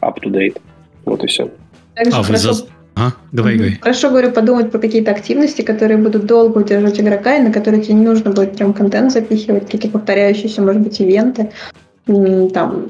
[0.00, 0.60] up-to-date.
[1.04, 1.50] Вот и все.
[1.94, 2.48] Также а, хорошо...
[2.48, 2.66] вы за...
[2.96, 3.78] А, говори, говори.
[3.80, 7.94] Хорошо, говорю, подумать про какие-то активности, которые будут долго удерживать игрока, и на которые тебе
[7.94, 11.50] не нужно будет прям контент запихивать, какие-то повторяющиеся, может быть, ивенты,
[12.52, 12.88] там,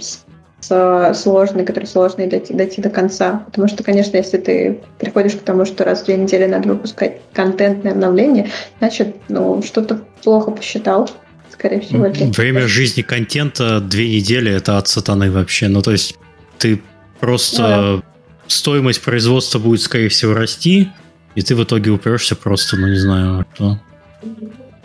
[1.15, 3.43] сложные, которые сложные дойти, дойти до конца.
[3.47, 7.21] Потому что, конечно, если ты приходишь к тому, что раз в две недели надо выпускать
[7.33, 8.49] контентное обновление,
[8.79, 11.09] значит, ну, что-то плохо посчитал
[11.53, 12.09] скорее всего.
[12.33, 15.69] Время жизни контента две недели это от сатаны вообще.
[15.69, 16.17] Ну, то есть
[16.59, 16.81] ты
[17.21, 17.63] просто...
[17.63, 18.03] Ну, да.
[18.47, 20.89] Стоимость производства будет, скорее всего, расти,
[21.37, 23.79] и ты в итоге упрешься просто, ну, не знаю, что...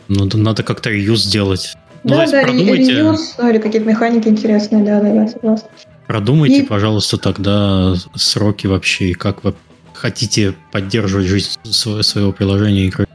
[0.08, 1.74] Ну, надо как-то реюз сделать.
[2.04, 2.92] Ну, да, да, продумайте...
[2.92, 5.68] реюз, ну, или какие-то механики интересные, да, да, да, согласна.
[6.06, 6.62] Продумайте, и...
[6.62, 9.56] пожалуйста, тогда сроки вообще, как вы
[9.94, 13.08] хотите поддерживать жизнь своего приложения игры.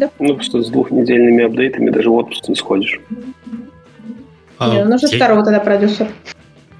[0.00, 0.10] Да.
[0.18, 2.98] Ну, что с двухнедельными апдейтами даже в отпуск не сходишь.
[4.56, 5.16] А, не, ну, нужно я...
[5.16, 6.08] второго тогда продюсер.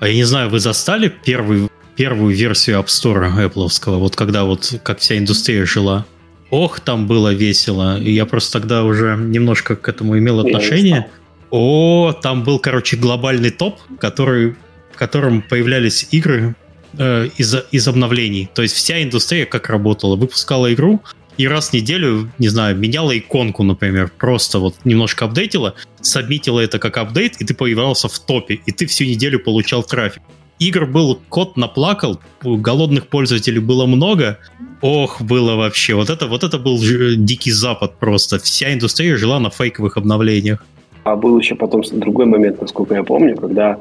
[0.01, 4.81] А я не знаю, вы застали первую, первую версию App Store Apple, вот когда вот
[4.83, 6.07] как вся индустрия жила?
[6.49, 8.01] Ох, там было весело.
[8.01, 11.11] И я просто тогда уже немножко к этому имел отношение.
[11.51, 14.57] О, там был, короче, глобальный топ, который,
[14.93, 16.55] в котором появлялись игры
[16.97, 18.49] э, из, из обновлений.
[18.55, 20.17] То есть вся индустрия как работала.
[20.17, 21.03] Выпускала игру,
[21.37, 26.79] и раз в неделю, не знаю, меняла иконку, например, просто вот немножко апдейтила, сабмитила это
[26.79, 30.23] как апдейт, и ты появлялся в топе, и ты всю неделю получал трафик.
[30.59, 34.39] Игр был, кот наплакал, голодных пользователей было много,
[34.83, 39.49] ох, было вообще, вот это, вот это был дикий запад просто, вся индустрия жила на
[39.51, 40.65] фейковых обновлениях.
[41.05, 43.79] А был еще потом другой момент, насколько я помню, когда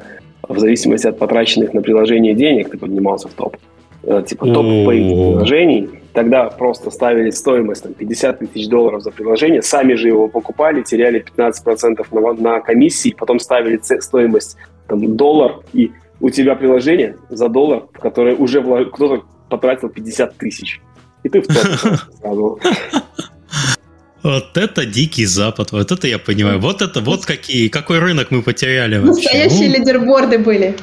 [0.47, 3.57] в зависимости от потраченных на приложение денег ты поднимался в топ.
[4.03, 9.95] Э, типа топ приложений, тогда просто ставили стоимость там, 50 тысяч долларов за приложение, сами
[9.95, 14.57] же его покупали, теряли 15% на, на комиссии, потом ставили стоимость
[14.87, 20.81] там, доллар, и у тебя приложение за доллар, в которое уже кто-то потратил 50 тысяч.
[21.23, 22.59] И ты в топ сразу.
[24.23, 26.59] Вот это дикий запад, вот это я понимаю.
[26.59, 29.23] Вот это, вот какие, какой рынок мы потеряли вообще.
[29.23, 30.75] Настоящие ну, лидерборды были.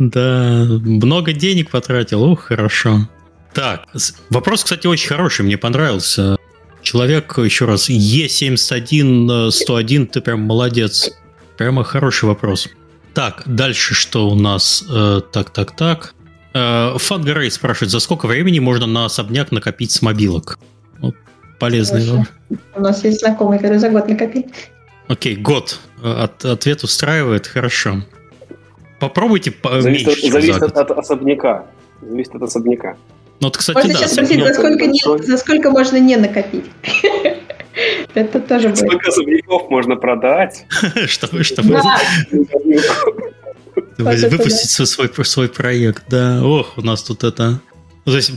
[0.00, 3.06] Да, много денег потратил, ух, хорошо.
[3.52, 3.84] Так,
[4.30, 6.38] вопрос, кстати, очень хороший, мне понравился.
[6.80, 11.10] Человек, еще раз, Е71 101, ты прям молодец.
[11.58, 12.70] Прямо хороший вопрос.
[13.12, 14.82] Так, дальше что у нас?
[14.88, 16.14] Э, так, так, так.
[16.54, 20.58] Э, Фангарей спрашивает, за сколько времени можно на особняк накопить с мобилок?
[21.00, 21.14] Вот,
[21.58, 22.28] полезный вопрос.
[22.74, 24.46] У нас есть знакомый, который за год накопил.
[25.08, 25.78] Окей, год.
[26.02, 28.02] От, ответ устраивает, хорошо.
[29.00, 31.66] Попробуйте зависит, меньше, зависит от, от особняка.
[32.02, 32.96] Зависит от особняка.
[33.40, 36.66] Ну, вот, кстати, можно да, сейчас спросить, за сколько, не, за сколько можно не накопить?
[38.14, 38.78] Это тоже будет.
[38.78, 40.66] Сколько особняков можно продать?
[41.06, 41.78] Чтобы, чтобы
[43.98, 46.44] выпустить свой, свой проект, да.
[46.44, 47.60] Ох, у нас тут это...
[48.04, 48.32] То есть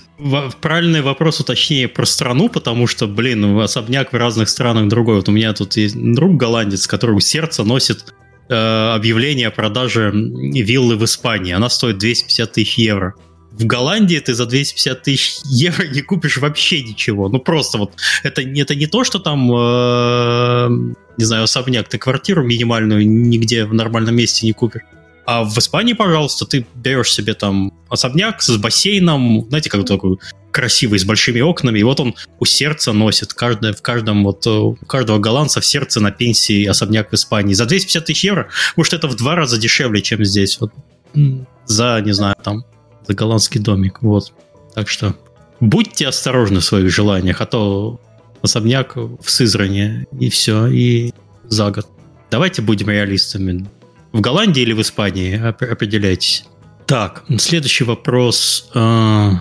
[0.61, 5.15] правильный вопрос уточнее про страну, потому что, блин, особняк в разных странах другой.
[5.15, 8.13] Вот у меня тут есть друг голландец, который сердце носит
[8.47, 11.53] объявление о продаже виллы в Испании.
[11.53, 13.13] Она стоит 250 тысяч евро
[13.57, 17.29] в Голландии ты за 250 тысяч евро не купишь вообще ничего.
[17.29, 17.93] Ну просто вот
[18.23, 23.73] это, это не то, что там, э, не знаю, особняк, ты квартиру минимальную нигде в
[23.73, 24.81] нормальном месте не купишь.
[25.25, 30.17] А в Испании, пожалуйста, ты берешь себе там особняк с бассейном, знаете, как такой
[30.51, 34.75] красивый, с большими окнами, и вот он у сердца носит, каждое, в каждом, вот, у
[34.87, 37.53] каждого голландца в сердце на пенсии особняк в Испании.
[37.53, 40.59] За 250 тысяч евро, может, это в два раза дешевле, чем здесь.
[40.59, 40.71] Вот,
[41.65, 42.65] за, не знаю, там,
[43.07, 44.31] за голландский домик, вот.
[44.75, 45.15] Так что
[45.59, 47.99] будьте осторожны в своих желаниях, а то
[48.41, 51.13] особняк в Сызране, и все, и
[51.45, 51.87] за год.
[52.29, 53.65] Давайте будем реалистами.
[54.13, 55.41] В Голландии или в Испании?
[55.43, 56.45] Определяйтесь.
[56.85, 58.69] Так, следующий вопрос.
[58.75, 59.31] Э,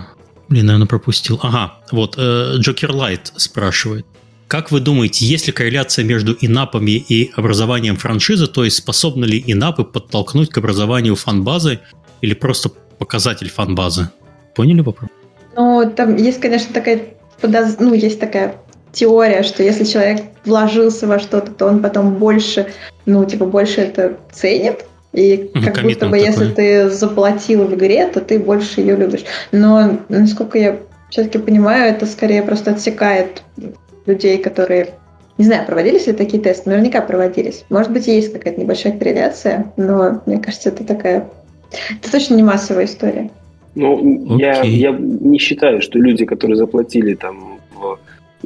[0.49, 1.39] блин, наверное, пропустил.
[1.43, 4.05] Ага, вот, Джокер э, Лайт спрашивает.
[4.47, 9.43] Как вы думаете, есть ли корреляция между инапами и образованием франшизы, то есть способны ли
[9.45, 11.79] инапы подтолкнуть к образованию фан-базы
[12.21, 14.09] или просто показатель фан-базы?
[14.55, 15.09] Поняли вопрос?
[15.55, 17.77] Ну, там есть, конечно, такая подоз...
[17.79, 18.55] ну, есть такая
[18.91, 22.71] теория, что если человек вложился во что-то, то он потом больше,
[23.05, 26.21] ну, типа, больше это ценит, и как Коммитмент будто бы, такой.
[26.21, 29.23] если ты заплатил в игре, то ты больше ее любишь.
[29.51, 33.43] Но, насколько я все-таки понимаю, это скорее просто отсекает
[34.07, 34.89] людей, которые...
[35.37, 36.69] Не знаю, проводились ли такие тесты?
[36.69, 37.65] Наверняка проводились.
[37.69, 41.29] Может быть, есть какая-то небольшая корреляция, но мне кажется, это такая...
[41.91, 43.29] Это точно не массовая история.
[43.75, 47.99] Ну, я, я не считаю, что люди, которые заплатили там, в,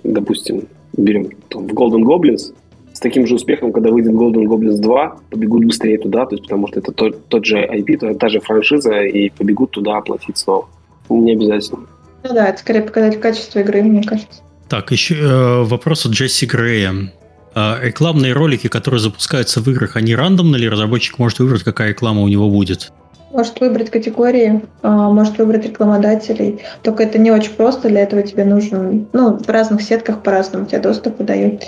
[0.04, 0.64] допустим,
[0.96, 2.54] берем там, в Golden Goblins,
[2.98, 6.68] с таким же успехом, когда выйдет Golden Goblins 2, побегут быстрее туда, то есть потому
[6.68, 10.68] что это тот, тот же IP, та же франшиза, и побегут туда оплатить снова.
[11.07, 11.86] Не обязательно.
[12.24, 14.41] Ну да, это скорее показать качество игры, мне кажется.
[14.68, 17.14] Так, еще э, вопрос от Джесси Грея.
[17.53, 22.24] Э, рекламные ролики, которые запускаются в играх, они рандомно или разработчик может выбрать, какая реклама
[22.24, 22.91] у него будет?
[23.32, 26.61] Может выбрать категории, а, может выбрать рекламодателей.
[26.82, 30.80] Только это не очень просто, для этого тебе нужен, ну, в разных сетках по-разному тебе
[30.80, 31.64] доступ дают.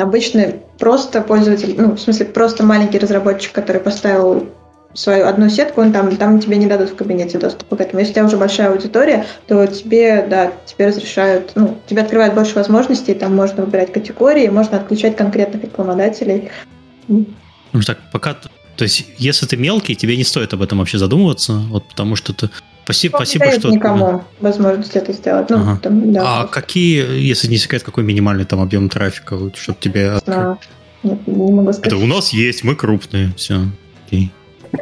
[0.00, 4.48] Обычно просто пользователь, ну, в смысле, просто маленький разработчик, который поставил
[4.94, 8.00] свою одну сетку, он там, там тебе не дадут в кабинете доступа к этому.
[8.00, 12.54] Если у тебя уже большая аудитория, то тебе, да, тебе разрешают, ну, тебе открывают больше
[12.54, 16.50] возможностей, там можно выбирать категории, можно отключать конкретных рекламодателей.
[17.08, 17.26] Ну,
[17.84, 18.36] так, пока
[18.76, 22.34] то есть, если ты мелкий, тебе не стоит об этом вообще задумываться, вот потому что
[22.34, 22.50] ты...
[22.86, 23.70] Спасибо, спасибо что...
[23.70, 25.50] никому возможность это сделать.
[25.50, 25.80] Ну, ага.
[25.82, 30.20] там, да, а какие, если не секрет, какой минимальный там объем трафика, чтобы тебе...
[30.24, 30.60] Знаю.
[31.02, 31.86] Нет, не могу сказать.
[31.86, 33.62] Это у нас есть, мы крупные, все.
[34.06, 34.30] Окей.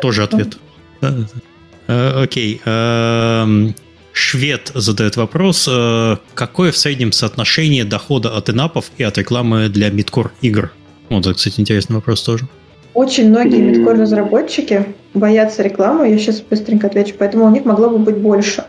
[0.02, 0.58] Тоже ответ.
[1.00, 2.60] Э, окей.
[2.66, 3.74] Эм,
[4.12, 5.66] швед задает вопрос.
[5.66, 10.72] Э, какое в среднем соотношение дохода от инапов и от рекламы для мидкор игр?
[11.08, 12.46] Вот, это, кстати, интересный вопрос тоже.
[12.94, 18.16] Очень многие мидкор-разработчики боятся рекламы, я сейчас быстренько отвечу, поэтому у них могло бы быть
[18.16, 18.64] больше.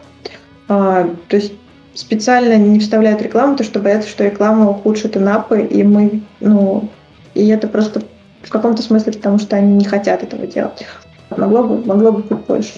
[0.68, 1.54] А, то есть
[1.94, 6.90] специально не вставляют рекламу, потому что боятся, что реклама ухудшит инапы, и мы, ну,
[7.36, 8.02] и это просто
[8.42, 10.86] в каком-то смысле потому, что они не хотят этого делать.
[11.30, 12.74] Могло бы, могло бы быть больше.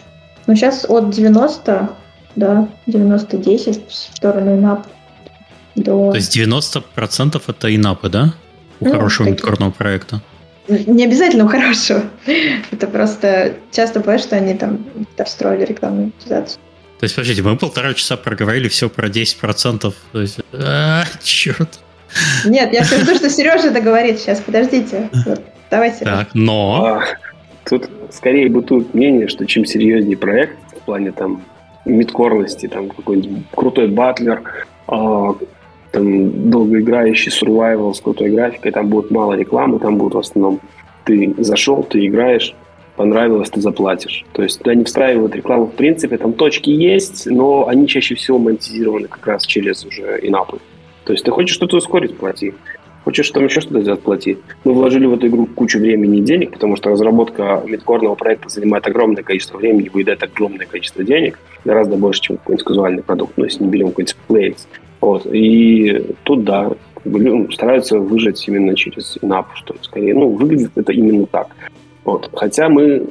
[0.47, 1.89] Но сейчас от 90,
[2.35, 4.87] да, 90-10 в сторону инап
[5.75, 6.11] до...
[6.11, 8.33] То есть 90% это инапы, да?
[8.79, 10.21] У ну, хорошего мидкорного проекта?
[10.67, 12.03] Не обязательно у хорошего.
[12.71, 14.85] Это просто часто бывает, что они там
[15.25, 16.59] встроили рекламную монетизацию.
[16.99, 19.93] То есть, подождите, мы полтора часа проговорили все про 10%.
[20.11, 21.79] То есть, а, черт.
[22.45, 24.41] Нет, я все жду, что Сережа договорит сейчас.
[24.41, 25.09] Подождите.
[25.25, 26.05] Вот, давайте.
[26.05, 26.85] Так, но...
[26.85, 27.03] А,
[27.69, 31.43] тут скорее бытует мнение, что чем серьезнее проект в плане там
[31.85, 34.41] мидкорности, там какой-нибудь крутой батлер,
[34.87, 35.35] а,
[35.97, 40.59] там долгоиграющий survival с крутой графикой, там будет мало рекламы, там будет в основном
[41.05, 42.53] ты зашел, ты играешь,
[42.95, 44.25] понравилось, ты заплатишь.
[44.33, 48.37] То есть туда не встраивают рекламу в принципе, там точки есть, но они чаще всего
[48.37, 50.59] монетизированы как раз через уже инапы.
[51.03, 52.53] То есть ты хочешь что-то ускорить, плати.
[53.07, 54.37] Хочешь там еще что-то сделать, плати.
[54.65, 58.85] Мы вложили в эту игру кучу времени и денег, потому что разработка мидкорного проекта занимает
[58.85, 63.31] огромное количество времени, выедает огромное количество денег, гораздо больше, чем какой-нибудь казуальный продукт.
[63.37, 64.57] Ну, если не берем какой-нибудь Plays.
[64.99, 65.25] Вот.
[65.31, 66.73] И тут, да,
[67.53, 71.47] стараются выжать именно через инап, что скорее, ну, выглядит это именно так.
[72.03, 72.29] Вот.
[72.33, 73.07] Хотя мы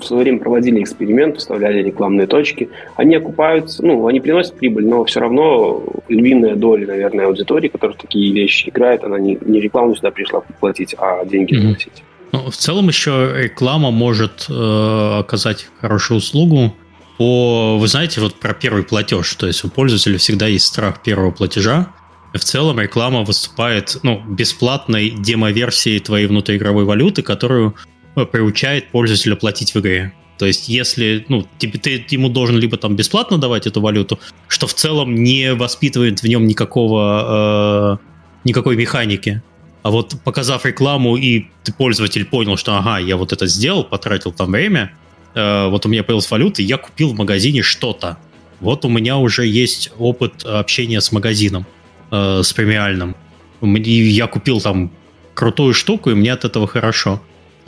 [0.00, 2.68] в свое время проводили эксперимент, вставляли рекламные точки.
[2.96, 8.32] Они окупаются, ну, они приносят прибыль, но все равно львиная доля, наверное, аудитории, которая такие
[8.32, 11.60] вещи играет, она не, не рекламу сюда пришла платить, а деньги mm-hmm.
[11.60, 12.02] вносить.
[12.32, 16.74] Ну, в целом еще реклама может э, оказать хорошую услугу
[17.18, 21.32] по, вы знаете, вот про первый платеж, то есть у пользователя всегда есть страх первого
[21.32, 21.92] платежа,
[22.32, 27.74] в целом реклама выступает ну, бесплатной демо-версией твоей внутриигровой валюты, которую
[28.14, 30.12] приучает пользователя платить в игре.
[30.40, 34.18] То есть, если ну, тебе, ты ему должен либо там бесплатно давать эту валюту,
[34.48, 39.42] что в целом не воспитывает в нем никакого, э, никакой механики,
[39.82, 44.32] А вот показав рекламу, и ты, пользователь, понял, что ага, я вот это сделал, потратил
[44.32, 44.92] там время,
[45.34, 48.16] э, вот у меня появилась валюта, и я купил в магазине что-то.
[48.60, 51.66] Вот у меня уже есть опыт общения с магазином,
[52.10, 53.14] э, с премиальным.
[53.60, 54.90] И я купил там
[55.34, 57.20] крутую штуку, и мне от этого хорошо.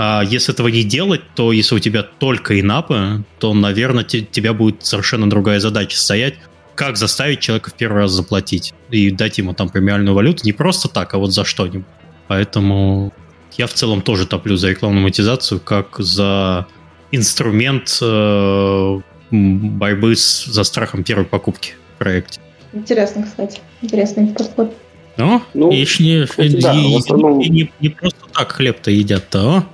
[0.05, 4.53] А если этого не делать, то если у тебя только инапы, то, наверное, те, тебя
[4.53, 6.35] будет совершенно другая задача стоять.
[6.75, 10.89] Как заставить человека в первый раз заплатить и дать ему там премиальную валюту не просто
[10.89, 11.87] так, а вот за что-нибудь.
[12.27, 13.13] Поэтому
[13.57, 16.67] я в целом тоже топлю за рекламную монетизацию как за
[17.13, 19.01] инструмент э,
[19.31, 22.41] борьбы с, за страхом первой покупки в проекте.
[22.73, 23.61] Интересно, кстати.
[23.83, 24.75] Интересный подход.
[25.17, 26.27] Ну, ну и, не,
[26.61, 27.41] да, и, основном...
[27.41, 29.65] и не, не просто так хлеб-то едят-то, а?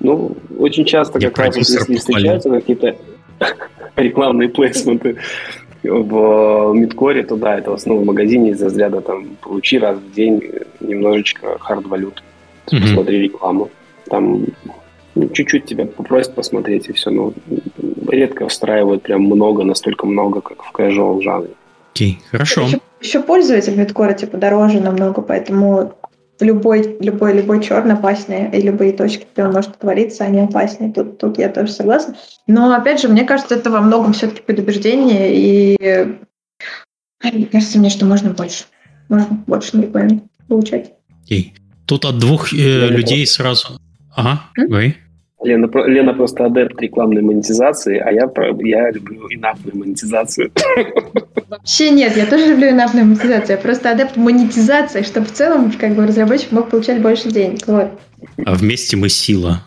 [0.00, 2.96] Ну, очень часто как раз если встречаются какие-то
[3.96, 5.16] рекламные плейсменты
[5.82, 10.12] в мидкоре, то да, это в основном в магазине из разряда там получи раз в
[10.12, 10.42] день
[10.80, 12.22] немножечко хард-валют,
[12.66, 12.80] mm-hmm.
[12.80, 13.70] посмотри рекламу.
[14.08, 14.46] Там
[15.14, 17.32] ну, чуть-чуть тебя попросят посмотреть и все, но
[18.08, 21.50] редко встраивают прям много, настолько много, как в casual жанре.
[21.92, 22.62] Окей, okay, хорошо.
[22.62, 25.94] Еще, еще пользователь мидкора типа дороже намного, поэтому
[26.40, 30.92] любой, любой, любой черный опасный, и любые точки, где он может твориться, они опасные.
[30.92, 32.16] Тут, тут я тоже согласна.
[32.46, 36.18] Но, опять же, мне кажется, это во многом все-таки предубеждение, и
[37.22, 38.64] мне кажется мне, что можно больше.
[39.08, 40.92] Можно больше на получать.
[41.28, 41.52] Okay.
[41.86, 43.80] Тут от двух э, людей сразу...
[44.14, 44.96] Ага, говори.
[45.42, 48.30] Лена, Лена просто адепт рекламной монетизации, а я,
[48.60, 50.52] я люблю инапную монетизацию.
[51.48, 53.56] Вообще нет, я тоже люблю инапную монетизацию.
[53.56, 57.66] Я просто адепт монетизации, чтобы в целом как бы разработчик мог получать больше денег.
[57.66, 57.90] Вот.
[58.44, 59.62] А вместе мы сила.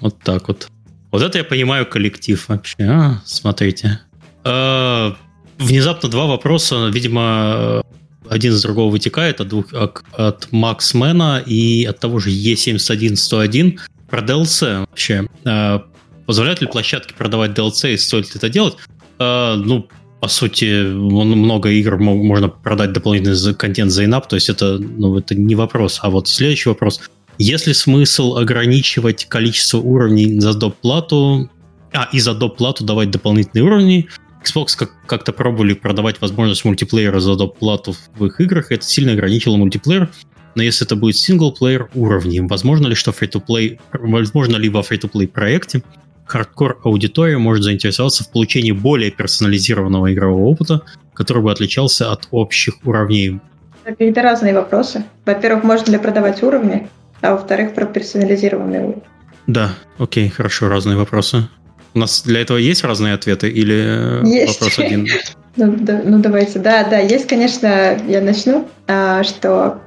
[0.00, 0.68] Вот так вот.
[1.10, 2.82] Вот это я понимаю коллектив вообще.
[2.82, 4.00] А, смотрите.
[4.44, 5.14] А,
[5.58, 7.82] внезапно два вопроса, видимо,
[8.28, 13.78] один из другого вытекает от, двух, от Макс Мэна и от того же E71101
[14.12, 15.26] про DLC вообще.
[15.46, 15.80] Э,
[16.26, 18.76] позволяют ли площадки продавать DLC и стоит ли это делать?
[19.18, 19.88] Э, ну,
[20.20, 25.34] по сути, много игр можно продать дополнительный контент за инап, то есть это, ну, это
[25.34, 25.98] не вопрос.
[26.02, 27.00] А вот следующий вопрос.
[27.38, 31.50] Есть ли смысл ограничивать количество уровней за доп-плату,
[31.94, 34.08] а, и за доп-плату давать дополнительные уровни?
[34.44, 39.12] Xbox как- как-то пробовали продавать возможность мультиплеера за доп-плату в их играх, и это сильно
[39.12, 40.10] ограничило мультиплеер,
[40.54, 45.82] но если это будет синглплеер уровни, возможно ли, что free-to-play, возможно ли во free-to-play проекте
[46.26, 50.82] хардкор аудитория может заинтересоваться в получении более персонализированного игрового опыта,
[51.14, 53.40] который бы отличался от общих уровней?
[53.84, 55.04] Это разные вопросы.
[55.26, 56.88] Во-первых, можно ли продавать уровни,
[57.20, 59.02] а во-вторых, про персонализированные уровни.
[59.46, 61.48] Да, окей, хорошо, разные вопросы.
[61.94, 64.60] У нас для этого есть разные ответы или есть.
[64.60, 65.06] вопрос один?
[65.54, 69.82] Ну, да, ну давайте, да, да, есть, конечно, я начну, а, что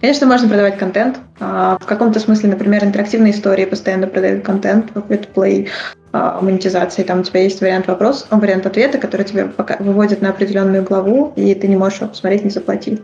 [0.00, 1.18] Конечно, можно продавать контент.
[1.40, 5.68] А, в каком-то смысле, например, интерактивные истории постоянно продают контент, какой-то плей
[6.12, 7.02] а, монетизации.
[7.02, 11.34] Там у тебя есть вариант вопрос, вариант ответа, который тебе пока выводит на определенную главу,
[11.36, 13.00] и ты не можешь его посмотреть, не заплатив.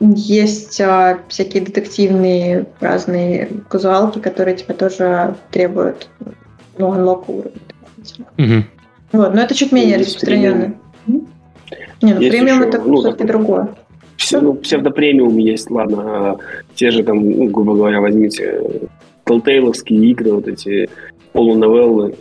[0.00, 6.10] Есть а, всякие детективные разные казуалки, которые тебе тоже требуют
[6.76, 7.60] ну, анлока уровня.
[8.36, 8.64] Угу.
[9.12, 10.74] Вот, но это чуть менее распространенно.
[11.06, 13.68] Не, ну премиум это ну, все-таки другое
[14.32, 16.36] ну, псевдопремиум есть, ладно, а
[16.74, 18.60] те же там, ну, грубо говоря, возьмите
[19.24, 20.88] Telltale'овские игры, вот эти
[21.32, 22.14] полуновеллы.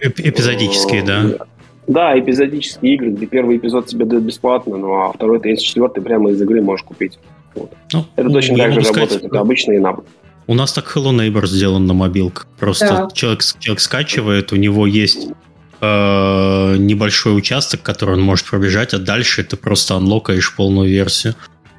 [0.00, 1.46] Эп- эпизодические, да?
[1.86, 6.30] Да, эпизодические игры, где первый эпизод тебе дают бесплатно, ну а второй, третий, четвертый прямо
[6.30, 7.18] из игры можешь купить.
[7.54, 7.72] Вот.
[7.92, 10.04] Ну, это точно так же сказать, работает, это обычный навык.
[10.46, 12.46] У нас так Hello Neighbor сделан на мобилках.
[12.58, 13.08] Просто да.
[13.12, 15.28] человек, человек скачивает, у него есть
[15.84, 21.34] э, небольшой участок, который он может пробежать, а дальше ты просто анлокаешь полную версию.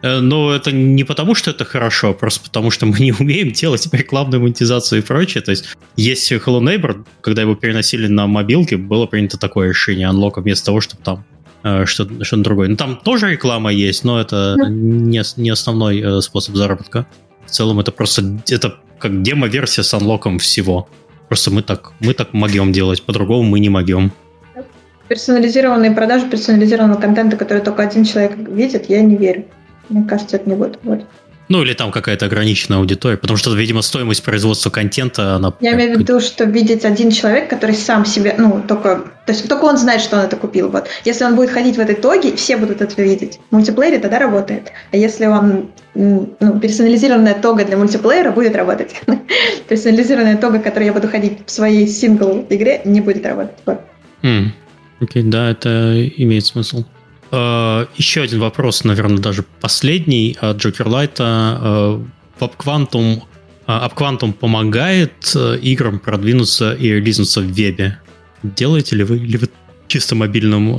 [0.06, 3.52] Э, но это не потому, что это хорошо, а просто потому, что мы не умеем
[3.52, 5.42] делать рекламную монетизацию и прочее.
[5.42, 5.66] То есть
[5.96, 10.82] есть Hello Neighbor, когда его переносили на мобилки, было принято такое решение анлока вместо того,
[10.82, 11.26] чтобы там
[11.64, 12.68] э, что-то, что другое.
[12.68, 17.08] Ну, там тоже реклама есть, но это не, не основной э, способ заработка.
[17.48, 20.88] В целом это просто это как демо-версия с анлоком всего.
[21.28, 24.12] Просто мы так, мы так могем делать, по-другому мы не могем.
[25.08, 29.46] Персонализированные продажи персонализированного контента, который только один человек видит, я не верю.
[29.90, 30.80] Мне кажется, это не будет.
[31.48, 35.54] Ну, или там какая-то ограниченная аудитория, потому что, видимо, стоимость производства контента, она...
[35.60, 39.06] Я имею в виду, что видеть один человек, который сам себе, ну, только...
[39.26, 40.70] То есть только он знает, что он это купил.
[40.70, 40.88] Вот.
[41.04, 43.40] Если он будет ходить в этой тоге, все будут это видеть.
[43.50, 44.72] В мультиплеере тогда работает.
[44.92, 45.72] А если он...
[45.94, 49.02] Ну, персонализированная тога для мультиплеера будет работать.
[49.70, 53.58] персонализированная тога, которой я буду ходить в своей сингл-игре, не будет работать.
[53.66, 53.82] Вот.
[54.24, 54.48] Mm.
[55.00, 56.84] Окей, okay, да, это имеет смысл.
[57.36, 62.02] Э, еще один вопрос, наверное, даже последний от Джокер Лайта.
[62.40, 63.22] WebQuantum,
[63.68, 68.00] AppQuantum помогает играм продвинуться и релизнуться в вебе.
[68.44, 69.48] Делаете ли вы, или вы
[69.88, 70.76] чисто мобильным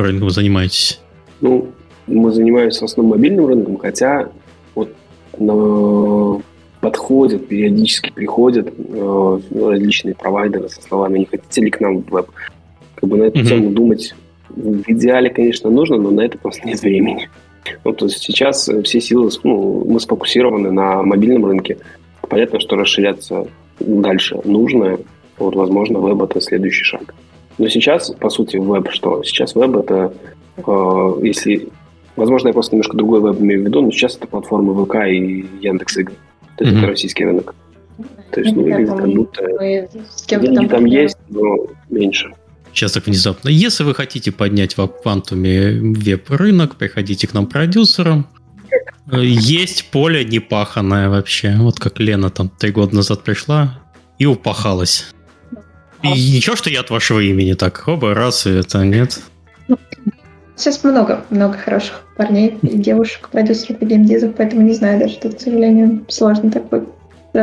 [0.00, 1.00] рынком занимаетесь?
[1.40, 1.70] Ну,
[2.06, 4.28] мы занимаемся в основном мобильным рынком, хотя
[4.74, 4.92] вот
[5.38, 6.40] на
[6.80, 12.30] подходят, периодически приходят э, различные провайдеры со словами «не хотите ли к нам в веб?».
[12.94, 13.48] Как бы на эту mm-hmm.
[13.48, 14.14] тему думать
[14.48, 17.28] в идеале, конечно, нужно, но на это просто нет времени.
[17.84, 21.78] Ну, то есть сейчас все силы, ну, мы сфокусированы на мобильном рынке.
[22.28, 23.46] Понятно, что расширяться
[23.80, 24.98] дальше нужно.
[25.38, 27.14] Вот, возможно, веб– это следующий шаг.
[27.58, 29.22] Но сейчас, по сути, веб что?
[29.22, 30.12] Сейчас веб– это,
[30.56, 31.68] э, если...
[32.16, 35.44] Возможно, я просто немножко другой веб имею в виду, но сейчас это платформы ВК и
[35.60, 36.12] Яндекс.Игр.
[36.56, 36.78] То есть mm-hmm.
[36.78, 37.54] это российский рынок.
[38.30, 39.42] То есть, ну, выглядит как будто
[40.40, 42.32] деньги там, там есть, но меньше.
[42.76, 43.48] Сейчас так внезапно.
[43.48, 48.26] Если вы хотите поднять в квантуме веб-рынок, приходите к нам продюсерам.
[49.10, 51.56] Есть поле непаханное вообще.
[51.56, 53.80] Вот как Лена там три года назад пришла
[54.18, 55.06] и упахалась.
[56.02, 59.20] И ничего, что я от вашего имени так, оба раз, и это нет.
[60.54, 65.36] Сейчас много, много хороших парней и девушек, продюсеров и геймдизов, поэтому не знаю даже, тут,
[65.36, 66.86] к сожалению, сложно такой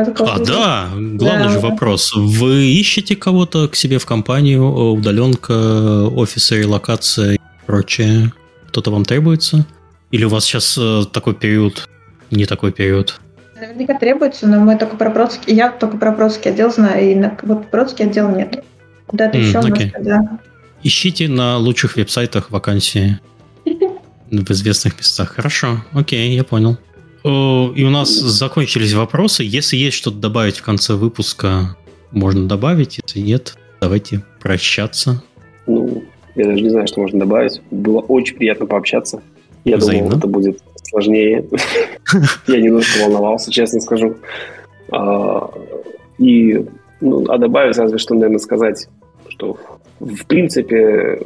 [0.02, 1.48] а, да, главный да.
[1.48, 2.14] же вопрос.
[2.14, 8.32] Вы ищете кого-то к себе в компанию, удаленка, офисы, релокация и прочее?
[8.68, 9.66] Кто-то вам требуется?
[10.10, 11.88] Или у вас сейчас э, такой период,
[12.30, 13.20] не такой период?
[13.54, 17.36] Наверняка требуется, но мы только про бродский, я только про бродский отдел знаю, и на,
[17.42, 18.64] вот бродский отдел нет.
[19.06, 19.68] Куда-то mm, еще, okay.
[19.70, 20.38] может, да.
[20.82, 23.18] Ищите на лучших веб-сайтах вакансии
[24.30, 25.34] в известных местах.
[25.34, 26.78] Хорошо, окей, я понял.
[27.24, 29.44] И у нас закончились вопросы.
[29.44, 31.76] Если есть что-то добавить в конце выпуска,
[32.10, 33.00] можно добавить.
[33.04, 35.22] Если нет, давайте прощаться.
[35.66, 37.62] Ну, я даже не знаю, что можно добавить.
[37.70, 39.22] Было очень приятно пообщаться.
[39.64, 40.10] Я Взаимно.
[40.10, 41.48] думал, это будет сложнее.
[42.46, 44.16] Я немножко волновался, честно скажу.
[44.92, 45.50] А,
[46.18, 46.66] и,
[47.00, 48.88] ну, а добавить разве что, наверное, сказать,
[49.28, 49.56] что
[50.00, 51.22] в принципе,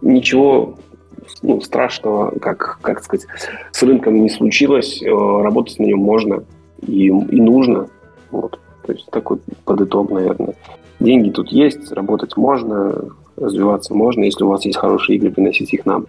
[0.00, 0.78] ничего
[1.42, 3.26] ну, страшного, как, как сказать,
[3.72, 5.02] с рынком не случилось.
[5.02, 6.44] Э, работать на нем можно
[6.86, 7.88] и, и нужно.
[8.30, 8.58] Вот.
[8.86, 10.54] То есть такой под итог, наверное.
[10.98, 12.94] Деньги тут есть, работать можно,
[13.36, 14.24] развиваться можно.
[14.24, 16.06] Если у вас есть хорошие игры, приносите их нам.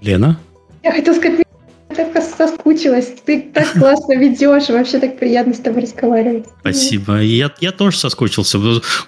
[0.00, 0.38] Лена?
[0.82, 1.44] Я хотела сказать,
[1.96, 3.14] я так соскучилась.
[3.24, 6.46] Ты так классно ведешь, вообще так приятно с тобой разговаривать.
[6.60, 7.20] Спасибо.
[7.20, 8.58] Я, я тоже соскучился.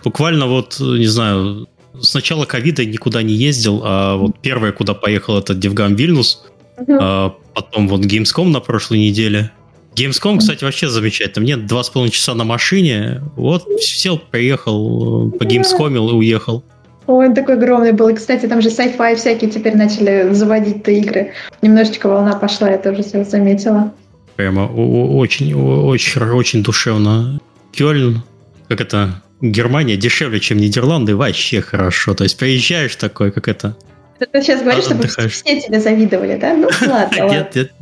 [0.02, 5.38] Буквально вот, не знаю, с начала ковида никуда не ездил, а вот первое, куда поехал,
[5.38, 6.44] это Девгам Вильнюс,
[6.78, 6.98] uh-huh.
[7.00, 9.50] а потом вот Gamescom на прошлой неделе.
[9.96, 11.42] Gamescom, кстати, вообще замечательно.
[11.42, 16.64] Мне два с половиной часа на машине, вот сел, приехал, по Gamescom и уехал.
[17.06, 18.08] Ой, он такой огромный был.
[18.08, 21.32] И, кстати, там же sci-fi всякие теперь начали заводить-то игры.
[21.60, 23.92] Немножечко волна пошла, я тоже все заметила.
[24.36, 27.40] Прямо очень, очень, очень душевно.
[27.72, 28.22] Кёльн,
[28.68, 32.14] как это, Германия дешевле, чем Нидерланды, вообще хорошо.
[32.14, 33.76] То есть приезжаешь такой, как это...
[34.18, 36.54] Ты сейчас говоришь, чтобы все тебе завидовали, да?
[36.54, 37.72] Ну, ладно, Нет, нет.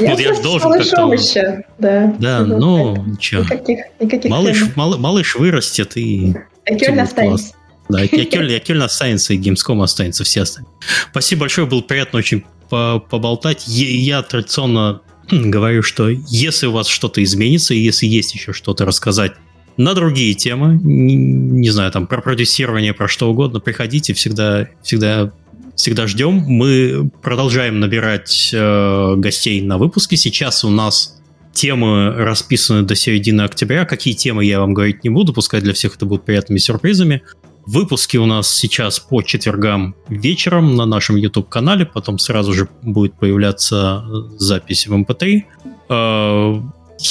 [0.00, 1.12] Я, я же должен как-то...
[1.12, 2.14] еще, да.
[2.18, 3.42] Да, ну, ничего.
[3.42, 6.34] Никаких, никаких малыш, мал, малыш вырастет и...
[6.64, 7.54] А Кёльн останется.
[7.90, 10.74] Да, я Кёльн останется, и Gamescom останется, все останутся.
[11.10, 13.64] Спасибо большое, было приятно очень поболтать.
[13.66, 19.32] Я традиционно говорю, что если у вас что-то изменится, и если есть еще что-то рассказать
[19.76, 25.32] на другие темы, не, не знаю, там про продюсирование, про что угодно, приходите, всегда, всегда,
[25.76, 26.34] всегда ждем.
[26.46, 30.16] Мы продолжаем набирать э, гостей на выпуске.
[30.16, 31.20] Сейчас у нас
[31.52, 33.84] темы расписаны до середины октября.
[33.84, 37.22] Какие темы я вам говорить не буду, пускай для всех это будут приятными сюрпризами.
[37.64, 44.04] Выпуски у нас сейчас по четвергам вечером на нашем YouTube-канале, потом сразу же будет появляться
[44.36, 45.42] запись в MP3.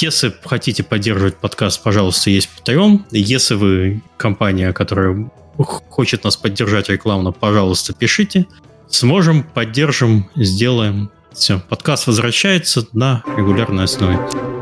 [0.00, 3.02] Если хотите поддерживать подкаст, пожалуйста, есть Patreon.
[3.10, 8.46] Если вы компания, которая хочет нас поддержать рекламно, пожалуйста, пишите.
[8.88, 11.10] Сможем, поддержим, сделаем.
[11.32, 14.18] Все, подкаст возвращается на регулярной основе.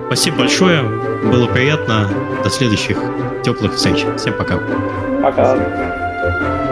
[0.07, 2.11] Спасибо большое, было приятно.
[2.43, 2.99] До следующих
[3.45, 4.05] теплых встреч.
[4.17, 4.59] Всем пока.
[5.23, 6.70] Пока.